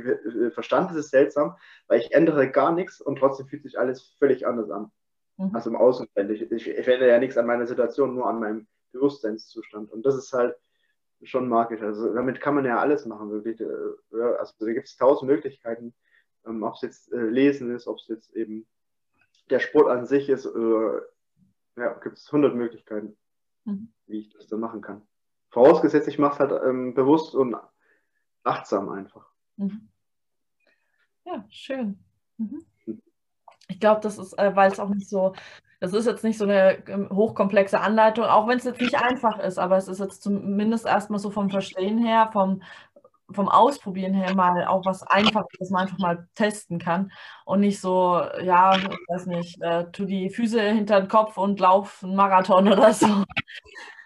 Verstand. 0.52 0.90
Das 0.90 0.98
ist 0.98 1.12
seltsam, 1.12 1.56
weil 1.88 2.00
ich 2.00 2.14
ändere 2.14 2.50
gar 2.50 2.72
nichts 2.74 3.02
und 3.02 3.18
trotzdem 3.20 3.48
fühlt 3.48 3.64
sich 3.64 3.78
alles 3.78 4.16
völlig 4.20 4.48
anders 4.48 4.70
an. 4.72 4.92
Mhm. 5.38 5.56
Also 5.56 5.70
im 5.70 5.76
Außen. 5.76 6.08
Ich, 6.16 6.42
ich, 6.52 6.68
ich 6.68 6.88
ändere 6.88 7.10
ja 7.10 7.20
nichts 7.20 7.38
an 7.38 7.46
meiner 7.46 7.68
Situation, 7.68 8.16
nur 8.16 8.28
an 8.28 8.40
meinem 8.40 8.68
Bewusstseinszustand. 8.92 9.92
Und 9.92 10.06
das 10.06 10.16
ist 10.16 10.34
halt 10.34 10.56
schon 11.24 11.50
magisch. 11.50 11.82
Also 11.82 12.14
damit 12.14 12.42
kann 12.42 12.56
man 12.56 12.66
ja 12.66 12.80
alles 12.80 13.06
machen, 13.06 13.32
wirklich. 13.32 13.60
Äh, 13.60 14.22
also 14.40 14.54
da 14.60 14.74
gibt 14.74 14.88
es 14.88 14.98
tausend 14.98 15.30
Möglichkeiten, 15.30 15.94
ähm, 16.46 16.64
ob 16.64 16.76
es 16.76 16.82
jetzt 16.82 17.12
äh, 17.12 17.18
Lesen 17.18 17.76
ist, 17.76 17.88
ob 17.88 17.98
es 17.98 18.08
jetzt 18.08 18.36
eben 18.36 18.68
der 19.50 19.60
Sport 19.60 19.90
an 19.90 20.06
sich 20.06 20.30
ist. 20.30 20.48
Oder, 20.48 21.04
ja, 21.76 21.94
gibt 22.00 22.18
es 22.18 22.32
hundert 22.32 22.56
Möglichkeiten, 22.56 23.18
mhm. 23.66 23.94
wie 24.06 24.20
ich 24.20 24.30
das 24.30 24.48
dann 24.48 24.60
machen 24.60 24.82
kann. 24.82 25.08
Vorausgesetzt, 25.50 26.08
ich 26.08 26.20
mache 26.20 26.34
es 26.34 26.40
halt 26.40 26.64
ähm, 26.64 26.94
bewusst 26.94 27.34
und 27.36 27.56
achtsam 28.44 28.90
einfach. 28.90 29.28
Mhm. 29.58 29.90
Ja, 31.26 31.46
schön. 31.50 32.00
Mhm. 32.38 32.66
Ich 33.68 33.80
glaube, 33.80 34.02
das 34.02 34.18
ist, 34.18 34.34
äh, 34.40 34.56
weil 34.56 34.72
es 34.72 34.80
auch 34.80 34.90
nicht 34.90 35.10
so, 35.10 35.34
das 35.80 35.94
ist 35.94 36.06
jetzt 36.06 36.24
nicht 36.24 36.38
so 36.38 36.44
eine 36.44 36.86
ähm, 36.88 37.10
hochkomplexe 37.10 37.80
Anleitung, 37.80 38.26
auch 38.26 38.48
wenn 38.48 38.58
es 38.58 38.66
jetzt 38.66 38.82
nicht 38.82 39.02
einfach 39.02 39.40
ist, 39.40 39.58
aber 39.58 39.78
es 39.78 39.88
ist 39.88 40.00
jetzt 40.00 40.22
zumindest 40.22 40.86
erstmal 40.86 41.20
so 41.20 41.30
vom 41.30 41.50
Verstehen 41.50 41.98
her, 41.98 42.30
vom, 42.34 42.62
vom 43.32 43.48
Ausprobieren 43.48 44.14
her 44.14 44.36
mal 44.36 44.66
auch 44.66 44.86
was 44.86 45.04
Einfaches, 45.04 45.48
das 45.58 45.70
man 45.70 45.84
einfach 45.84 46.00
mal 46.00 46.28
testen 46.36 46.80
kann 46.80 47.12
und 47.46 47.62
nicht 47.62 47.80
so, 47.80 48.22
ja, 48.44 48.76
ich 48.76 48.88
weiß 49.08 49.28
nicht, 49.28 49.62
äh, 49.62 49.86
tu 49.92 50.06
die 50.06 50.30
Füße 50.30 50.62
hinter 50.62 51.00
den 51.00 51.08
Kopf 51.08 51.38
und 51.38 51.60
lauf 51.60 52.04
einen 52.04 52.16
Marathon 52.16 52.68
oder 52.68 52.92
so. 52.94 53.08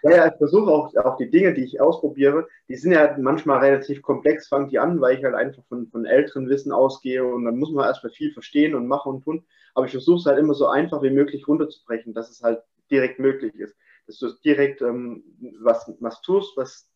Ja, 0.04 0.26
ich 0.26 0.36
versuche 0.36 0.70
auch, 0.70 0.94
auch 0.96 1.16
die 1.16 1.30
Dinge, 1.30 1.54
die 1.54 1.64
ich 1.64 1.80
ausprobiere, 1.80 2.46
die 2.68 2.76
sind 2.76 2.92
ja 2.92 3.16
manchmal 3.18 3.60
relativ 3.60 4.02
komplex, 4.02 4.48
fangen 4.48 4.68
die 4.68 4.78
an, 4.78 5.00
weil 5.00 5.16
ich 5.16 5.24
halt 5.24 5.34
einfach 5.34 5.62
von, 5.64 5.88
von 5.88 6.04
älteren 6.04 6.48
Wissen 6.50 6.72
ausgehe 6.72 7.24
und 7.24 7.46
dann 7.46 7.56
muss 7.58 7.72
man 7.72 7.86
erstmal 7.86 8.12
viel 8.12 8.30
verstehen 8.30 8.74
und 8.74 8.86
machen 8.86 9.14
und 9.14 9.24
tun. 9.24 9.44
Aber 9.74 9.86
ich 9.86 9.92
versuche 9.92 10.18
es 10.18 10.26
halt 10.26 10.38
immer 10.38 10.54
so 10.54 10.66
einfach 10.66 11.02
wie 11.02 11.10
möglich 11.10 11.46
runterzubrechen, 11.46 12.14
dass 12.14 12.30
es 12.30 12.42
halt 12.42 12.62
direkt 12.90 13.18
möglich 13.18 13.54
ist. 13.56 13.76
Dass 14.06 14.18
du 14.18 14.30
direkt 14.44 14.82
ähm, 14.82 15.24
was, 15.60 15.92
was 16.00 16.20
tust, 16.22 16.56
was 16.56 16.88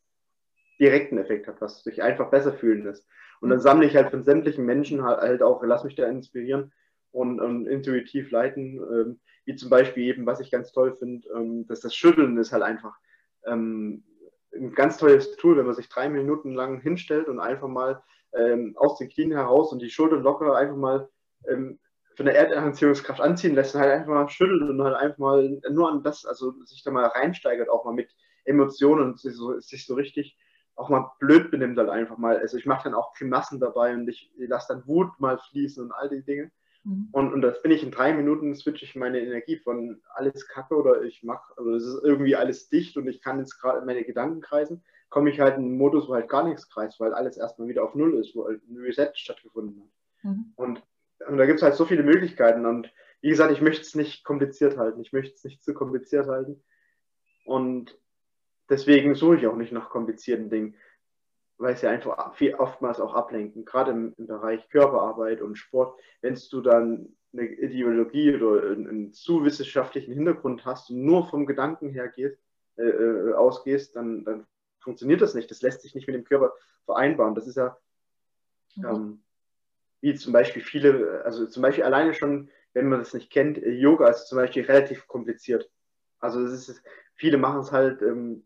direkten 0.79 1.19
Effekt 1.19 1.49
hat, 1.49 1.61
was 1.61 1.83
sich 1.83 2.03
einfach 2.03 2.31
besser 2.31 2.53
fühlen 2.53 2.85
lässt. 2.85 3.07
Und 3.41 3.51
dann 3.51 3.61
sammle 3.61 3.87
ich 3.87 3.97
halt 3.97 4.11
von 4.11 4.25
sämtlichen 4.25 4.65
Menschen 4.65 5.03
halt, 5.03 5.21
halt 5.21 5.43
auch, 5.43 5.63
lass 5.63 5.85
mich 5.85 5.95
da 5.95 6.07
inspirieren 6.07 6.73
und, 7.11 7.41
und 7.41 7.67
intuitiv 7.67 8.31
leiten. 8.31 8.77
Ähm, 8.77 9.21
wie 9.45 9.57
zum 9.57 9.71
Beispiel 9.71 10.05
eben, 10.05 10.27
was 10.27 10.41
ich 10.41 10.51
ganz 10.51 10.73
toll 10.73 10.95
finde, 10.97 11.27
ähm, 11.35 11.67
dass 11.67 11.81
das 11.81 11.95
Schütteln 11.95 12.37
ist 12.37 12.53
halt 12.53 12.63
einfach 12.63 12.95
ähm, 13.47 14.05
ein 14.55 14.73
ganz 14.73 14.99
tolles 14.99 15.37
Tool, 15.37 15.57
wenn 15.57 15.67
man 15.67 15.75
sich 15.75 15.89
drei 15.89 16.09
Minuten 16.09 16.55
lang 16.55 16.81
hinstellt 16.81 17.29
und 17.29 17.41
einfach 17.41 17.69
mal 17.69 18.03
ähm, 18.35 18.75
aus 18.77 18.99
den 18.99 19.09
Knien 19.09 19.33
heraus 19.33 19.73
und 19.73 19.81
die 19.81 19.91
Schultern 19.91 20.23
locker 20.23 20.55
einfach 20.55 20.77
mal 20.77 21.09
ähm, 21.49 21.79
von 22.19 22.27
der 22.27 22.37
Erdanziehungskraft 22.37 23.21
anziehen 23.21 23.55
lässt 23.55 23.77
und 23.77 23.81
halt 23.81 23.93
einfach 23.93 24.13
mal 24.13 24.29
schüttelt 24.29 24.63
und 24.63 24.83
halt 24.83 24.97
einfach 24.97 25.19
mal 25.19 25.61
nur 25.71 25.89
an 25.89 26.03
das, 26.03 26.27
also 26.27 26.53
sich 26.65 26.83
da 26.83 26.91
mal 26.91 27.07
reinsteigert, 27.07 27.69
auch 27.69 27.85
mal 27.85 27.95
mit 27.95 28.11
Emotionen 28.45 29.05
und 29.05 29.21
sich 29.21 29.37
so, 29.37 29.61
sich 29.61 29.87
so 29.87 29.95
richtig 29.95 30.37
auch 30.75 30.89
mal 30.89 31.13
blöd 31.21 31.53
benimmt 31.53 31.79
halt 31.79 31.91
einfach 31.91 32.19
mal. 32.19 32.37
Also 32.37 32.57
ich 32.57 32.67
mache 32.67 32.83
dann 32.85 32.95
auch 32.95 33.15
Grimassen 33.15 33.61
dabei 33.61 33.95
und 33.95 34.09
ich 34.09 34.33
lasse 34.37 34.75
dann 34.75 34.87
Wut 34.89 35.11
mal 35.21 35.39
fließen 35.39 35.85
und 35.85 35.93
all 35.93 36.09
die 36.09 36.25
Dinge. 36.25 36.51
Mhm. 36.83 37.09
Und, 37.13 37.33
und 37.33 37.41
das 37.41 37.63
bin 37.63 37.71
ich 37.71 37.85
in 37.85 37.93
drei 37.93 38.13
Minuten, 38.13 38.53
switche 38.57 38.85
ich 38.85 38.97
meine 38.97 39.21
Energie 39.21 39.59
von 39.59 40.01
alles 40.13 40.49
Kacke 40.49 40.75
oder 40.75 41.03
ich 41.03 41.23
mache, 41.23 41.53
also 41.57 41.73
es 41.73 41.85
ist 41.85 42.03
irgendwie 42.03 42.35
alles 42.35 42.69
dicht 42.69 42.97
und 42.97 43.07
ich 43.07 43.23
kann 43.23 43.39
jetzt 43.39 43.61
gerade 43.61 43.87
meine 43.87 44.03
Gedanken 44.03 44.41
kreisen, 44.41 44.83
komme 45.09 45.31
ich 45.31 45.39
halt 45.39 45.57
in 45.57 45.67
einen 45.67 45.79
Modus, 45.79 46.09
wo 46.09 46.15
halt 46.15 46.29
gar 46.29 46.43
nichts 46.43 46.69
kreist, 46.69 46.99
weil 46.99 47.15
alles 47.15 47.37
erstmal 47.37 47.69
wieder 47.69 47.85
auf 47.85 47.95
Null 47.95 48.15
ist, 48.19 48.35
wo 48.35 48.47
halt 48.47 48.61
ein 48.69 48.79
Reset 48.79 49.13
stattgefunden 49.15 49.83
hat. 49.83 49.91
Mhm. 50.25 50.53
Und, 50.57 50.83
und 51.29 51.39
da 51.39 51.47
gibt 51.47 51.59
es 51.59 51.63
halt 51.63 51.75
so 51.75 51.85
viele 51.85 52.03
Möglichkeiten 52.03 52.67
und 52.67 52.93
wie 53.21 53.31
gesagt, 53.31 53.53
ich 53.53 53.61
möchte 53.61 53.83
es 53.83 53.95
nicht 53.95 54.25
kompliziert 54.25 54.77
halten, 54.77 55.01
ich 55.01 55.13
möchte 55.13 55.35
es 55.35 55.45
nicht 55.45 55.63
zu 55.63 55.75
kompliziert 55.75 56.29
halten. 56.29 56.63
Und 57.45 57.99
deswegen 58.69 59.15
suche 59.15 59.37
ich 59.37 59.47
auch 59.47 59.57
nicht 59.57 59.73
nach 59.73 59.91
komplizierten 59.91 60.51
Dingen, 60.51 60.77
weil 61.57 61.75
es 61.75 61.83
ja 61.83 61.91
einfach 61.91 62.35
viel, 62.35 62.55
oftmals 62.55 63.01
auch 63.01 63.15
ablenken, 63.15 63.65
gerade 63.65 63.91
im, 63.91 64.15
im 64.17 64.27
Bereich 64.27 64.69
Körperarbeit 64.69 65.43
und 65.43 65.57
Sport, 65.57 65.99
wenn 66.21 66.39
du 66.51 66.61
dann 66.61 67.17
eine 67.33 67.47
Ideologie 67.47 68.35
oder 68.35 68.71
einen, 68.71 69.13
zu 69.13 69.45
wissenschaftlichen 69.45 70.15
Hintergrund 70.15 70.65
hast 70.65 70.91
und 70.91 71.05
nur 71.05 71.29
vom 71.29 71.47
Gedanken 71.47 71.91
her 71.91 72.09
gehst, 72.09 72.39
äh, 72.77 72.83
äh, 72.83 73.35
ausgehst, 73.35 73.97
dann, 73.97 74.25
dann 74.25 74.47
funktioniert 74.79 75.21
das 75.21 75.35
nicht. 75.35 75.51
Das 75.51 75.63
lässt 75.63 75.83
sich 75.83 75.95
nicht 75.95 76.07
mit 76.07 76.15
dem 76.15 76.25
Körper 76.25 76.55
vereinbaren. 76.85 77.35
Das 77.35 77.47
ist 77.47 77.57
ja 77.57 77.77
mhm. 78.77 78.85
ähm, 78.85 79.23
wie 80.01 80.15
zum 80.15 80.33
Beispiel 80.33 80.63
viele, 80.63 81.23
also 81.25 81.47
zum 81.47 81.63
Beispiel 81.63 81.85
alleine 81.85 82.15
schon, 82.15 82.51
wenn 82.73 82.89
man 82.89 83.01
das 83.01 83.15
nicht 83.15 83.31
kennt, 83.31 83.59
Yoga 83.59 84.09
ist 84.09 84.27
zum 84.27 84.37
Beispiel 84.37 84.65
relativ 84.65 85.07
kompliziert. 85.07 85.71
Also 86.21 86.43
das 86.43 86.69
ist, 86.69 86.83
viele 87.15 87.39
machen 87.39 87.61
es 87.61 87.73
halt 87.73 88.03
ähm, 88.03 88.45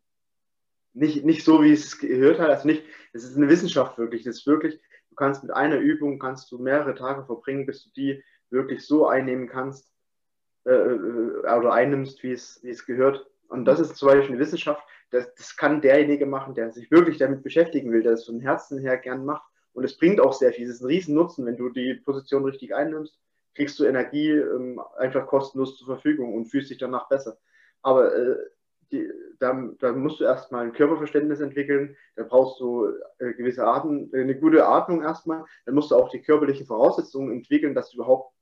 nicht, 0.95 1.25
nicht 1.25 1.45
so, 1.45 1.63
wie 1.63 1.73
es 1.73 1.99
gehört 1.99 2.39
hat. 2.39 2.51
Also 2.51 2.67
nicht, 2.67 2.85
es 3.13 3.25
ist 3.25 3.37
eine 3.37 3.49
Wissenschaft 3.49 3.99
wirklich. 3.99 4.25
Das 4.25 4.37
ist 4.37 4.47
wirklich, 4.47 4.81
du 5.11 5.15
kannst 5.15 5.43
mit 5.43 5.53
einer 5.53 5.79
Übung 5.79 6.19
kannst 6.19 6.51
du 6.53 6.59
mehrere 6.59 6.95
Tage 6.95 7.25
verbringen, 7.25 7.67
bis 7.67 7.85
du 7.85 7.91
die 7.91 8.25
wirklich 8.51 8.87
so 8.87 9.07
einnehmen 9.07 9.49
kannst 9.49 9.91
äh, 10.65 10.71
äh 10.73 11.57
oder 11.57 11.73
einnimmst, 11.73 12.23
wie 12.23 12.33
es, 12.33 12.61
wie 12.63 12.71
es 12.71 12.87
gehört. 12.87 13.27
Und 13.49 13.65
das 13.65 13.81
ist 13.81 13.97
zum 13.97 14.09
Beispiel 14.09 14.31
eine 14.31 14.39
Wissenschaft, 14.39 14.83
das, 15.11 15.35
das 15.35 15.57
kann 15.57 15.83
derjenige 15.83 16.25
machen, 16.25 16.55
der 16.55 16.73
sich 16.73 16.91
wirklich 16.91 17.19
damit 17.19 17.43
beschäftigen 17.43 17.93
will, 17.93 18.03
der 18.03 18.13
es 18.13 18.25
von 18.25 18.41
Herzen 18.41 18.79
her 18.79 18.97
gern 18.97 19.25
macht. 19.25 19.45
Und 19.73 19.85
es 19.85 19.97
bringt 19.97 20.21
auch 20.21 20.33
sehr 20.33 20.53
viel. 20.53 20.69
Es 20.69 20.77
ist 20.77 20.83
ein 20.83 20.87
riesen 20.87 21.15
Nutzen, 21.15 21.47
wenn 21.47 21.57
du 21.57 21.71
die 21.71 21.95
Position 21.95 22.45
richtig 22.45 22.75
einnimmst, 22.75 23.19
kriegst 23.55 23.79
du 23.79 23.85
Energie 23.85 24.31
ähm, 24.31 24.81
einfach 24.99 25.27
kostenlos 25.27 25.77
zur 25.77 25.87
Verfügung 25.87 26.35
und 26.35 26.47
fühlst 26.47 26.71
dich 26.71 26.79
danach 26.79 27.09
besser. 27.09 27.39
Aber 27.83 28.15
äh, 28.15 28.37
die, 28.91 29.11
da, 29.39 29.71
da, 29.79 29.93
musst 29.93 30.21
du 30.21 30.25
erstmal 30.25 30.65
ein 30.65 30.73
Körperverständnis 30.73 31.41
entwickeln, 31.41 31.97
da 32.17 32.25
brauchst 32.25 32.61
du 32.61 32.89
äh, 33.19 33.33
gewisse 33.33 33.65
Arten, 33.65 34.13
äh, 34.13 34.21
eine 34.21 34.39
gute 34.39 34.67
Atmung 34.67 35.03
erstmal, 35.03 35.45
dann 35.65 35.75
musst 35.75 35.91
du 35.91 35.97
auch 35.97 36.11
die 36.11 36.21
körperlichen 36.21 36.67
Voraussetzungen 36.67 37.33
entwickeln, 37.33 37.75
dass 37.75 37.91
du 37.91 37.97
überhaupt 37.97 38.35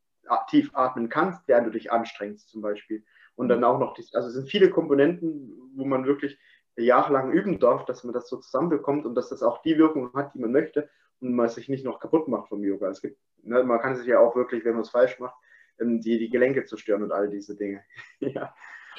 tief 0.49 0.71
atmen 0.75 1.09
kannst, 1.09 1.49
während 1.49 1.67
du 1.67 1.71
dich 1.73 1.91
anstrengst 1.91 2.51
zum 2.51 2.63
Beispiel. 2.63 3.05
Und 3.35 3.49
dann 3.49 3.65
auch 3.65 3.81
noch, 3.81 3.95
die, 3.95 4.05
also 4.13 4.29
es 4.29 4.35
sind 4.35 4.49
viele 4.49 4.71
Komponenten, 4.71 5.53
wo 5.75 5.85
man 5.85 6.07
wirklich 6.07 6.39
jahrelang 6.77 7.33
üben 7.33 7.59
darf, 7.59 7.85
dass 7.85 8.05
man 8.05 8.15
das 8.15 8.29
so 8.29 8.37
zusammenbekommt 8.37 9.07
und 9.07 9.15
dass 9.17 9.31
das 9.31 9.43
auch 9.43 9.63
die 9.63 9.77
Wirkung 9.77 10.13
hat, 10.15 10.35
die 10.35 10.39
man 10.39 10.53
möchte 10.53 10.89
man 11.21 11.49
sich 11.49 11.69
nicht 11.69 11.85
noch 11.85 12.01
kaputt 12.01 12.29
macht 12.29 12.49
vom 12.49 12.65
Yoga. 12.65 12.89
Es 12.89 13.01
gibt, 13.01 13.19
ne, 13.43 13.63
man 13.63 13.81
kann 13.81 13.97
sich 13.97 14.07
ja 14.07 14.19
auch 14.19 14.35
wirklich, 14.37 14.65
wenn 14.65 14.73
man 14.73 14.83
es 14.83 14.91
falsch 14.91 15.19
macht, 15.19 15.35
ähm, 15.81 16.01
die, 16.01 16.19
die 16.19 16.31
Gelenke 16.31 16.65
zerstören 16.65 17.03
und 17.03 17.13
all 17.13 17.29
diese 17.29 17.57
Dinge. 17.57 17.83
ja. 18.21 18.55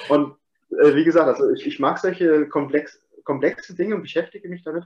Und 0.10 0.36
äh, 0.70 0.96
wie 0.96 1.04
gesagt, 1.04 1.28
also 1.28 1.50
ich, 1.52 1.66
ich 1.66 1.80
mag 1.80 1.98
solche 1.98 2.48
komplex, 2.48 3.02
komplexe 3.24 3.76
Dinge 3.76 3.96
und 3.96 4.04
beschäftige 4.04 4.48
mich 4.50 4.64
damit, 4.64 4.86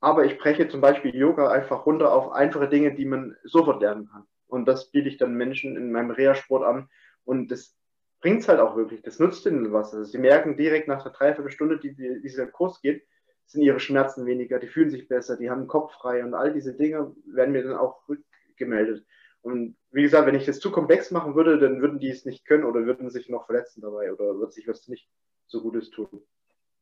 aber 0.00 0.24
ich 0.24 0.38
breche 0.38 0.68
zum 0.68 0.80
Beispiel 0.80 1.14
Yoga 1.14 1.50
einfach 1.50 1.86
runter 1.86 2.12
auf 2.12 2.32
einfache 2.32 2.68
Dinge, 2.68 2.94
die 2.94 3.06
man 3.06 3.36
sofort 3.44 3.80
lernen 3.80 4.08
kann. 4.10 4.26
Und 4.46 4.66
das 4.66 4.90
biete 4.90 5.08
ich 5.08 5.16
dann 5.16 5.34
Menschen 5.34 5.76
in 5.76 5.92
meinem 5.92 6.10
Reha-Sport 6.10 6.62
an. 6.62 6.88
Und 7.24 7.50
das 7.50 7.74
bringt 8.20 8.42
es 8.42 8.48
halt 8.48 8.60
auch 8.60 8.76
wirklich. 8.76 9.02
Das 9.02 9.18
nutzt 9.18 9.46
ihnen 9.46 9.72
was. 9.72 9.94
Also 9.94 10.04
sie 10.04 10.18
merken 10.18 10.56
direkt 10.56 10.88
nach 10.88 11.02
der 11.02 11.12
Dreiviertelstunde, 11.12 11.78
die, 11.78 11.94
die 11.94 12.20
dieser 12.20 12.46
Kurs 12.46 12.80
geht, 12.82 13.06
sind 13.46 13.62
ihre 13.62 13.80
Schmerzen 13.80 14.26
weniger, 14.26 14.58
die 14.58 14.68
fühlen 14.68 14.90
sich 14.90 15.08
besser, 15.08 15.36
die 15.36 15.50
haben 15.50 15.62
den 15.62 15.68
Kopf 15.68 15.92
frei 15.94 16.24
und 16.24 16.34
all 16.34 16.52
diese 16.52 16.74
Dinge 16.74 17.14
werden 17.26 17.52
mir 17.52 17.62
dann 17.62 17.76
auch 17.76 18.08
rückgemeldet. 18.08 19.04
Und 19.42 19.76
wie 19.90 20.02
gesagt, 20.02 20.26
wenn 20.26 20.34
ich 20.34 20.46
das 20.46 20.58
zu 20.58 20.70
komplex 20.70 21.10
machen 21.10 21.34
würde, 21.34 21.58
dann 21.58 21.82
würden 21.82 21.98
die 21.98 22.08
es 22.08 22.24
nicht 22.24 22.46
können 22.46 22.64
oder 22.64 22.86
würden 22.86 23.10
sich 23.10 23.28
noch 23.28 23.46
verletzen 23.46 23.82
dabei 23.82 24.12
oder 24.12 24.38
wird 24.38 24.54
sich 24.54 24.66
was 24.66 24.88
nicht 24.88 25.08
so 25.46 25.60
Gutes 25.60 25.90
tun. 25.90 26.08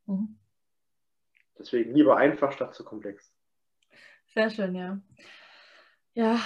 Mhm. 0.07 0.39
Deswegen 1.59 1.95
lieber 1.95 2.17
einfach 2.17 2.53
statt 2.53 2.75
zu 2.75 2.85
komplex. 2.85 3.33
Sehr 4.29 4.49
schön, 4.49 4.75
ja. 4.75 5.01
Ja, 6.15 6.39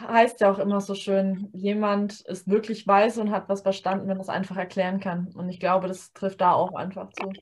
heißt 0.00 0.40
ja 0.40 0.50
auch 0.50 0.58
immer 0.58 0.80
so 0.80 0.94
schön, 0.94 1.50
jemand 1.52 2.20
ist 2.22 2.48
wirklich 2.48 2.86
weise 2.86 3.20
und 3.20 3.30
hat 3.30 3.48
was 3.48 3.62
verstanden, 3.62 4.08
wenn 4.08 4.20
es 4.20 4.28
einfach 4.28 4.56
erklären 4.56 5.00
kann. 5.00 5.32
Und 5.34 5.48
ich 5.48 5.60
glaube, 5.60 5.88
das 5.88 6.12
trifft 6.12 6.40
da 6.40 6.52
auch 6.52 6.74
einfach 6.74 7.10
zu. 7.12 7.32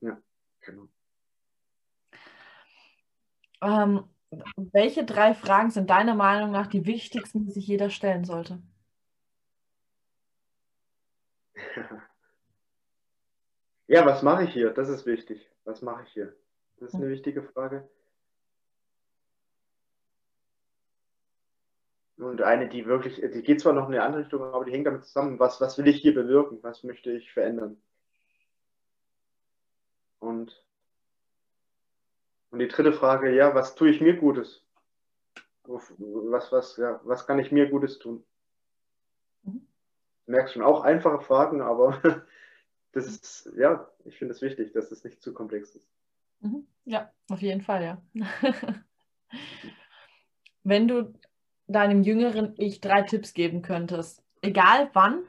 Ja, 0.00 0.18
genau. 0.60 0.88
Ähm, 3.62 4.04
welche 4.56 5.04
drei 5.04 5.34
Fragen 5.34 5.70
sind 5.70 5.90
deiner 5.90 6.14
Meinung 6.14 6.50
nach 6.52 6.66
die 6.66 6.86
wichtigsten, 6.86 7.44
die 7.46 7.52
sich 7.52 7.66
jeder 7.66 7.90
stellen 7.90 8.24
sollte? 8.24 8.62
Ja, 13.88 14.04
was 14.04 14.22
mache 14.22 14.44
ich 14.44 14.52
hier? 14.52 14.70
Das 14.70 14.88
ist 14.88 15.06
wichtig. 15.06 15.48
Was 15.64 15.80
mache 15.80 16.02
ich 16.04 16.12
hier? 16.12 16.34
Das 16.78 16.88
ist 16.88 16.96
eine 16.96 17.08
wichtige 17.08 17.42
Frage. 17.42 17.88
Und 22.18 22.42
eine, 22.42 22.68
die 22.68 22.86
wirklich, 22.86 23.16
die 23.16 23.42
geht 23.42 23.60
zwar 23.60 23.74
noch 23.74 23.88
in 23.88 23.94
eine 23.94 24.02
andere 24.02 24.22
Richtung, 24.22 24.42
aber 24.42 24.64
die 24.64 24.72
hängt 24.72 24.86
damit 24.86 25.04
zusammen, 25.04 25.38
was, 25.38 25.60
was 25.60 25.76
will 25.78 25.86
ich 25.86 26.00
hier 26.00 26.14
bewirken? 26.14 26.58
Was 26.62 26.82
möchte 26.82 27.12
ich 27.12 27.32
verändern? 27.32 27.76
Und 30.18 30.64
und 32.56 32.60
die 32.60 32.68
dritte 32.68 32.94
Frage, 32.94 33.36
ja, 33.36 33.54
was 33.54 33.74
tue 33.74 33.90
ich 33.90 34.00
mir 34.00 34.16
Gutes? 34.16 34.62
Was, 35.64 36.50
was, 36.50 36.78
ja, 36.78 36.98
was 37.04 37.26
kann 37.26 37.38
ich 37.38 37.52
mir 37.52 37.68
Gutes 37.68 37.98
tun? 37.98 38.24
Mhm. 39.42 39.66
Merkst 40.24 40.54
schon, 40.54 40.62
auch 40.62 40.80
einfache 40.80 41.20
Fragen, 41.20 41.60
aber 41.60 42.00
das 42.92 43.06
ist, 43.06 43.52
ja, 43.58 43.86
ich 44.06 44.16
finde 44.16 44.32
es 44.32 44.40
wichtig, 44.40 44.72
dass 44.72 44.90
es 44.90 45.04
nicht 45.04 45.20
zu 45.20 45.34
komplex 45.34 45.74
ist. 45.74 45.86
Mhm. 46.40 46.66
Ja, 46.86 47.12
auf 47.28 47.42
jeden 47.42 47.60
Fall, 47.60 47.84
ja. 47.84 48.02
Wenn 50.64 50.88
du 50.88 51.12
deinem 51.66 52.04
jüngeren 52.04 52.54
Ich 52.56 52.80
drei 52.80 53.02
Tipps 53.02 53.34
geben 53.34 53.60
könntest, 53.60 54.22
egal 54.40 54.88
wann, 54.94 55.24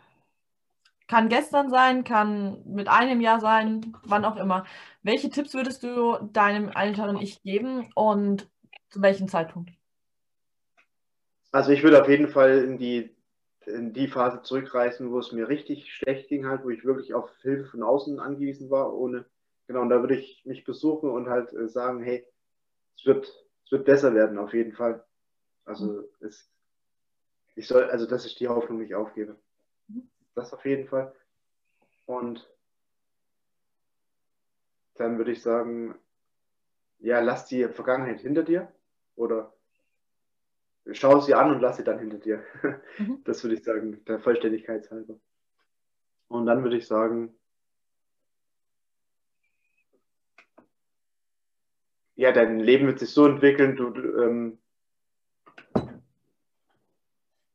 kann 1.08 1.30
gestern 1.30 1.70
sein, 1.70 2.03
kann 2.03 2.64
mit 2.66 2.88
einem 2.88 3.22
Jahr 3.22 3.39
sein, 3.39 3.95
wann 4.03 4.26
auch 4.26 4.36
immer. 4.36 4.66
Welche 5.03 5.30
Tipps 5.30 5.53
würdest 5.53 5.84
du 5.84 6.18
deinem 6.34 6.70
älteren 6.70 7.18
Ich 7.18 7.41
geben 7.43 7.89
und 7.95 8.49
zu 8.89 9.01
welchem 9.01 9.28
Zeitpunkt? 9.28 9.72
Also 11.51 11.72
ich 11.72 11.82
würde 11.82 12.01
auf 12.01 12.10
jeden 12.10 12.28
Fall 12.28 12.60
in 12.60 12.78
die, 12.78 13.16
in 13.66 13.93
die 13.93 14.08
Phase 14.08 14.41
zurückreisen, 14.41 15.12
wo 15.12 15.20
es 15.20 15.32
mir 15.32 15.47
richtig 15.47 15.93
schlecht 15.93 16.28
ging, 16.28 16.45
halt, 16.45 16.64
wo 16.64 16.70
ich 16.70 16.84
wirklich 16.84 17.14
auf 17.14 17.30
Hilfe 17.41 17.70
von 17.70 17.84
außen 17.84 18.20
angewiesen 18.20 18.70
war, 18.70 18.93
ohne, 18.93 19.26
genau, 19.68 19.82
und 19.82 19.89
da 19.89 20.01
würde 20.01 20.18
ich 20.18 20.43
mich 20.45 20.66
besuchen 20.66 21.10
und 21.10 21.30
halt 21.30 21.53
äh, 21.53 21.70
sagen, 21.70 22.03
hey, 22.03 22.26
es 22.97 23.05
wird, 23.05 23.28
es 23.66 23.72
wird 23.72 23.86
besser 23.86 24.14
werden, 24.14 24.38
auf 24.38 24.53
jeden 24.53 24.74
Fall. 24.74 25.05
Also 25.64 25.86
mhm. 25.86 26.03
es, 26.20 26.49
ich 27.55 27.68
soll, 27.68 27.86
also 27.86 28.05
dass 28.05 28.26
ich 28.26 28.36
die 28.36 28.49
Hoffnung 28.49 28.80
nicht 28.80 28.93
aufgebe. 28.93 29.38
Das 30.38 30.53
auf 30.53 30.63
jeden 30.65 30.88
Fall. 30.88 31.15
Und 32.05 32.47
dann 34.93 35.17
würde 35.17 35.31
ich 35.31 35.41
sagen, 35.41 35.95
ja, 36.99 37.21
lass 37.21 37.47
die 37.47 37.67
Vergangenheit 37.67 38.21
hinter 38.21 38.43
dir 38.43 38.71
oder 39.15 39.51
schau 40.91 41.21
sie 41.21 41.33
an 41.33 41.49
und 41.55 41.59
lass 41.59 41.77
sie 41.77 41.83
dann 41.83 41.97
hinter 41.97 42.19
dir. 42.19 42.43
Mhm. 42.99 43.23
Das 43.25 43.43
würde 43.43 43.55
ich 43.55 43.63
sagen, 43.63 44.03
der 44.05 44.19
Vollständigkeit 44.19 44.89
halber. 44.91 45.19
Und 46.27 46.45
dann 46.45 46.63
würde 46.63 46.77
ich 46.77 46.88
sagen, 46.88 47.35
ja, 52.15 52.31
dein 52.31 52.59
Leben 52.59 52.85
wird 52.85 52.99
sich 52.99 53.09
so 53.09 53.25
entwickeln, 53.25 53.75
du, 53.75 53.89
du 53.89 54.23
ähm, 54.23 54.59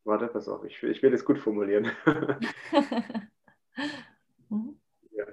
Warte, 0.04 0.26
pass 0.26 0.48
auf, 0.48 0.64
ich, 0.64 0.82
ich 0.82 1.02
will 1.02 1.14
es 1.14 1.24
gut 1.24 1.38
formulieren. 1.38 1.90
mhm. 4.48 4.80
ja. 5.12 5.24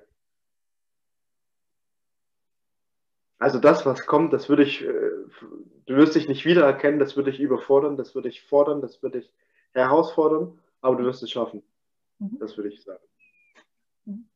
Also 3.40 3.60
das, 3.60 3.86
was 3.86 4.06
kommt, 4.06 4.32
das 4.32 4.48
würde 4.48 4.64
ich, 4.64 4.84
äh, 4.84 4.88
du 4.88 5.96
wirst 5.96 6.14
dich 6.16 6.28
nicht 6.28 6.46
wiedererkennen, 6.46 7.00
das 7.00 7.16
würde 7.16 7.32
ich 7.32 7.40
überfordern, 7.40 7.98
das 7.98 8.14
würde 8.14 8.30
ich 8.30 8.44
fordern, 8.44 8.82
das 8.82 9.02
würde 9.02 9.20
ich 9.20 9.34
herausfordern, 9.72 10.60
aber 10.82 10.98
du 10.98 11.04
wirst 11.06 11.24
es 11.24 11.32
schaffen. 11.32 11.64
Mhm. 12.20 12.38
Das 12.40 12.56
würde 12.56 12.70
ich 12.70 12.84
sagen. 12.84 13.04
Mhm. 14.06 14.30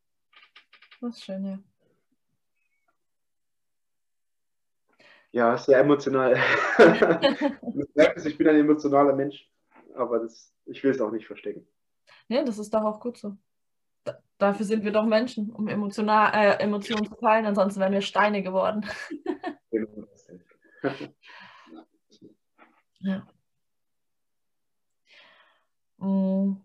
Das 1.00 1.18
ist 1.18 1.24
schön, 1.26 1.46
ja. 1.46 1.60
Ja, 5.32 5.58
sehr 5.58 5.80
emotional. 5.80 6.36
du 6.78 7.86
merkst, 7.96 8.26
ich 8.26 8.38
bin 8.38 8.48
ein 8.48 8.56
emotionaler 8.56 9.14
Mensch 9.14 9.50
aber 9.96 10.20
das, 10.20 10.54
ich 10.66 10.84
will 10.84 10.92
es 10.92 11.02
auch 11.02 11.12
nicht 11.12 11.28
verstecken. 11.28 11.68
Nee, 12.28 12.44
das 12.44 12.60
ist 12.60 12.74
doch 12.74 12.84
auch 12.84 13.00
gut 13.00 13.18
so. 13.18 13.38
Da, 14.04 14.18
dafür 14.38 14.66
sind 14.66 14.84
wir 14.84 14.92
doch 14.92 15.06
Menschen, 15.06 15.52
um 15.52 15.68
emotional, 15.68 16.34
äh, 16.34 16.60
Emotionen 16.60 17.06
zu 17.06 17.16
teilen, 17.16 17.46
ansonsten 17.46 17.80
wären 17.80 17.94
wir 17.94 18.02
Steine 18.02 18.44
geworden. 18.44 18.86
Genau. 19.72 20.08
ja. 23.00 23.28
Mhm. 25.98 26.62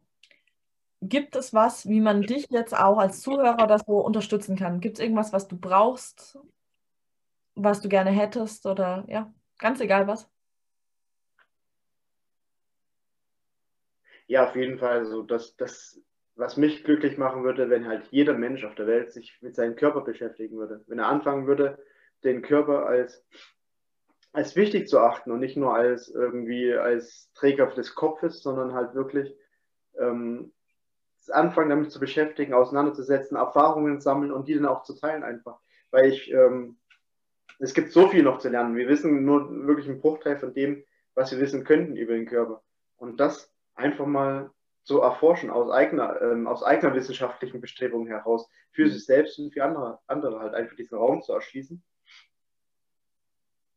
Gibt 1.01 1.37
es 1.37 1.55
was, 1.55 1.89
wie 1.89 2.01
man 2.01 2.23
dich 2.23 2.49
jetzt 2.51 2.77
auch 2.77 2.99
als 2.99 3.23
Zuhörer 3.23 3.67
das 3.67 3.83
so 3.87 4.05
unterstützen 4.05 4.57
kann? 4.57 4.81
Gibt 4.81 4.99
es 4.99 5.03
irgendwas, 5.03 5.33
was 5.33 5.47
du 5.47 5.57
brauchst, 5.57 6.39
was 7.55 7.81
du 7.81 7.89
gerne 7.89 8.11
hättest 8.11 8.67
oder 8.67 9.05
ja, 9.09 9.33
ganz 9.59 9.81
egal 9.81 10.09
was? 10.09 10.29
Ja, 14.29 14.49
auf 14.49 14.55
jeden 14.57 14.79
Fall. 14.79 14.99
Also 15.01 15.23
das, 15.23 15.57
das, 15.57 16.01
was 16.37 16.57
mich 16.57 16.85
glücklich 16.85 17.19
machen 17.19 17.45
würde, 17.45 17.71
wenn 17.71 17.89
halt 17.89 18.07
jeder 18.11 18.35
Mensch 18.35 18.65
auf 18.65 18.75
der 18.77 18.87
Welt 18.87 19.13
sich 19.13 19.37
mit 19.41 19.57
seinem 19.57 19.75
Körper 19.75 20.03
beschäftigen 20.03 20.57
würde. 20.59 20.85
Wenn 20.87 20.99
er 21.01 21.09
anfangen 21.09 21.47
würde, 21.47 21.79
den 22.25 22.43
Körper 22.43 22.87
als, 22.87 23.25
als 24.33 24.55
wichtig 24.55 24.89
zu 24.89 25.01
achten 25.01 25.33
und 25.33 25.41
nicht 25.41 25.57
nur 25.57 25.75
als 25.75 26.09
irgendwie 26.09 26.75
als 26.75 27.33
Träger 27.35 27.67
des 27.69 27.95
Kopfes, 27.95 28.43
sondern 28.43 28.75
halt 28.75 28.95
wirklich 28.95 29.35
ähm, 29.99 30.53
anfangen 31.31 31.71
damit 31.71 31.91
zu 31.91 32.01
beschäftigen, 32.01 32.55
auseinanderzusetzen, 32.55 33.37
Erfahrungen 33.37 34.01
sammeln 34.01 34.33
und 34.33 34.49
die 34.49 34.55
dann 34.55 34.67
auch 34.67 34.83
zu 34.85 34.95
teilen 34.95 35.23
einfach. 35.25 35.59
weil 35.91 36.07
ich, 36.13 36.31
ähm, 36.33 36.79
es 37.59 37.75
gibt 37.75 37.93
so 37.93 38.09
viel 38.09 38.23
noch 38.23 38.39
zu 38.39 38.51
lernen. 38.51 38.77
Wir 38.77 38.89
wissen 38.89 39.25
nur 39.25 39.51
wirklich 39.67 39.89
einen 39.89 40.01
Bruchteil 40.01 40.39
von 40.39 40.55
dem, 40.55 40.85
was 41.15 41.33
wir 41.33 41.41
wissen 41.41 41.65
könnten 41.65 41.97
über 41.97 42.15
den 42.15 42.27
Körper. 42.27 42.63
Und 42.97 43.21
das 43.21 43.53
einfach 43.79 44.07
mal 44.07 44.51
zu 44.85 45.01
erforschen 45.01 45.51
aus 45.51 45.71
eigener, 45.71 46.21
ähm, 46.23 46.47
aus 46.47 46.63
eigener 46.63 46.95
wissenschaftlichen 46.95 47.61
Bestrebungen 47.61 48.09
heraus, 48.09 48.49
für 48.73 48.87
mhm. 48.87 48.91
sich 48.91 49.05
selbst 49.05 49.39
und 49.39 49.53
für 49.53 49.65
andere, 49.65 49.99
andere 50.07 50.41
halt 50.41 50.55
einfach 50.55 50.77
diesen 50.77 50.97
Raum 50.97 51.23
zu 51.23 51.33
erschließen, 51.33 51.83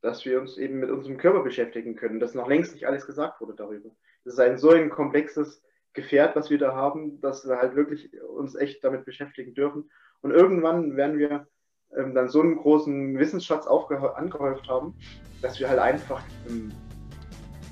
dass 0.01 0.25
wir 0.25 0.39
uns 0.39 0.57
eben 0.57 0.79
mit 0.79 0.89
unserem 0.89 1.17
Körper 1.17 1.43
beschäftigen 1.43 1.95
können, 1.95 2.19
dass 2.19 2.33
noch 2.33 2.47
längst 2.47 2.73
nicht 2.73 2.87
alles 2.87 3.05
gesagt 3.05 3.41
wurde 3.41 3.55
darüber. 3.55 3.89
Das 4.23 4.33
ist 4.33 4.39
ein 4.39 4.57
so 4.57 4.69
ein 4.69 4.89
komplexes 4.89 5.63
Gefährt, 5.93 6.35
was 6.35 6.49
wir 6.49 6.57
da 6.57 6.73
haben, 6.73 7.19
dass 7.19 7.45
wir 7.45 7.57
halt 7.57 7.75
wirklich 7.75 8.17
uns 8.21 8.55
echt 8.55 8.83
damit 8.83 9.03
beschäftigen 9.03 9.53
dürfen. 9.53 9.91
Und 10.21 10.31
irgendwann 10.31 10.95
werden 10.95 11.19
wir 11.19 11.47
ähm, 11.95 12.15
dann 12.15 12.29
so 12.29 12.41
einen 12.41 12.55
großen 12.55 13.17
Wissensschatz 13.19 13.67
angehäuft 13.67 14.69
haben, 14.69 14.95
dass 15.41 15.59
wir 15.59 15.67
halt 15.67 15.79
einfach 15.79 16.23
ähm, 16.47 16.71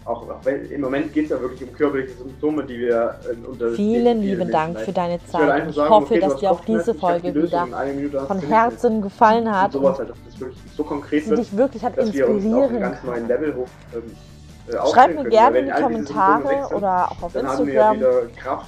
auch, 0.10 0.26
im 0.70 0.82
Moment 0.82 1.14
geht 1.14 1.26
es 1.26 1.30
ja 1.32 1.40
wirklich 1.40 1.64
um 1.64 1.74
körperliche 1.74 2.14
Symptome, 2.18 2.64
die 2.64 2.80
wir 2.80 3.20
äh, 3.30 3.48
unter 3.48 3.72
Vielen 3.72 4.22
lieben 4.22 4.50
Dank 4.52 4.74
leiden. 4.74 4.86
für 4.86 4.92
deine 4.92 5.26
Zeit. 5.26 5.70
Ich, 5.70 5.78
ich 5.78 5.90
hoffe, 5.90 6.16
okay, 6.16 6.20
dass 6.20 6.36
dir 6.38 6.52
auch 6.52 6.66
diese 6.66 6.94
Folge 6.94 7.34
wieder 7.36 7.68
von 8.28 8.40
Herzen 8.40 9.02
gefallen 9.02 9.50
hat. 9.50 9.76
Und 9.76 9.84
sowas 9.84 10.00
halt, 10.00 10.10
dass 10.10 10.18
das 10.26 10.40
wirklich 10.40 10.60
so 10.76 10.84
konkret 10.84 11.26
sie 11.26 11.36
dich 11.36 11.56
wirklich 11.56 11.84
hat 11.84 11.98
inspirieren. 11.98 12.80
Ganz 12.80 13.04
neuen 13.04 13.28
Level 13.28 13.56
hoch, 13.56 13.68
ähm, 13.94 14.04
äh, 14.70 14.88
Schreibt 14.92 15.16
mir 15.16 15.30
gerne 15.30 15.60
in 15.60 15.66
die 15.66 15.72
Kommentare 15.72 16.76
oder 16.76 17.12
auch 17.12 17.24
auf 17.24 17.36
Instagram 17.36 17.98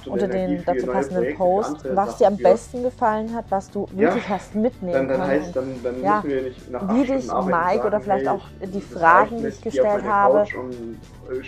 unter 0.06 0.28
den 0.28 0.64
dazu 0.64 0.86
passenden 0.86 1.36
Post, 1.36 1.76
was 1.94 2.16
dir 2.16 2.26
am 2.26 2.36
besten 2.36 2.82
gefallen 2.82 3.34
hat, 3.34 3.44
was 3.50 3.70
du 3.70 3.86
wirklich 3.92 4.24
ja, 4.24 4.30
hast 4.30 4.54
mitnehmen 4.54 5.08
dann, 5.08 5.08
dann 5.08 5.26
heißt, 5.26 5.54
dann, 5.54 6.02
ja, 6.02 6.22
wie 6.24 7.04
dich 7.04 7.28
Mike 7.28 7.86
oder 7.86 8.00
vielleicht 8.00 8.28
auch 8.28 8.42
die 8.60 8.80
Fragen, 8.80 9.38
die 9.38 9.48
ich 9.48 9.60
gestellt 9.60 10.04
habe, 10.04 10.46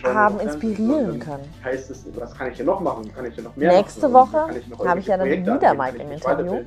haben 0.05 0.41
inspirieren 0.41 1.19
können. 1.19 1.49
Heißt 1.63 1.91
es, 1.91 2.05
was 2.17 2.35
kann 2.35 2.51
ich 2.51 2.57
denn 2.57 2.67
noch 2.67 2.81
machen? 2.81 3.13
Kann 3.15 3.27
ich 3.27 3.35
denn 3.35 3.45
noch 3.45 3.57
mehr 3.57 3.73
Nächste 3.73 4.13
Woche 4.13 4.47
habe 4.85 5.01
ich 5.01 5.07
ja 5.07 5.17
dann 5.17 5.29
wieder 5.29 5.75
Mike 5.75 5.99
im 5.99 6.13
Interview. 6.13 6.63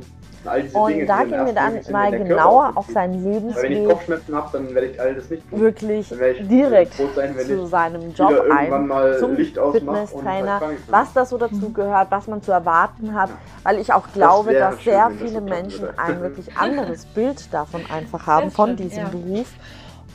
Und 0.74 0.89
Dinge, 0.89 1.05
da 1.05 1.24
gehen 1.24 1.45
wir 1.45 1.53
dann 1.53 1.80
mal 1.91 2.11
genauer 2.11 2.72
auf 2.76 2.88
sein 2.93 3.13
Lebensweg. 3.24 3.63
Wenn 3.63 3.84
ich 3.84 3.89
Kopfschmerzen 3.89 4.36
habe, 4.36 4.49
dann 4.53 4.76
werde 4.76 4.88
ich 4.88 5.01
all 5.01 5.15
das 5.15 5.30
nicht 5.30 5.49
tun. 5.49 5.59
Wirklich 5.59 6.09
direkt 6.09 6.93
sein, 7.15 7.36
zu 7.38 7.65
seinem 7.65 8.13
Job 8.13 8.43
ein, 8.49 8.91
zum 9.20 9.36
Fitnesstrainer, 9.36 10.61
was 10.88 11.13
das 11.13 11.30
so 11.30 11.38
dazu 11.38 11.72
gehört, 11.72 12.11
was 12.11 12.28
man 12.28 12.41
zu 12.41 12.51
erwarten 12.51 13.13
hat, 13.13 13.30
weil 13.63 13.80
ich 13.80 13.91
auch 13.91 14.07
glaube, 14.13 14.53
das 14.53 14.76
dass 14.76 14.84
sehr 14.84 15.11
viele 15.18 15.41
Menschen 15.41 15.88
ein 15.97 16.22
wirklich 16.22 16.55
anderes 16.57 17.05
Bild 17.05 17.53
davon 17.53 17.82
einfach 17.93 18.26
haben, 18.28 18.51
von 18.51 18.76
diesem 18.76 19.03
ja. 19.03 19.09
Beruf. 19.09 19.47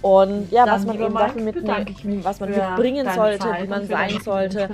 Und 0.03 0.51
ja, 0.51 0.67
Dann 0.67 0.75
was 0.75 0.87
man 0.87 1.01
eben 1.01 1.15
dafür 1.15 1.43
mitnehmen, 1.43 2.25
was 2.25 2.41
man 2.41 2.51
mitbringen 2.51 3.09
sollte, 3.15 3.49
wie 3.61 3.69
man 3.69 3.87
sein 3.87 4.21
sollte. 4.21 4.69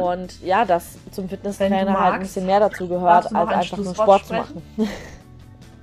Und 0.00 0.40
ja, 0.42 0.64
dass 0.64 0.96
zum 1.10 1.28
Fitnesstrainer 1.28 1.98
halt 1.98 2.14
ein 2.14 2.20
bisschen 2.20 2.46
mehr 2.46 2.60
dazu 2.60 2.86
gehört, 2.86 3.34
als 3.34 3.52
einfach 3.52 3.78
nur 3.78 3.94
Sport 3.94 4.26
zu 4.26 4.34
machen. 4.34 4.62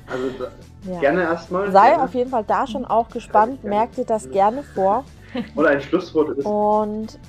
Also 0.10 0.30
da, 0.40 0.48
ja. 0.90 1.00
gerne 1.02 1.24
erstmal. 1.24 1.70
Sei 1.70 1.90
gerne. 1.90 2.04
auf 2.04 2.14
jeden 2.14 2.30
Fall 2.30 2.46
da 2.48 2.66
schon 2.66 2.86
auch 2.86 3.10
gespannt, 3.10 3.62
merk 3.66 3.92
dir 3.92 4.06
das 4.06 4.30
gerne 4.32 4.64
vor. 4.64 5.04
Oder 5.58 5.72
ein 5.72 5.82
Schlusswort 5.82 6.38
ist. 6.38 6.46
Und 6.46 7.20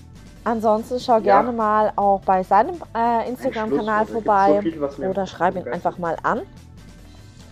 ansonsten 0.45 1.01
schau 1.01 1.15
ja. 1.15 1.19
gerne 1.19 1.51
mal 1.51 1.93
auch 1.97 2.21
bei 2.21 2.45
seinem 2.45 2.77
äh, 2.97 3.29
Instagram-Kanal 3.29 4.07
vorbei 4.07 4.61
so 4.63 4.91
viel, 4.91 5.09
oder 5.11 5.27
schreib 5.27 5.57
ihn 5.57 5.67
einfach 5.67 5.99
mal 5.99 6.17
an. 6.23 6.43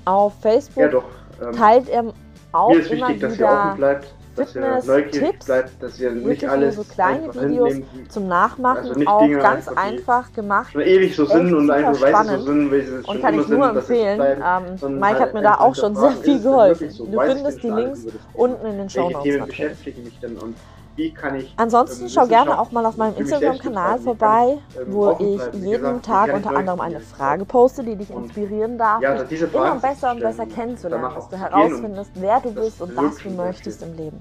Auf 0.05 0.35
Facebook 0.41 0.85
ja, 0.85 0.89
doch, 0.91 1.05
ähm, 1.43 1.53
teilt 1.57 1.89
er 1.89 2.05
auch 2.53 2.71
Mir 2.71 2.81
ist 2.81 2.91
wichtig, 2.91 3.21
dass 3.21 3.39
ihr 3.39 3.47
offen 3.47 3.77
bleibt, 3.77 4.15
dass 4.37 4.55
ihr 4.55 4.83
neugierig 4.85 5.39
bleibt, 5.45 5.83
dass 5.83 6.01
ihr 6.01 6.11
nicht 6.11 6.49
alles 6.49 6.77
so 6.77 6.85
kleine 6.85 7.35
Videos 7.35 7.75
nimmt, 7.75 8.13
zum 8.13 8.29
Nachmachen 8.29 8.89
also 8.89 9.07
auch 9.07 9.23
Dinge 9.23 9.39
ganz 9.39 9.69
einfach 9.69 10.33
gemacht. 10.33 10.73
Schon 10.73 10.83
ewig 10.83 11.17
so 11.17 11.25
sind 11.25 11.55
und 11.55 11.71
einfach 11.71 12.01
weiß 12.01 12.27
so 12.29 12.43
sind, 12.43 12.73
wie 12.73 12.83
sie 12.83 12.99
Und 13.07 13.23
kann 13.23 13.39
ich 13.39 13.49
nur 13.49 13.67
sind, 13.67 13.77
empfehlen. 13.77 14.21
Ähm, 14.21 15.01
Mike 15.01 15.21
hat 15.21 15.35
mir 15.35 15.43
da 15.43 15.55
auch 15.55 15.75
schon 15.75 15.97
sehr 15.97 16.13
viel 16.13 16.41
geholfen. 16.41 16.91
So, 16.91 17.07
du 17.07 17.21
findest 17.21 17.63
die 17.63 17.71
Links 17.71 18.07
unten 18.35 18.67
in 18.67 18.79
den 18.79 18.91
Show 18.91 19.11
Notes. 19.11 19.23
Themen 19.23 19.47
beschäftigen 19.47 20.05
mich 20.05 20.19
denn 20.21 20.37
und 20.37 20.55
wie 20.97 21.13
kann 21.13 21.37
ich. 21.37 21.55
Ansonsten 21.57 22.05
ähm, 22.05 22.09
schau 22.09 22.27
gerne 22.27 22.59
auch 22.59 22.73
mal 22.73 22.85
auf 22.87 22.97
meinem 22.97 23.17
Instagram-Kanal 23.17 23.99
vorbei, 24.01 24.59
ich, 24.69 24.81
ähm, 24.81 24.87
wo 24.89 25.13
ich 25.13 25.61
jeden 25.61 25.81
gesagt, 25.81 26.07
Tag 26.07 26.35
unter 26.35 26.57
anderem 26.57 26.81
eine 26.81 27.01
Frage 27.01 27.45
poste, 27.45 27.85
die 27.85 27.97
dich 27.97 28.11
inspirieren 28.11 28.79
darf, 28.79 29.03
ja, 29.03 29.23
dich 29.23 29.43
immer 29.43 29.77
besser 29.77 30.13
und 30.13 30.21
besser 30.21 30.47
kennenzulernen, 30.47 31.15
dass 31.15 31.29
du 31.29 31.37
herausfindest, 31.37 32.11
wer 32.15 32.41
du 32.41 32.51
bist 32.53 32.81
und 32.81 32.97
was 32.97 33.17
du 33.19 33.31
möchtest 33.31 33.83
im 33.83 33.97
Leben. 33.97 34.21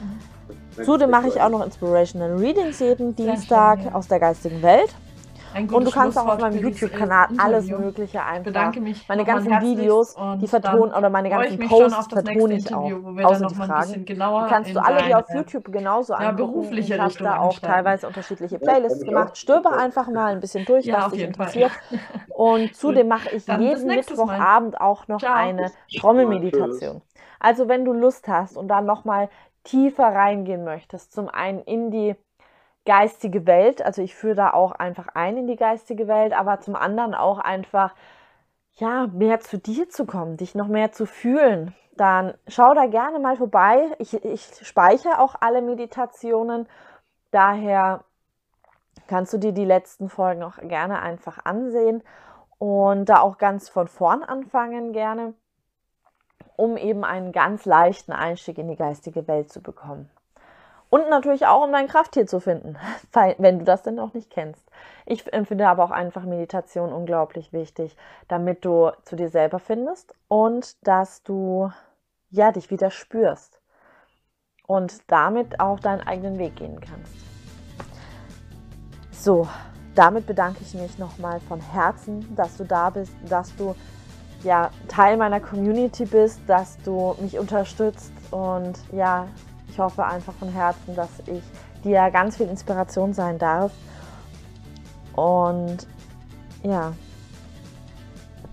Mhm. 0.00 0.84
Zudem 0.84 1.10
mache 1.10 1.28
ich 1.28 1.40
auch 1.40 1.50
noch 1.50 1.64
Inspirational 1.64 2.36
Readings 2.36 2.78
jeden 2.78 3.14
Dienstag 3.14 3.78
aus 3.92 4.08
der 4.08 4.20
geistigen 4.20 4.62
Welt. 4.62 4.94
Und 5.54 5.84
du 5.84 5.90
kannst 5.90 6.18
auch 6.18 6.26
auf 6.26 6.40
meinem 6.40 6.58
YouTube-Kanal 6.58 7.28
alles 7.38 7.68
Mögliche 7.68 8.22
einfach. 8.24 8.44
Bedanke 8.44 8.80
mich 8.80 9.08
meine 9.08 9.24
ganzen 9.24 9.50
Videos, 9.60 10.14
die 10.40 10.46
vertonen 10.46 10.92
oder 10.92 11.10
meine 11.10 11.30
ganzen 11.30 11.58
Posts 11.58 12.06
vertone 12.08 12.54
ich 12.54 12.74
auch. 12.74 12.90
Außer 13.22 13.46
die 13.46 13.54
Fragen. 13.54 14.04
Die 14.04 14.14
kannst 14.14 14.74
du 14.74 14.82
alle 14.82 15.04
hier 15.04 15.18
auf 15.18 15.26
YouTube 15.34 15.72
genauso 15.72 16.12
ja, 16.12 16.30
angucken. 16.30 16.76
Ich 16.76 16.92
habe 16.92 17.14
da 17.18 17.38
auch 17.38 17.58
teilweise 17.58 18.06
unterschiedliche 18.06 18.58
Playlists 18.58 19.04
gemacht. 19.04 19.36
Stöber 19.36 19.76
einfach 19.76 20.08
mal 20.08 20.32
ein 20.32 20.40
bisschen 20.40 20.64
durch, 20.64 20.84
ja, 20.86 21.06
was 21.06 21.12
dich 21.12 21.22
interessiert. 21.22 21.72
Und 22.28 22.74
zudem 22.74 23.08
mache 23.08 23.30
ich 23.30 23.46
jeden 23.46 23.86
Mittwochabend 23.86 24.80
auch 24.80 25.08
noch 25.08 25.22
eine 25.22 25.70
Trommelmeditation. 25.96 27.02
Also 27.38 27.68
wenn 27.68 27.84
du 27.84 27.92
Lust 27.92 28.28
hast 28.28 28.56
und 28.56 28.68
dann 28.68 28.86
nochmal 28.86 29.28
tiefer 29.64 30.04
reingehen 30.04 30.64
möchtest, 30.64 31.12
zum 31.12 31.28
einen 31.28 31.60
in 31.62 31.90
die 31.90 32.14
geistige 32.84 33.46
Welt. 33.46 33.82
Also 33.84 34.02
ich 34.02 34.14
führe 34.14 34.34
da 34.34 34.52
auch 34.52 34.72
einfach 34.72 35.08
ein 35.14 35.36
in 35.36 35.46
die 35.46 35.56
geistige 35.56 36.08
Welt, 36.08 36.32
aber 36.32 36.60
zum 36.60 36.76
anderen 36.76 37.14
auch 37.14 37.38
einfach, 37.38 37.94
ja, 38.74 39.06
mehr 39.08 39.40
zu 39.40 39.58
dir 39.58 39.88
zu 39.88 40.06
kommen, 40.06 40.36
dich 40.36 40.54
noch 40.54 40.68
mehr 40.68 40.92
zu 40.92 41.06
fühlen. 41.06 41.74
Dann 41.96 42.34
schau 42.48 42.74
da 42.74 42.86
gerne 42.86 43.18
mal 43.18 43.36
vorbei. 43.36 43.94
Ich, 43.98 44.14
ich 44.24 44.48
speichere 44.66 45.20
auch 45.20 45.34
alle 45.40 45.60
Meditationen. 45.60 46.66
Daher 47.30 48.04
kannst 49.08 49.32
du 49.32 49.38
dir 49.38 49.52
die 49.52 49.64
letzten 49.64 50.08
Folgen 50.08 50.42
auch 50.42 50.56
gerne 50.56 51.00
einfach 51.00 51.44
ansehen 51.44 52.02
und 52.58 53.06
da 53.06 53.20
auch 53.20 53.38
ganz 53.38 53.68
von 53.68 53.88
vorn 53.88 54.22
anfangen 54.22 54.92
gerne, 54.92 55.34
um 56.56 56.76
eben 56.76 57.04
einen 57.04 57.32
ganz 57.32 57.64
leichten 57.64 58.12
Einstieg 58.12 58.58
in 58.58 58.68
die 58.68 58.76
geistige 58.76 59.26
Welt 59.28 59.52
zu 59.52 59.62
bekommen. 59.62 60.08
Und 60.92 61.08
natürlich 61.08 61.46
auch, 61.46 61.64
um 61.64 61.72
dein 61.72 61.88
Krafttier 61.88 62.26
zu 62.26 62.38
finden, 62.38 62.76
wenn 63.38 63.60
du 63.60 63.64
das 63.64 63.82
denn 63.82 63.94
noch 63.94 64.12
nicht 64.12 64.28
kennst. 64.28 64.62
Ich 65.06 65.32
empfinde 65.32 65.66
aber 65.66 65.84
auch 65.84 65.90
einfach 65.90 66.24
Meditation 66.24 66.92
unglaublich 66.92 67.50
wichtig, 67.50 67.96
damit 68.28 68.66
du 68.66 68.90
zu 69.02 69.16
dir 69.16 69.30
selber 69.30 69.58
findest 69.58 70.14
und 70.28 70.86
dass 70.86 71.22
du 71.22 71.72
ja 72.28 72.52
dich 72.52 72.70
wieder 72.70 72.90
spürst 72.90 73.62
und 74.66 75.10
damit 75.10 75.60
auch 75.60 75.80
deinen 75.80 76.02
eigenen 76.02 76.38
Weg 76.38 76.56
gehen 76.56 76.78
kannst. 76.78 77.14
So, 79.12 79.48
damit 79.94 80.26
bedanke 80.26 80.58
ich 80.60 80.74
mich 80.74 80.98
nochmal 80.98 81.40
von 81.40 81.60
Herzen, 81.60 82.36
dass 82.36 82.58
du 82.58 82.64
da 82.64 82.90
bist, 82.90 83.14
dass 83.30 83.56
du 83.56 83.74
ja 84.42 84.70
Teil 84.88 85.16
meiner 85.16 85.40
Community 85.40 86.04
bist, 86.04 86.42
dass 86.46 86.76
du 86.82 87.16
mich 87.18 87.38
unterstützt 87.38 88.12
und 88.30 88.74
ja, 88.92 89.26
ich 89.72 89.78
hoffe 89.78 90.04
einfach 90.04 90.34
von 90.34 90.50
Herzen, 90.50 90.94
dass 90.94 91.08
ich 91.26 91.42
dir 91.82 92.10
ganz 92.10 92.36
viel 92.36 92.46
Inspiration 92.46 93.14
sein 93.14 93.38
darf. 93.38 93.72
Und 95.14 95.86
ja, 96.62 96.92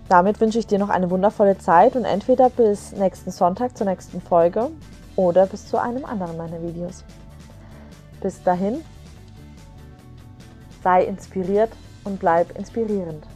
damit 0.08 0.40
wünsche 0.40 0.58
ich 0.58 0.66
dir 0.66 0.78
noch 0.78 0.88
eine 0.88 1.10
wundervolle 1.10 1.58
Zeit 1.58 1.94
und 1.94 2.04
entweder 2.04 2.48
bis 2.48 2.92
nächsten 2.92 3.30
Sonntag 3.30 3.76
zur 3.76 3.86
nächsten 3.86 4.20
Folge 4.20 4.70
oder 5.14 5.46
bis 5.46 5.68
zu 5.68 5.78
einem 5.78 6.04
anderen 6.04 6.36
meiner 6.38 6.62
Videos. 6.62 7.04
Bis 8.22 8.42
dahin, 8.42 8.82
sei 10.82 11.04
inspiriert 11.04 11.70
und 12.04 12.18
bleib 12.18 12.58
inspirierend. 12.58 13.26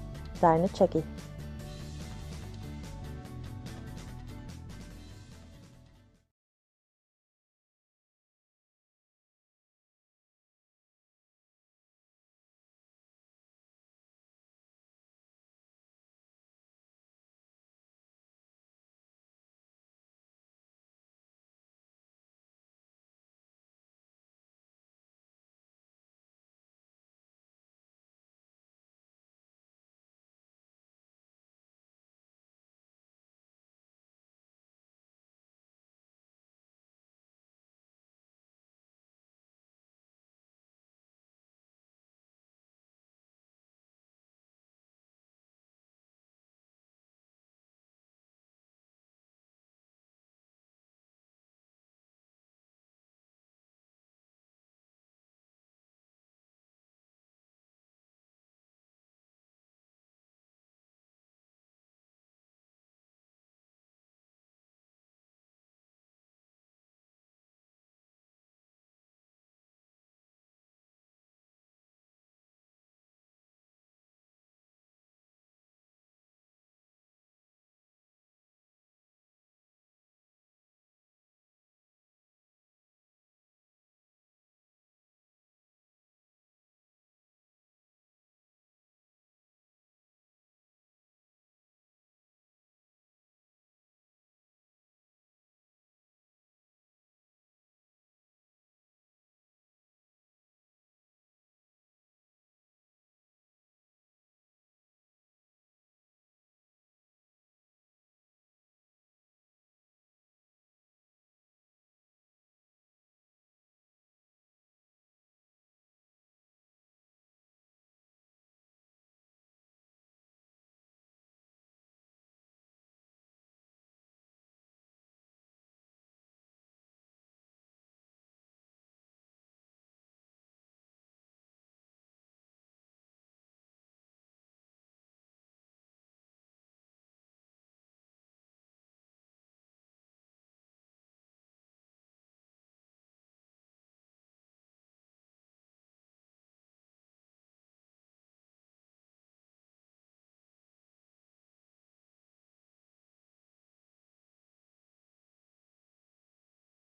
Deine 0.41 0.69
Jackie. 0.75 1.05